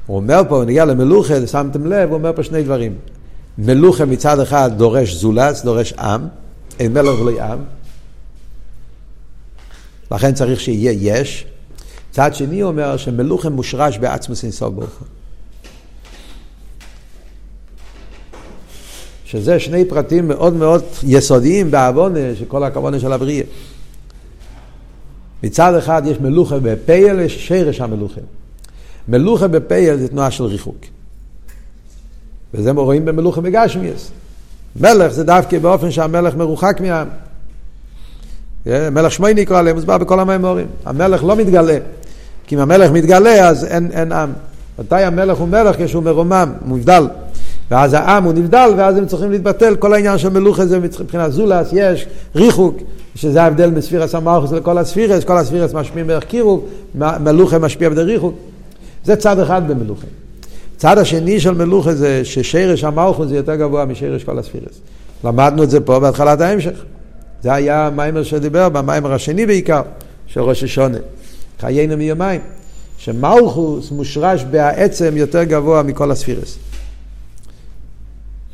הוא 0.06 0.16
אומר 0.16 0.42
פה, 0.48 0.62
נגיע 0.66 0.84
למלוכה, 0.84 1.46
שמתם 1.46 1.86
לב, 1.86 2.08
הוא 2.08 2.18
אומר 2.18 2.32
פה 2.36 2.42
שני 2.42 2.62
דברים. 2.62 2.94
מלוכה 3.58 4.04
מצד 4.04 4.40
אחד 4.40 4.70
דורש 4.76 5.14
זולץ, 5.14 5.64
דורש 5.64 5.92
עם, 5.92 6.28
אין 6.78 6.92
מלך 6.92 7.20
ולא 7.20 7.42
עם. 7.42 7.58
לכן 10.12 10.34
צריך 10.34 10.60
שיהיה 10.60 10.92
יש. 11.00 11.46
צד 12.10 12.34
שני 12.34 12.62
אומר 12.62 12.96
שמלוכה 12.96 13.48
מושרש 13.48 13.98
בעצמוס 13.98 14.44
אינסוף 14.44 14.74
ברוך 14.74 14.98
הוא. 14.98 15.19
שזה 19.30 19.58
שני 19.60 19.84
פרטים 19.84 20.28
מאוד 20.28 20.54
מאוד 20.54 20.82
יסודיים 21.02 21.70
בעוונה 21.70 22.18
של 22.38 22.44
כל 22.44 22.64
הכוונה 22.64 23.00
של 23.00 23.12
הבריאה. 23.12 23.44
מצד 25.42 25.74
אחד 25.74 26.02
יש 26.06 26.20
מלוכה 26.20 26.58
בפייל, 26.58 27.20
יש 27.20 27.48
שרש 27.48 27.80
המלוכה. 27.80 28.20
מלוכה 29.08 29.48
בפייל 29.48 29.96
זה 29.96 30.08
תנועה 30.08 30.30
של 30.30 30.44
ריחוק. 30.44 30.76
וזה 32.54 32.70
רואים 32.70 33.04
במלוכה 33.04 33.40
בגשמיאס. 33.40 34.10
מלך 34.80 35.12
זה 35.12 35.24
דווקא 35.24 35.58
באופן 35.58 35.90
שהמלך 35.90 36.34
מרוחק 36.34 36.80
מהעם. 36.80 37.08
מלך 38.66 39.12
שמי 39.12 39.34
נקרא 39.34 39.62
להם, 39.62 39.76
מוסבר 39.76 39.98
בכל 39.98 40.20
המימורים. 40.20 40.66
המלך 40.84 41.24
לא 41.24 41.36
מתגלה. 41.36 41.78
כי 42.46 42.54
אם 42.54 42.60
המלך 42.60 42.90
מתגלה 42.90 43.48
אז 43.48 43.64
אין, 43.64 43.90
אין 43.92 44.12
עם. 44.12 44.32
מתי 44.78 45.02
המלך 45.02 45.38
הוא 45.38 45.48
מלך? 45.48 45.76
כשהוא 45.78 46.02
מרומם, 46.02 46.52
מובדל. 46.64 47.06
ואז 47.70 47.94
העם 47.94 48.24
הוא 48.24 48.32
נבדל, 48.32 48.70
ואז 48.76 48.96
הם 48.96 49.06
צריכים 49.06 49.30
להתבטל. 49.30 49.76
כל 49.76 49.94
העניין 49.94 50.18
של 50.18 50.28
מלוכה 50.28 50.66
זה 50.66 50.78
מבחינת 50.78 51.32
זולס, 51.32 51.68
יש 51.72 52.06
ריחוק, 52.36 52.76
שזה 53.14 53.42
ההבדל 53.42 53.70
מספירס 53.70 54.14
המלכוס 54.14 54.52
לכל 54.52 54.78
הספירס, 54.78 55.24
כל 55.24 55.38
הספירס 55.38 55.74
משפיעים 55.74 56.06
בערך 56.06 56.24
קירוב, 56.24 56.64
מלוכה 56.94 57.58
משפיע 57.58 57.88
בדרך 57.88 58.06
ריחוק. 58.06 58.34
זה 59.04 59.16
צד 59.16 59.38
אחד 59.38 59.68
במלוכה. 59.68 60.06
צד 60.76 60.98
השני 60.98 61.40
של 61.40 61.50
מלוכה 61.50 61.94
זה 61.94 62.24
ששרש 62.24 62.84
המלכוס 62.84 63.28
זה 63.28 63.36
יותר 63.36 63.54
גבוה 63.54 63.84
משרש 63.84 64.24
כל 64.24 64.38
הספירס. 64.38 64.80
למדנו 65.24 65.62
את 65.62 65.70
זה 65.70 65.80
פה 65.80 66.00
בהתחלת 66.00 66.40
ההמשך. 66.40 66.84
זה 67.42 67.54
היה 67.54 67.86
המיימר 67.86 68.22
שדיבר, 68.22 68.68
במיימר 68.68 69.12
השני 69.12 69.46
בעיקר, 69.46 69.82
של 70.26 70.40
ראש 70.40 70.62
השונה. 70.64 70.98
חיינו 71.60 71.96
מיומיים. 71.96 72.40
שמלכוס 72.98 73.90
מושרש 73.90 74.44
בעצם 74.50 75.16
יותר 75.16 75.44
גבוה 75.44 75.82
מכל 75.82 76.10
הספירס. 76.10 76.58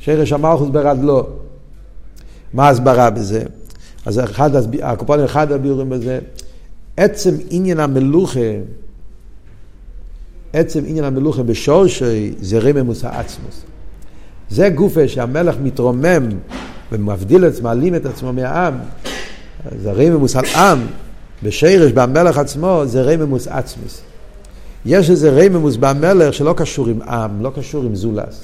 שרש 0.06 0.32
המלכוס 0.32 0.68
ברדלו. 0.68 1.26
מה 2.52 2.66
ההסברה 2.66 3.10
בזה? 3.10 3.42
אז 4.06 4.20
אחד, 4.20 4.50
הקופון 4.82 5.20
אחד 5.20 5.52
הביאורים 5.52 5.88
בזה, 5.88 6.18
עצם 6.96 7.34
עניין 7.50 7.80
המלוכה, 7.80 8.40
עצם 10.52 10.82
עניין 10.86 11.04
המלוכה 11.04 11.42
בשורשי 11.42 12.34
זה 12.40 12.58
רממוס 12.58 13.04
העצמוס. 13.04 13.62
זה 14.50 14.68
גופה 14.68 15.08
שהמלך 15.08 15.56
מתרומם 15.62 16.28
ומבדיל 16.92 17.46
את 17.46 17.52
עצמו, 17.52 17.64
מעלים 17.64 17.94
את 17.94 18.06
עצמו 18.06 18.32
מהעם, 18.32 18.74
זה 19.82 19.92
רממוס 19.92 20.36
על 20.36 20.44
עם, 20.44 20.78
בשרש, 21.42 21.92
במלך 21.92 22.38
עצמו, 22.38 22.82
זה 22.84 23.02
רממוס 23.02 23.48
עצמיס. 23.48 24.00
יש 24.84 25.10
איזה 25.10 25.30
רממוס 25.30 25.76
במלך 25.76 26.34
שלא 26.34 26.54
קשור 26.56 26.88
עם 26.88 27.02
עם, 27.02 27.42
לא 27.42 27.50
קשור 27.56 27.84
עם 27.84 27.94
זולס. 27.94 28.42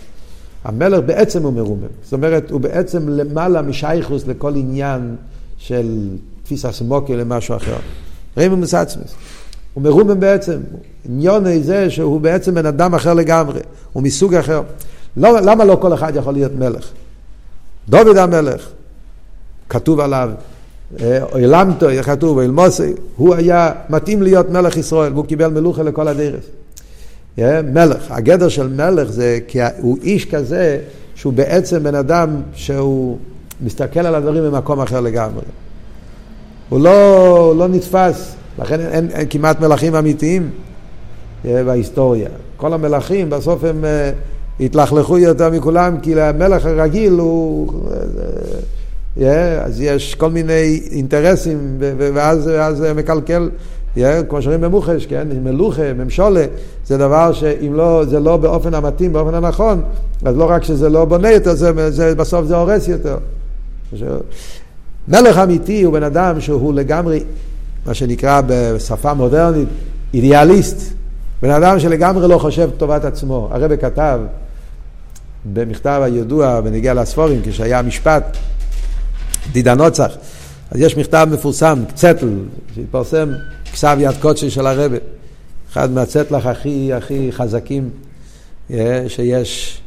המלך 0.64 1.00
בעצם 1.06 1.42
הוא 1.42 1.52
מרומם. 1.52 1.86
זאת 2.02 2.12
אומרת, 2.12 2.50
הוא 2.50 2.60
בעצם 2.60 3.08
למעלה 3.08 3.62
משייכוס 3.62 4.26
לכל 4.26 4.56
עניין 4.56 5.16
של 5.58 6.08
תפיסה 6.42 6.72
סמוקי 6.72 7.16
למשהו 7.16 7.56
אחר. 7.56 7.76
רממוס 8.38 8.74
עצמיס. 8.74 9.14
הוא 9.74 9.82
מרומם 9.82 10.20
בעצם. 10.20 10.60
עניון 11.08 11.44
זה 11.62 11.90
שהוא 11.90 12.20
בעצם 12.20 12.54
בן 12.54 12.66
אדם 12.66 12.94
אחר 12.94 13.14
לגמרי, 13.14 13.60
הוא 13.92 14.02
מסוג 14.02 14.34
אחר. 14.34 14.62
לא, 15.16 15.40
למה 15.40 15.64
לא 15.64 15.78
כל 15.80 15.94
אחד 15.94 16.16
יכול 16.16 16.34
להיות 16.34 16.52
מלך? 16.52 16.88
דוד 17.88 18.16
המלך, 18.16 18.68
כתוב 19.68 20.00
עליו, 20.00 20.30
אילמתו, 21.36 21.86
כתוב, 22.02 22.38
אילמוסי, 22.38 22.92
הוא 23.16 23.34
היה 23.34 23.72
מתאים 23.90 24.22
להיות 24.22 24.50
מלך 24.50 24.76
ישראל, 24.76 25.12
והוא 25.12 25.26
קיבל 25.26 25.48
מלוכה 25.48 25.82
לכל 25.82 26.08
הדרך. 26.08 26.44
מלך, 27.38 28.10
הגדר 28.10 28.48
של 28.48 28.68
מלך 28.68 29.10
זה 29.10 29.38
כי 29.48 29.58
הוא 29.80 29.98
איש 30.02 30.24
כזה 30.24 30.78
שהוא 31.14 31.32
בעצם 31.32 31.82
בן 31.82 31.94
אדם 31.94 32.42
שהוא 32.54 33.18
מסתכל 33.60 34.00
על 34.00 34.14
הדברים 34.14 34.44
במקום 34.44 34.80
אחר 34.80 35.00
לגמרי. 35.00 35.42
הוא 36.68 36.80
לא, 36.80 37.54
לא 37.56 37.68
נתפס, 37.68 38.34
לכן 38.58 38.80
אין, 38.80 38.88
אין, 38.88 39.08
אין 39.10 39.26
כמעט 39.30 39.60
מלכים 39.60 39.94
אמיתיים 39.94 40.50
בהיסטוריה. 41.44 42.28
כל 42.56 42.72
המלכים 42.72 43.30
בסוף 43.30 43.64
הם 43.64 43.84
uh, 43.84 44.62
התלכלכו 44.64 45.18
יותר 45.18 45.50
מכולם 45.50 46.00
כי 46.00 46.20
המלך 46.20 46.66
הרגיל 46.66 47.12
הוא... 47.12 47.72
Yeah, 49.18 49.22
אז 49.64 49.80
יש 49.80 50.14
כל 50.14 50.30
מיני 50.30 50.80
אינטרסים 50.90 51.76
ואז, 51.78 52.46
ואז 52.46 52.84
מקלקל. 52.96 53.50
כמו 54.28 54.43
שאומרים 54.43 54.61
במוחש, 54.61 55.07
כן, 55.07 55.28
מלוכה, 55.43 55.93
ממשולה, 55.93 56.45
זה 56.86 56.99
דבר 56.99 57.32
שאם 57.32 57.74
לא, 57.74 58.05
זה 58.05 58.20
לא 58.20 58.36
באופן 58.36 58.74
המתאים, 58.74 59.12
באופן 59.12 59.34
הנכון, 59.34 59.82
אז 60.24 60.36
לא 60.36 60.51
רק 60.51 60.64
שזה 60.64 60.88
לא 60.88 61.05
בונה 61.05 61.30
יותר, 61.30 61.55
זה, 61.55 61.90
זה, 61.90 62.14
בסוף 62.14 62.47
זה 62.47 62.57
הורס 62.57 62.88
יותר. 62.88 63.18
מלך 65.09 65.38
אמיתי 65.38 65.82
הוא 65.82 65.93
בן 65.93 66.03
אדם 66.03 66.40
שהוא 66.40 66.74
לגמרי, 66.74 67.24
מה 67.86 67.95
שנקרא 67.95 68.40
בשפה 68.47 69.14
מודרנית, 69.14 69.68
אידיאליסט. 70.14 70.93
בן 71.43 71.51
אדם 71.51 71.80
שלגמרי 71.80 72.28
לא 72.28 72.38
חושב 72.38 72.70
טובת 72.76 73.05
עצמו. 73.05 73.49
הרב 73.53 73.76
כתב 73.76 74.20
במכתב 75.53 76.01
הידוע 76.05 76.61
בנגיע 76.61 76.95
לספורים, 76.95 77.40
כשהיה 77.45 77.82
משפט, 77.82 78.36
דידה 79.53 79.74
נוצח, 79.74 80.12
אז 80.70 80.80
יש 80.80 80.97
מכתב 80.97 81.28
מפורסם, 81.30 81.78
צטל, 81.95 82.28
שהתפרסם, 82.74 83.28
כסב 83.72 83.96
יד 84.00 84.14
קודשי 84.20 84.50
של 84.50 84.66
הרבה. 84.66 84.96
אחד 85.72 85.90
מהצטלח 85.90 86.46
הכי 86.46 86.92
הכי 86.92 87.32
חזקים 87.32 87.90
אה, 88.70 89.04
שיש, 89.08 89.80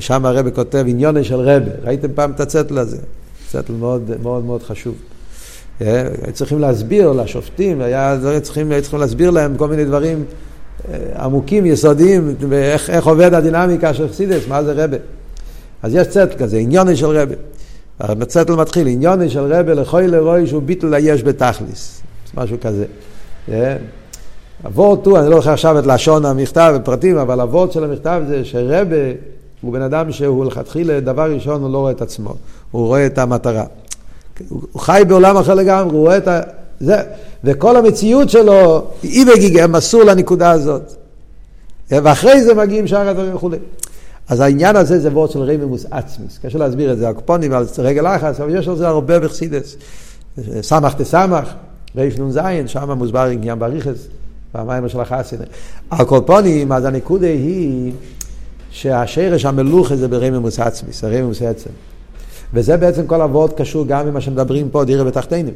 שם 0.00 0.26
הרבה 0.26 0.50
כותב 0.50 0.84
עניוני 0.88 1.24
של 1.24 1.40
רבה. 1.40 1.70
ראיתם 1.82 2.08
פעם 2.14 2.30
את 2.30 2.40
הצטל 2.40 2.78
הזה? 2.78 2.98
צטל 3.48 3.72
מאוד 3.72 4.10
מאוד 4.22 4.44
מאוד 4.44 4.62
חשוב. 4.62 4.94
אה, 5.80 6.08
צריכים 6.32 6.58
להסביר 6.58 7.12
לשופטים, 7.12 7.80
היה 7.80 8.18
צריכים, 8.42 8.80
צריכים 8.80 9.00
להסביר 9.00 9.30
להם 9.30 9.56
כל 9.56 9.68
מיני 9.68 9.84
דברים 9.84 10.24
עמוקים, 11.16 11.66
יסודיים, 11.66 12.34
ואיך 12.48 13.06
עובד 13.06 13.34
הדינמיקה 13.34 13.94
של 13.94 14.08
חסידס, 14.08 14.48
מה 14.48 14.64
זה 14.64 14.72
רבה. 14.72 14.96
אז 15.82 15.94
יש 15.94 16.06
צטל 16.06 16.36
כזה, 16.38 16.58
עניוני 16.58 16.96
של 16.96 17.06
רבה. 17.06 17.34
הצטל 18.00 18.54
מתחיל, 18.54 18.86
עניוני 18.86 19.30
של 19.30 19.52
רבה 19.52 19.74
לכוי 19.74 20.08
לרוי 20.08 20.46
שהוא 20.46 20.62
ביטל 20.62 20.94
היש 20.94 21.22
בתכליס. 21.22 22.01
משהו 22.34 22.56
כזה. 22.60 22.84
הוורט 24.62 25.06
הוא, 25.06 25.18
אני 25.18 25.30
לא 25.30 25.36
זוכר 25.36 25.50
עכשיו 25.50 25.78
את 25.78 25.86
לשון 25.86 26.24
המכתב 26.24 26.74
ופרטים, 26.76 27.18
אבל 27.18 27.40
הוורט 27.40 27.72
של 27.72 27.84
המכתב 27.84 28.22
זה 28.28 28.44
שרבה 28.44 28.96
הוא 29.60 29.72
בן 29.72 29.82
אדם 29.82 30.12
שהוא 30.12 30.44
לכתחילה, 30.44 31.00
דבר 31.00 31.34
ראשון 31.34 31.62
הוא 31.62 31.72
לא 31.72 31.78
רואה 31.78 31.92
את 31.92 32.02
עצמו, 32.02 32.34
הוא 32.70 32.86
רואה 32.86 33.06
את 33.06 33.18
המטרה. 33.18 33.64
הוא 34.48 34.80
חי 34.80 35.02
בעולם 35.08 35.36
אחר 35.36 35.54
לגמרי, 35.54 35.92
הוא 35.92 36.00
רואה 36.00 36.16
את 36.16 36.28
ה... 36.28 36.40
זה, 36.80 36.96
וכל 37.44 37.76
המציאות 37.76 38.30
שלו 38.30 38.84
היא 39.02 39.26
בגיגה, 39.26 39.66
מסור 39.66 40.02
לנקודה 40.02 40.50
הזאת. 40.50 40.92
ואחרי 41.90 42.42
זה 42.42 42.54
מגיעים 42.54 42.86
שאר 42.86 43.08
הדברים 43.08 43.34
וכולי. 43.34 43.58
אז 44.28 44.40
העניין 44.40 44.76
הזה 44.76 45.00
זה 45.00 45.08
וורד 45.08 45.30
של 45.30 45.40
רייממוס 45.40 45.86
עצמיס. 45.90 46.38
קשה 46.42 46.58
להסביר 46.58 46.92
את 46.92 46.98
זה, 46.98 47.08
הקופונים 47.08 47.52
על 47.52 47.66
רגל 47.78 48.14
לחץ, 48.14 48.40
אבל 48.40 48.56
יש 48.56 48.68
על 48.68 48.76
זה 48.76 48.88
הרבה 48.88 49.18
בחסידס. 49.18 49.76
סמך 50.60 50.94
תסמך, 50.94 51.48
נ"ז, 51.96 52.38
שם 52.66 52.90
מוסבר 52.90 53.20
עניין 53.20 53.58
בריכס, 53.58 54.06
במים 54.54 54.88
של 54.88 55.00
החסיד. 55.00 55.40
הקופונים, 55.90 56.72
אז 56.72 56.84
הנקודה 56.84 57.26
היא 57.26 57.92
שהשרש 58.70 59.44
המלוכה 59.44 59.96
זה 59.96 60.08
ברייממוס 60.08 60.60
עצמיס, 60.60 61.04
הרייממוס 61.04 61.42
עצם. 61.42 61.70
וזה 62.54 62.76
בעצם 62.76 63.06
כל 63.06 63.22
הוורד 63.22 63.52
קשור 63.52 63.86
גם 63.86 64.06
עם 64.06 64.14
מה 64.14 64.20
שמדברים 64.20 64.68
פה, 64.70 64.84
דירה 64.84 65.04
בתחתינים. 65.04 65.54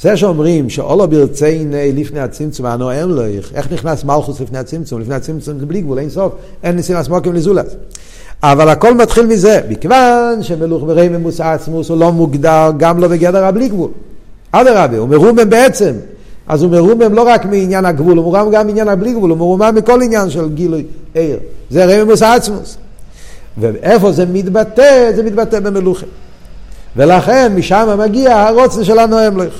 זה 0.00 0.16
שאומרים 0.16 0.70
שאולו 0.70 1.08
ברציני 1.08 1.92
לפני 1.92 2.20
הצמצום, 2.20 2.66
אנו 2.66 2.90
אין 2.90 3.08
לו, 3.08 3.22
איך 3.54 3.72
נכנס 3.72 4.04
מלכוס 4.04 4.40
לפני 4.40 4.58
הצמצום? 4.58 5.00
לפני 5.00 5.14
הצמצום 5.14 5.58
זה 5.58 5.66
בלי 5.66 5.80
גבול, 5.80 5.98
אין 5.98 6.10
סוף, 6.10 6.32
אין 6.62 6.76
ניסים 6.76 6.96
הסמוקים 6.96 7.32
לזולת. 7.32 7.76
אבל 8.42 8.68
הכל 8.68 8.94
מתחיל 8.94 9.26
מזה, 9.26 9.60
מכיוון 9.68 10.42
שמלוך 10.42 10.82
ברי 10.82 11.08
ממוס 11.08 11.40
עצמוס 11.40 11.88
הוא 11.88 11.98
לא 11.98 12.12
מוגדר 12.12 12.70
גם 12.76 12.98
לא 12.98 13.08
בגדר 13.08 13.44
הבלי 13.44 13.68
גבול. 13.68 13.90
אדרבה, 14.52 14.98
הוא 14.98 15.08
מרומם 15.08 15.50
בעצם. 15.50 15.92
אז 16.48 16.62
הוא 16.62 16.70
מרומם 16.70 17.14
לא 17.14 17.22
רק 17.22 17.44
מעניין 17.44 17.84
הגבול, 17.84 18.18
הוא 18.18 18.32
מרומם 18.32 18.50
גם 18.52 18.66
מעניין 18.66 18.88
הבלי 18.88 19.12
גבול, 19.12 19.30
הוא 19.30 19.38
מרומם 19.38 19.72
מכל 19.76 20.02
עניין 20.02 20.30
של 20.30 20.48
גילוי 20.48 20.84
עיר. 21.14 21.38
זה 21.70 21.82
הרי 21.82 22.04
ממוס 22.04 22.22
עצמוס. 22.22 22.76
ואיפה 23.58 24.12
זה 24.12 24.26
מתבטא? 24.26 25.12
זה 25.16 25.22
מתבטא 25.22 25.60
במלוכה. 25.60 26.06
ולכן 26.96 27.52
משם 27.56 27.98
מגיע 27.98 28.36
הרוצן 28.36 28.84
של 28.84 28.98
הנואם 28.98 29.36
לך. 29.36 29.52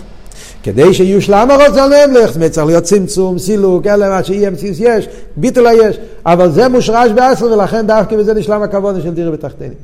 כדי 0.62 0.94
שיושלם 0.94 1.50
הרוצן 1.50 1.90
להמלך, 1.90 2.26
זאת 2.26 2.36
אומרת 2.36 2.50
צריך 2.50 2.66
להיות 2.66 2.84
צמצום, 2.84 3.38
סילוק, 3.38 3.86
אלה 3.86 4.10
מה 4.10 4.24
שיהיה 4.24 4.50
מציאות 4.50 4.76
יש, 4.80 5.08
ביטול 5.36 5.66
היש, 5.66 5.98
אבל 6.26 6.50
זה 6.50 6.68
מושרש 6.68 7.10
בעשר 7.10 7.46
ולכן 7.46 7.86
דווקא 7.86 8.16
בזה 8.16 8.34
נשלם 8.34 8.62
הכבוד 8.62 9.02
של 9.02 9.14
דירה 9.14 9.30
בתחתינים. 9.30 9.74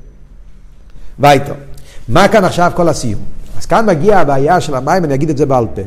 וייטו, 1.18 1.52
מה 2.08 2.28
כאן 2.28 2.44
עכשיו 2.44 2.72
כל 2.74 2.88
הסיום? 2.88 3.35
אז 3.58 3.66
כאן 3.66 3.86
מגיע 3.86 4.18
הבעיה 4.18 4.60
של 4.60 4.74
המים, 4.74 5.04
אני 5.04 5.14
אגיד 5.14 5.30
את 5.30 5.36
זה 5.36 5.46
בעל 5.46 5.66
פה. 5.74 5.82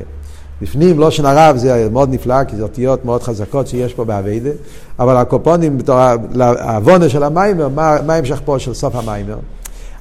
בפנים 0.62 1.00
לא 1.00 1.12
שנה 1.12 1.34
רב 1.36 1.58
זה 1.58 1.88
מאוד 1.92 2.14
נפלא, 2.14 2.44
כי 2.44 2.56
זה 2.56 2.64
אותיות 2.64 3.06
מאוד 3.06 3.24
חזקות 3.24 3.68
שיש 3.68 3.94
פה 3.94 4.06
באביידה, 4.06 4.50
אבל 5.00 5.18
הקופונים, 5.18 5.78
העוונה 6.40 7.10
של 7.10 7.24
המיימר, 7.24 7.70
מה, 7.70 7.98
מה 8.06 8.16
המשך 8.16 8.42
פה 8.46 8.60
של 8.60 8.74
סוף 8.74 8.96
המיימר? 8.96 9.38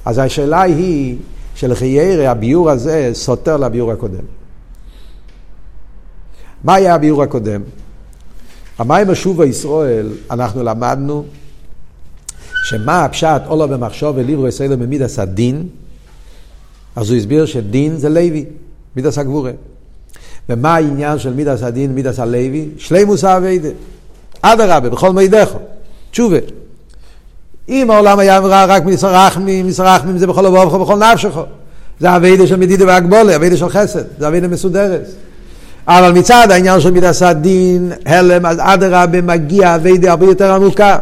אז 0.05 0.17
השאלה 0.17 0.61
היא 0.61 1.17
שלחיירה 1.55 2.31
הביור 2.31 2.69
הזה 2.69 3.09
סותר 3.13 3.57
לביור 3.57 3.91
הקודם. 3.91 4.25
מה 6.63 6.73
היה 6.75 6.95
הביאור 6.95 7.23
הקודם? 7.23 7.61
המים 8.79 9.09
השובו 9.09 9.43
ישראל, 9.43 10.09
אנחנו 10.31 10.63
למדנו 10.63 11.23
שמה 12.63 13.05
הפשט 13.05 13.41
אולו 13.47 13.67
במחשוב 13.67 14.17
וליברו 14.17 14.47
ישראלו 14.47 14.77
במידס 14.77 15.19
הדין, 15.19 15.67
אז 16.95 17.09
הוא 17.09 17.17
הסביר 17.17 17.45
שדין 17.45 17.97
זה 17.97 18.09
לוי, 18.09 18.45
מידס 18.95 19.17
הגבורה. 19.17 19.51
ומה 20.49 20.75
העניין 20.75 21.19
של 21.19 21.33
מידס 21.33 21.63
הדין, 21.63 21.95
מידס 21.95 22.19
הלוי? 22.19 22.69
שלימוס 22.77 23.23
האביידה. 23.23 23.69
אדרבה, 24.41 24.89
בכל 24.89 25.11
מידך, 25.11 25.49
תשובה. 26.11 26.37
אם 27.69 27.91
העולם 27.91 28.19
היה 28.19 28.39
רק 28.39 28.85
מסרחמים, 28.85 29.67
מסרחמים 29.67 30.17
זה 30.17 30.27
בכל 30.27 30.41
לבוא 30.41 30.65
ובכל 30.65 30.95
נפשך. 30.95 31.39
זה 31.99 32.15
אביידה 32.15 32.47
של 32.47 32.55
מדידה 32.55 32.85
והגבולה, 32.87 33.35
אביידה 33.35 33.57
של 33.57 33.69
חסד, 33.69 34.03
זה 34.19 34.27
אביידה 34.27 34.47
מסודרת. 34.47 35.07
אבל 35.87 36.11
מצד 36.11 36.47
העניין 36.51 36.79
של 36.79 36.91
מידס 36.91 37.21
הדין, 37.21 37.91
הלם, 38.05 38.45
אז 38.45 38.57
אדרבה 38.61 39.21
מגיע 39.21 39.75
אביידה 39.75 40.11
הרבה 40.11 40.25
יותר 40.25 40.53
עמוקה. 40.53 40.97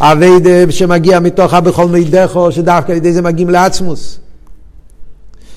אביידה 0.00 0.72
שמגיע 0.72 1.20
מתוך 1.20 1.54
הבכל 1.54 1.86
מידךו, 1.86 2.52
שדווקא 2.52 2.92
על 2.92 2.98
ידי 2.98 3.12
זה 3.12 3.22
מגיעים 3.22 3.50
לעצמוס. 3.50 4.18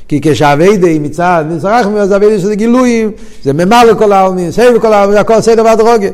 כי 0.09 0.19
כשאביידה 0.21 0.87
היא 0.87 1.01
מצד 1.01 1.45
נצרך 1.49 1.87
ממנו, 1.87 1.99
אז 1.99 2.15
אביידה 2.15 2.39
שזה 2.39 2.55
גילויים, 2.55 3.11
זה 3.43 3.53
ממלא 3.53 3.83
לכל 3.83 4.11
העלמין, 4.11 4.51
סייב 4.51 4.75
לכל 4.75 4.93
העלמין, 4.93 5.17
הכל 5.17 5.41
סדר 5.41 5.65
והדרוגה. 5.65 6.07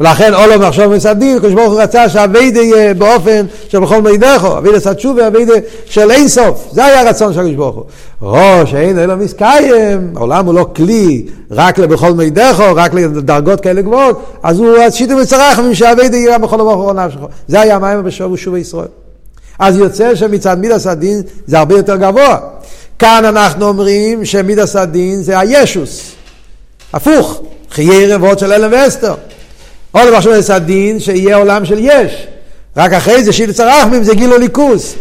ולכן 0.00 0.34
אולו 0.34 0.58
מחשוב 0.58 0.86
מסדין, 0.86 1.36
הקדוש 1.36 1.52
ברוך 1.52 1.72
הוא 1.72 1.80
רצה 1.80 2.08
שהאביידה 2.08 2.60
יהיה 2.60 2.94
באופן 2.94 3.46
של 3.68 3.80
בכל 3.80 4.02
מידךו, 4.02 4.58
אביידה 4.58 4.80
סתשובה, 4.80 5.26
אביידה 5.26 5.52
של 5.84 6.10
אין 6.10 6.28
סוף, 6.28 6.68
זה 6.72 6.84
היה 6.84 7.00
הרצון 7.00 7.32
של 7.32 7.40
הקדוש 7.40 7.54
ברוך 7.54 7.76
הוא. 7.76 7.84
ראש 8.22 8.74
אין 8.74 8.98
אלו 8.98 9.16
מסקיים, 9.16 10.12
העולם 10.16 10.46
הוא 10.46 10.54
לא 10.54 10.66
כלי 10.76 11.26
רק 11.50 11.78
לבכל 11.78 12.12
מידךו, 12.12 12.64
רק 12.74 12.94
לדרגות 12.94 13.60
כאלה 13.60 13.82
גבוהות, 13.82 14.22
אז 14.42 14.58
הוא 14.58 14.76
שיטו 14.90 15.16
וצרחמים 15.16 15.74
שהאביידה 15.74 16.16
יהיה 16.16 16.38
בכל 16.38 16.60
הוא 16.60 16.92
נפשך. 16.92 17.18
זה 17.48 17.60
היה 17.60 17.78
מים 17.78 18.02
בשוב 18.04 18.32
ושוב 18.32 18.56
ישראל. 18.56 18.88
אז 19.58 19.76
יוצא 19.76 20.14
שמצד 20.14 20.58
מידס 20.58 20.86
הדין 20.86 21.22
זה 21.46 21.58
הרבה 21.58 21.76
יותר 21.76 21.96
גבוה. 21.96 22.38
כאן 22.98 23.24
אנחנו 23.24 23.68
אומרים 23.68 24.24
שמידס 24.24 24.76
הדין 24.76 25.22
זה 25.22 25.38
הישוס. 25.38 26.12
הפוך, 26.92 27.42
חיי 27.70 28.12
רבות 28.12 28.38
של 28.38 28.52
אלם 28.52 28.70
ואסתר. 28.72 29.14
עוד 29.92 30.08
דבר 30.08 30.20
שמידס 30.20 30.50
הדין 30.50 31.00
שיהיה 31.00 31.36
עולם 31.36 31.64
של 31.64 31.78
יש. 31.80 32.26
רק 32.76 32.92
אחרי 32.92 33.24
זה 33.24 33.32
שידס 33.32 33.60
הרחמים 33.60 34.04
זה 34.04 34.14
גילו 34.14 34.38
ליכוס. 34.38 34.94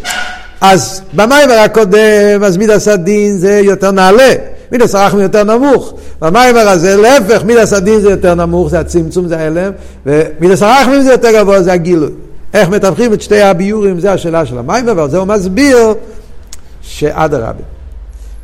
אז 0.61 1.01
במיימר 1.13 1.53
הקודם, 1.53 2.43
אז 2.43 2.57
מידס 2.57 2.87
הדין 2.87 3.37
זה 3.37 3.61
יותר 3.63 3.91
נעלה. 3.91 4.33
מידס 4.71 4.95
הרחמים 4.95 5.23
יותר 5.23 5.43
נמוך. 5.43 5.93
במיימר 6.21 6.69
הזה 6.69 6.97
להפך, 6.97 7.43
מידס 7.43 7.73
הדין 7.73 7.99
זה 7.99 8.09
יותר 8.09 8.33
נמוך, 8.35 8.69
זה 8.69 8.79
הצמצום, 8.79 9.27
זה 9.27 9.37
ההלם, 9.37 9.71
ומידס 10.05 10.61
הרחמים 10.61 11.01
זה 11.01 11.11
יותר 11.11 11.31
גבוה, 11.31 11.61
זה 11.61 11.73
הגילוי. 11.73 12.09
איך 12.53 12.69
מתווכים 12.69 13.13
את 13.13 13.21
שתי 13.21 13.41
הביורים, 13.41 13.99
זה 13.99 14.11
השאלה 14.11 14.45
של 14.45 14.57
המיימר, 14.57 14.93
ועל 14.97 15.09
זה 15.09 15.17
הוא 15.17 15.27
מסביר 15.27 15.93
שאדרבה. 16.81 17.74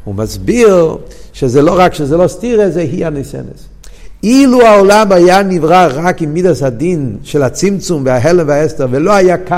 הוא 0.03 0.15
מסביר 0.15 0.95
שזה 1.33 1.61
לא 1.61 1.79
רק, 1.79 1.93
שזה 1.93 2.17
לא 2.17 2.27
סתירה, 2.27 2.69
זה 2.69 2.81
היא 2.81 3.05
הניסנס. 3.05 3.71
אילו 4.23 4.61
העולם 4.61 5.11
היה 5.11 5.43
נברא 5.43 5.87
רק 5.93 6.21
עם 6.21 6.33
מידס 6.33 6.63
הדין 6.63 7.17
של 7.23 7.43
הצמצום 7.43 8.03
וההלם 8.05 8.47
והאסתר 8.47 8.87
ולא 8.91 9.11
היה 9.11 9.37
קו, 9.37 9.55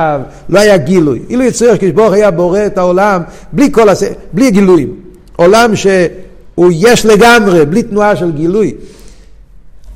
לא 0.50 0.60
היה 0.60 0.78
גילוי, 0.78 1.22
אילו 1.30 1.44
יצויר 1.44 1.78
כשברוך 1.78 2.14
היה 2.14 2.32
בורא 2.32 2.66
את 2.66 2.78
העולם 2.78 3.22
בלי 3.54 3.72
כל 3.72 3.90
הס... 3.90 4.04
בלי 4.34 4.52
גילויים, 4.52 4.96
עולם 5.36 5.76
שהוא 5.76 6.72
יש 6.72 7.06
לגמרי, 7.06 7.66
בלי 7.66 7.84
תנועה 7.84 8.16
של 8.16 8.32
גילוי, 8.32 8.74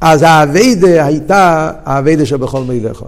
אז 0.01 0.21
האביידה 0.21 1.05
הייתה 1.05 1.71
האביידה 1.85 2.25
שבכל 2.25 2.63
מאודך. 2.63 3.01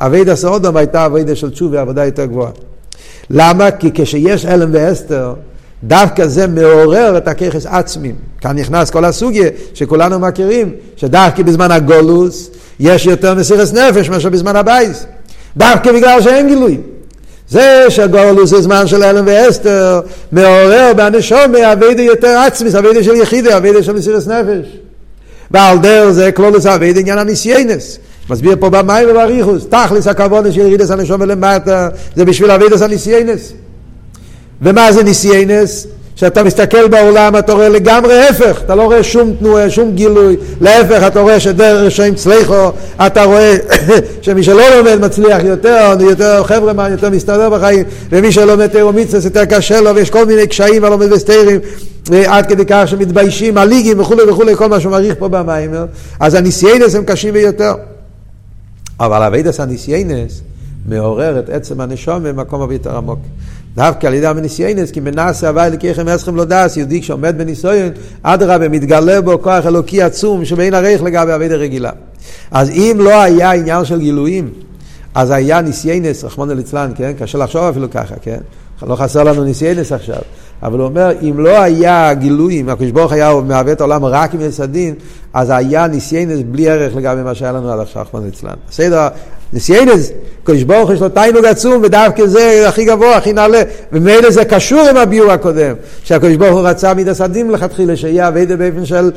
אביידה 0.00 0.36
סעודם 0.36 0.76
הייתה 0.76 1.06
אביידה 1.06 1.36
של 1.36 1.50
תשובה, 1.50 1.80
עבודה 1.80 2.04
יותר 2.04 2.24
גבוהה. 2.24 2.50
למה? 3.30 3.70
כי 3.70 3.90
כשיש 3.94 4.44
העלם 4.44 4.70
והסתר, 4.72 5.34
דווקא 5.84 6.26
זה 6.26 6.46
מעורר 6.46 7.16
את 7.16 7.28
הככס 7.28 7.66
עצמים. 7.66 8.14
כאן 8.40 8.58
נכנס 8.58 8.90
כל 8.90 9.04
הסוגיה 9.04 9.48
שכולנו 9.74 10.18
מכירים, 10.18 10.72
שדווקא 10.96 11.42
בזמן 11.42 11.70
הגולוס 11.70 12.50
יש 12.80 13.06
יותר 13.06 13.34
מסירס 13.34 13.72
נפש 13.72 14.08
מאשר 14.08 14.28
בזמן 14.28 14.56
הבייס. 14.56 15.06
דווקא 15.56 15.92
בגלל 15.92 16.22
שאין 16.22 16.48
גילוי. 16.48 16.78
זה 17.48 17.86
שהגולוס 17.88 18.50
זה 18.50 18.62
זמן 18.62 18.86
של 18.86 19.02
העלם 19.02 19.24
והסתר, 19.26 20.00
מעורר 20.32 20.92
בנשומה 20.96 21.72
אביידה 21.72 22.02
יותר 22.02 22.38
עצמיס, 22.38 22.74
אביידה 22.74 23.02
של 23.02 23.14
יחידה, 23.14 23.56
אביידה 23.56 23.82
של 23.82 23.92
מסירס 23.92 24.26
נפש. 24.26 24.66
ועל 25.50 25.78
דרך 25.78 26.10
זה 26.10 26.32
כלולוס 26.32 26.66
אביידה 26.66 27.00
עניין 27.00 27.18
הניסיינס. 27.18 27.98
מסביר 28.30 28.56
פה 28.60 28.70
במים 28.70 29.08
ובריחוס, 29.10 29.66
תכלס 29.68 30.06
הכבוד 30.06 30.52
של 30.52 30.60
ירידס 30.60 30.90
הנשום 30.90 31.22
למטה, 31.22 31.88
זה 32.16 32.24
בשביל 32.24 32.50
אביידס 32.50 32.82
הניסיינס. 32.82 33.52
ומה 34.62 34.92
זה 34.92 35.02
ניסיינס? 35.04 35.86
כשאתה 36.16 36.42
מסתכל 36.42 36.88
בעולם 36.88 37.36
אתה 37.38 37.52
רואה 37.52 37.68
לגמרי 37.68 38.18
ההפך, 38.18 38.60
אתה 38.64 38.74
לא 38.74 38.82
רואה 38.82 39.02
שום 39.02 39.32
תנועה, 39.38 39.70
שום 39.70 39.92
גילוי, 39.94 40.36
להפך 40.60 41.06
אתה 41.06 41.20
רואה 41.20 41.40
שדרך 41.40 41.86
רשעים 41.86 42.14
צליחו, 42.14 42.70
אתה 43.06 43.24
רואה 43.24 43.56
שמי 44.22 44.42
שלא 44.42 44.62
לומד 44.76 45.04
מצליח 45.04 45.44
יותר, 45.44 45.96
יותר 46.00 46.44
חבר'ה 46.44 46.72
מה 46.72 46.88
יותר 46.88 47.10
מסתדר 47.10 47.50
בחיים, 47.50 47.84
ומי 48.10 48.32
שלומד 48.32 48.66
תירו 48.66 48.92
מצווה 48.92 49.20
יותר 49.24 49.44
קשה 49.44 49.80
לו, 49.80 49.94
ויש 49.94 50.10
כל 50.10 50.26
מיני 50.26 50.46
קשיים 50.46 50.84
הלומד 50.84 51.12
וסתירים, 51.12 51.60
עד 52.26 52.46
כדי 52.46 52.64
כך 52.68 52.88
שמתביישים, 52.88 53.58
הליגים 53.58 54.00
וכולי 54.00 54.22
וכולי, 54.22 54.56
כל 54.56 54.68
מה 54.68 54.80
שהוא 54.80 54.90
מעריך 54.90 55.14
פה 55.18 55.28
במים, 55.28 55.70
אז 56.20 56.34
הניסיינס 56.34 56.94
הם 56.94 57.04
קשים 57.04 57.32
ביותר. 57.34 57.74
אבל 59.00 59.22
אבידס 59.22 59.60
הניסיינס 59.60 60.40
מעורר 60.88 61.38
את 61.38 61.50
עצם 61.50 61.80
הנשום 61.80 62.22
במקום 62.22 62.60
הרבה 62.60 62.74
יותר 62.74 62.96
עמוק. 62.96 63.18
דווקא 63.74 64.06
על 64.06 64.14
ידי 64.14 64.26
המניסיינס, 64.26 64.90
כי 64.90 65.00
מנסה 65.00 65.48
הווי 65.48 65.70
לקייכם 65.70 66.08
אסכם 66.08 66.36
לא 66.36 66.44
דס, 66.44 66.76
יהודי 66.76 67.00
כשעומד 67.00 67.38
בניסיון, 67.38 67.90
אדרבה, 68.22 68.68
מתגלה 68.68 69.20
בו 69.20 69.42
כוח 69.42 69.66
אלוקי 69.66 70.02
עצום 70.02 70.44
שבין 70.44 70.74
הרייך 70.74 71.02
לגבי 71.02 71.34
אבידה 71.34 71.54
רגילה. 71.54 71.90
אז 72.50 72.70
אם 72.70 72.96
לא 73.00 73.22
היה 73.22 73.52
עניין 73.52 73.84
של 73.84 73.98
גילויים, 73.98 74.50
אז 75.14 75.30
היה 75.30 75.60
ניסיינס, 75.60 76.24
רחמנא 76.24 76.52
ליצלן, 76.52 76.92
כן? 76.96 77.12
קשה 77.18 77.38
לחשוב 77.38 77.62
אפילו 77.62 77.90
ככה, 77.90 78.14
כן? 78.22 78.38
לא 78.82 78.96
חסר 78.96 79.22
לנו 79.22 79.44
ניסיינס 79.44 79.92
עכשיו. 79.92 80.20
אבל 80.62 80.78
הוא 80.78 80.86
אומר, 80.86 81.12
אם 81.22 81.34
לא 81.38 81.60
היה 81.60 82.14
גילויים, 82.14 82.68
הקדוש 82.68 82.90
ברוך 82.90 83.12
היה 83.12 83.32
מהווה 83.46 83.72
את 83.72 83.80
העולם 83.80 84.04
רק 84.04 84.34
עם 84.34 84.40
יסדין, 84.40 84.94
אז 85.34 85.50
היה 85.50 85.86
ניסיינס 85.86 86.40
בלי 86.46 86.68
ערך 86.68 86.96
לגבי 86.96 87.22
מה 87.22 87.34
שהיה 87.34 87.52
לנו 87.52 87.72
עד 87.72 87.80
עכשיו, 87.80 88.02
רחמנא 88.02 88.24
ליצלן. 88.24 88.54
בסדר, 88.70 89.08
ניסיינס, 89.52 90.12
הקדוש 90.42 90.62
ברוך 90.62 90.90
יש 90.90 91.00
לו 91.00 91.08
תיינוג 91.08 91.44
עצום, 91.44 91.82
ודווקא 91.82 92.26
זה 92.26 92.68
הכי 92.68 92.84
גבוה, 92.84 93.16
הכי 93.16 93.32
נעלה, 93.32 93.62
ומילא 93.92 94.30
זה 94.30 94.44
קשור 94.44 94.80
עם 94.80 94.96
הביור 94.96 95.30
הקודם, 95.30 95.74
שהקדוש 96.04 96.36
ברוך 96.36 96.52
הוא 96.52 96.68
רצה 96.68 96.94
מידע 96.94 97.14
סדים 97.14 97.50
לכתחילה, 97.50 97.96
שיהיה 97.96 98.28
אביידה 98.28 98.56
באופן 98.56 98.86
של 98.86 99.10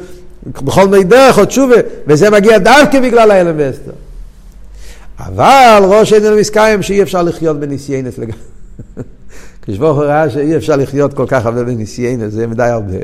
בכל 0.45 0.87
מיני 0.87 1.03
דרך 1.03 1.39
או 1.39 1.45
תשובה, 1.45 1.75
וזה 2.07 2.29
מגיע 2.29 2.57
דווקא 2.57 2.99
בגלל 2.99 3.31
ההלם 3.31 3.55
ואסתר. 3.57 3.91
אבל 5.19 5.83
ראש 5.83 6.13
עינינו 6.13 6.35
מסקיים 6.35 6.81
שאי 6.81 7.01
אפשר 7.01 7.23
לחיות 7.23 7.59
בניסיינס 7.59 8.17
לגמרי. 8.17 8.37
כשברוך 9.67 9.97
הוא 9.97 10.05
ראה 10.05 10.29
שאי 10.29 10.55
אפשר 10.55 10.75
לחיות 10.75 11.13
כל 11.13 11.25
כך 11.27 11.45
הרבה 11.45 11.63
בניסיינס, 11.63 12.33
זה 12.33 12.47
מדי 12.47 12.63
הרבה. 12.63 12.97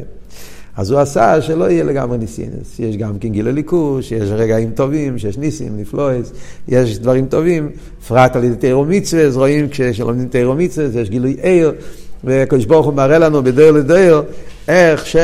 אז 0.77 0.91
הוא 0.91 0.99
עשה 0.99 1.41
שלא 1.41 1.69
יהיה 1.69 1.83
לגמרי 1.83 2.17
ניסיינס. 2.17 2.79
יש 2.79 2.97
גם 2.97 3.19
כן 3.19 3.29
גיל 3.29 3.47
הליכוש, 3.47 4.09
שיש 4.09 4.29
רגעים 4.31 4.71
טובים, 4.71 5.17
שיש 5.17 5.37
ניסים, 5.37 5.77
נפלואס, 5.77 6.31
יש 6.67 6.99
דברים 6.99 7.25
טובים. 7.25 7.69
פרט 8.07 8.35
על 8.35 8.43
ידי 8.43 8.55
תירו 8.55 8.85
מצווה, 8.85 9.23
אז 9.23 9.37
רואים 9.37 9.67
כשלומדים 9.71 10.27
תירו 10.27 10.55
מצווה, 10.55 11.01
יש 11.01 11.09
גילוי 11.09 11.37
עיר, 11.41 11.73
וקדוש 12.23 12.65
ברוך 12.65 12.85
הוא 12.85 12.93
מראה 12.93 13.19
לנו 13.19 13.43
בדרך 13.43 13.75
לדרך 13.75 14.25
איך 14.67 15.05
ש... 15.05 15.15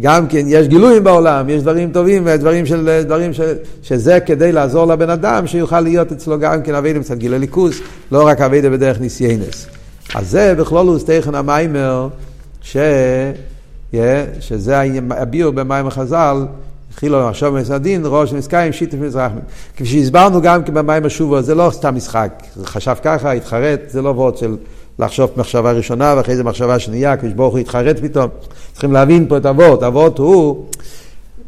גם 0.00 0.26
כן 0.26 0.44
יש 0.46 0.68
גילויים 0.68 1.04
בעולם, 1.04 1.48
יש 1.48 1.62
דברים 1.62 1.92
טובים, 1.92 2.28
דברים 2.28 2.66
של, 2.66 3.02
דברים 3.06 3.32
של, 3.32 3.54
שזה 3.82 4.20
כדי 4.20 4.52
לעזור 4.52 4.86
לבן 4.86 5.10
אדם 5.10 5.46
שיוכל 5.46 5.80
להיות 5.80 6.12
אצלו 6.12 6.38
גם 6.38 6.62
כן 6.62 6.74
אביידה 6.74 6.98
מצד 6.98 7.18
גיל 7.18 7.34
הליכוס, 7.34 7.80
לא 8.12 8.26
רק 8.26 8.40
אביידה 8.40 8.70
בדרך 8.70 9.00
ניסיינס. 9.00 9.75
אז 10.14 10.30
זה 10.30 10.54
בכלולוס 10.58 11.04
תכן 11.04 11.34
המיימר, 11.34 12.08
ש... 12.62 12.76
yeah, 13.92 13.96
שזה 14.40 14.80
הביאו 15.10 15.52
במים 15.52 15.86
החז"ל, 15.86 16.46
התחילו 16.90 17.28
לחשוב 17.28 17.54
מסדין, 17.54 18.02
ראש 18.04 18.32
מסקיים, 18.32 18.72
שיתף 18.72 18.98
מזרח. 18.98 19.32
כפי 19.76 19.86
שהסברנו 19.86 20.42
גם 20.42 20.64
כן 20.64 20.74
במים 20.74 21.06
השובו, 21.06 21.42
זה 21.42 21.54
לא 21.54 21.70
סתם 21.72 21.94
משחק, 21.94 22.42
חשב 22.64 22.94
ככה, 23.02 23.32
התחרט, 23.32 23.80
זה 23.88 24.02
לא 24.02 24.08
וורד 24.08 24.36
של 24.36 24.56
לחשוב 24.98 25.30
מחשבה 25.36 25.72
ראשונה 25.72 26.14
ואחרי 26.16 26.36
זה 26.36 26.44
מחשבה 26.44 26.78
שנייה, 26.78 27.16
כפי 27.16 27.30
שברוך 27.30 27.52
הוא 27.52 27.58
התחרט 27.58 27.98
פתאום. 27.98 28.28
צריכים 28.72 28.92
להבין 28.92 29.26
פה 29.28 29.36
את 29.36 29.46
אבות, 29.46 29.82
אבות 29.82 30.18
הוא, 30.18 30.64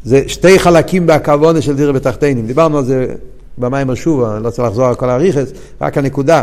זה 0.03 0.23
שתי 0.27 0.59
חלקים 0.59 1.07
בהכוונה 1.07 1.61
של 1.61 1.75
דירה 1.75 1.93
בתחתינים. 1.93 2.47
דיברנו 2.47 2.77
על 2.77 2.83
זה 2.83 3.05
במים 3.57 3.89
השובו, 3.89 4.35
אני 4.35 4.43
לא 4.43 4.49
צריך 4.49 4.67
לחזור 4.67 4.85
על 4.85 4.95
כל 4.95 5.09
האריכס, 5.09 5.51
רק 5.81 5.97
הנקודה. 5.97 6.41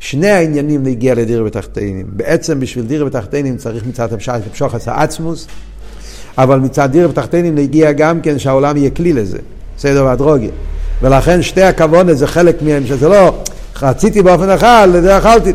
שני 0.00 0.30
העניינים 0.30 0.84
להגיע 0.84 1.14
לדירה 1.14 1.44
בתחתינים. 1.44 2.06
בעצם 2.08 2.60
בשביל 2.60 2.84
דירה 2.84 3.04
בתחתינים 3.04 3.56
צריך 3.56 3.86
מצד 3.86 4.08
המשוך 4.12 4.74
עשה 4.74 5.02
עצמוס, 5.02 5.46
אבל 6.38 6.58
מצד 6.58 6.90
דירה 6.92 7.08
בתחתינים 7.08 7.56
להגיע 7.56 7.92
גם 7.92 8.20
כן 8.20 8.38
שהעולם 8.38 8.76
יהיה 8.76 8.90
כלי 8.90 9.12
לזה, 9.12 9.38
סדר 9.78 10.04
והדרוגיה. 10.04 10.50
ולכן 11.02 11.42
שתי 11.42 11.62
הכוונת 11.62 12.18
זה 12.18 12.26
חלק 12.26 12.62
מהם, 12.62 12.86
שזה 12.86 13.08
לא 13.08 13.34
רציתי 13.82 14.22
באופן 14.22 14.50
אחד, 14.50 14.88
לזה 14.92 15.18
אכלתי. 15.18 15.52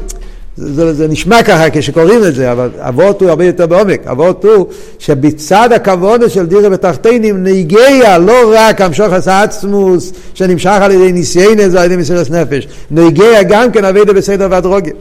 זה, 0.58 0.74
זה, 0.74 0.93
זה 0.93 1.08
נשמע 1.08 1.43
ככה 1.43 1.70
כשקוראים 1.72 2.24
את 2.24 2.36
זה, 2.36 2.51
אבל 2.51 2.70
אבות 2.80 3.22
הוא 3.22 3.30
הרבה 3.30 3.45
יותר 3.45 3.66
בעומק. 3.66 4.08
אבות 4.08 4.45
הוא 4.45 4.66
שבצד 4.99 5.70
הכוונה 5.72 6.30
של 6.30 6.45
דירה 6.45 6.70
בתחתינים 6.70 7.43
נגיע 7.43 8.18
לא 8.18 8.53
רק 8.56 8.82
המשוך 8.82 9.14
עשה 9.14 9.43
עצמוס 9.43 10.14
שנמשך 10.34 10.78
על 10.82 10.91
ידי 10.91 11.12
ניסיינס 11.12 11.74
ועל 11.74 11.86
ידי 11.86 11.97
מסירת 11.97 12.32
נפש, 12.32 12.68
נגיע 12.91 13.43
גם 13.43 13.72
כן 13.72 13.86
אבי 13.86 13.99
בסדר 14.06 14.47
והדרוגיה. 14.51 14.93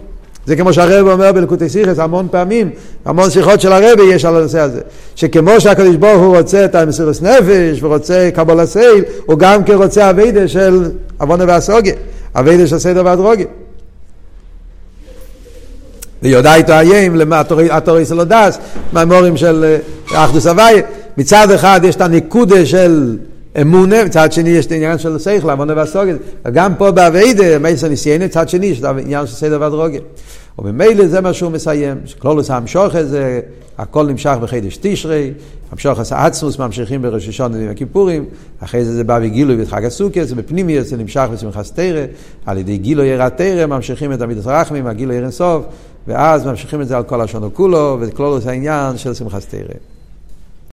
זה 0.47 0.57
כמו 0.57 0.73
שהרב 0.73 1.09
אומר 1.09 1.33
בלקוטי 1.33 1.69
סיכס 1.69 1.99
המון 1.99 2.29
פעמים, 2.31 2.71
המון 3.05 3.31
שיחות 3.31 3.61
של 3.61 3.73
הרב 3.73 3.99
יש 4.09 4.25
על 4.25 4.37
הנושא 4.37 4.61
הזה. 4.61 4.81
שכמו 5.17 5.61
שהקדוש 5.61 5.97
ברוך 5.97 6.23
הוא 6.23 6.37
רוצה 6.37 6.65
את 6.65 6.75
המסירות 6.75 7.23
נפש 7.23 7.83
ורוצה 7.83 8.29
קבול 8.35 8.61
הסייל, 8.61 9.05
הוא 9.27 9.39
גם 9.39 9.65
כן 9.65 9.75
רוצה 9.75 10.11
אביידה 10.11 10.49
של 10.49 10.91
עוונה 11.19 11.45
והסוגיה, 11.49 11.95
אביידה 12.35 12.67
של 12.67 12.79
סדר 12.79 13.03
והדרוגיה. 13.05 13.47
ויודע 16.25 16.55
איתו 16.55 16.72
איים 16.72 17.33
התורי 17.70 18.05
סלודס, 18.05 18.59
מהמורים 18.93 19.37
של 19.37 19.79
אה, 20.14 20.25
אחדוס 20.25 20.47
הוואי. 20.47 20.83
מצד 21.18 21.51
אחד 21.51 21.81
יש 21.85 21.97
את 21.97 22.01
הנקודה 22.01 22.66
של 22.66 23.16
אמונה, 23.61 24.05
מצד 24.05 24.33
שני 24.33 24.51
יש 24.51 24.66
את 24.66 24.72
העניין 24.72 24.99
של 24.99 25.18
שכל, 25.18 25.51
עוונה 25.51 25.72
והסוגת. 25.77 26.16
וגם 26.45 26.75
פה 26.75 26.91
באביידה, 26.91 27.59
מייסר 27.59 27.89
ניסיינה, 27.89 28.25
מצד 28.25 28.49
שני 28.49 28.66
יש 28.66 28.79
את 28.79 28.85
העניין 28.85 29.27
של 29.27 29.35
סדר 29.35 29.61
והדרוגיה. 29.61 30.01
וממילא 30.59 31.07
זה 31.07 31.20
מה 31.20 31.33
שהוא 31.33 31.53
מסיים. 31.53 31.97
כלולוס 32.18 32.51
המשוך 32.51 32.95
הזה, 32.95 33.41
הכל 33.79 34.07
נמשך 34.07 34.37
בחידש 34.43 34.79
תשרי, 34.81 35.33
המשוך 35.72 36.01
עצמוס 36.11 36.59
ממשיכים 36.59 37.03
בראש 37.03 37.29
השון 37.29 37.55
וביום 37.55 37.70
הכיפורים, 37.70 38.25
אחרי 38.61 38.85
זה 38.85 38.93
זה 38.93 39.05
בא 39.05 39.18
בגילוי 39.18 39.57
בחג 39.57 39.85
הסוכר, 39.85 40.25
זה 40.25 40.35
בפנימי, 40.35 40.83
זה 40.83 40.97
נמשך 40.97 41.27
בשמחת 41.33 41.66
תרא, 41.75 42.05
על 42.47 42.59
ידי 42.59 42.79
גילוי 42.79 43.07
יראת 43.07 43.37
תרא 43.37 43.66
ממשיכים 43.66 44.12
את 44.12 44.20
המידס 44.20 44.47
רחמים, 44.47 44.87
הגילוי 44.87 45.16
ירא 45.16 45.31
סוף, 45.31 45.64
ואז 46.07 46.47
ממשיכים 46.47 46.81
את 46.81 46.89
זה 46.89 46.97
על 46.97 47.03
כל 47.03 47.21
השון 47.21 47.45
וכולו, 47.45 47.97
וכלולוס 48.01 48.47
העניין 48.47 48.99
של 48.99 49.15
שמחת 49.15 49.43
תרא. 49.49 49.94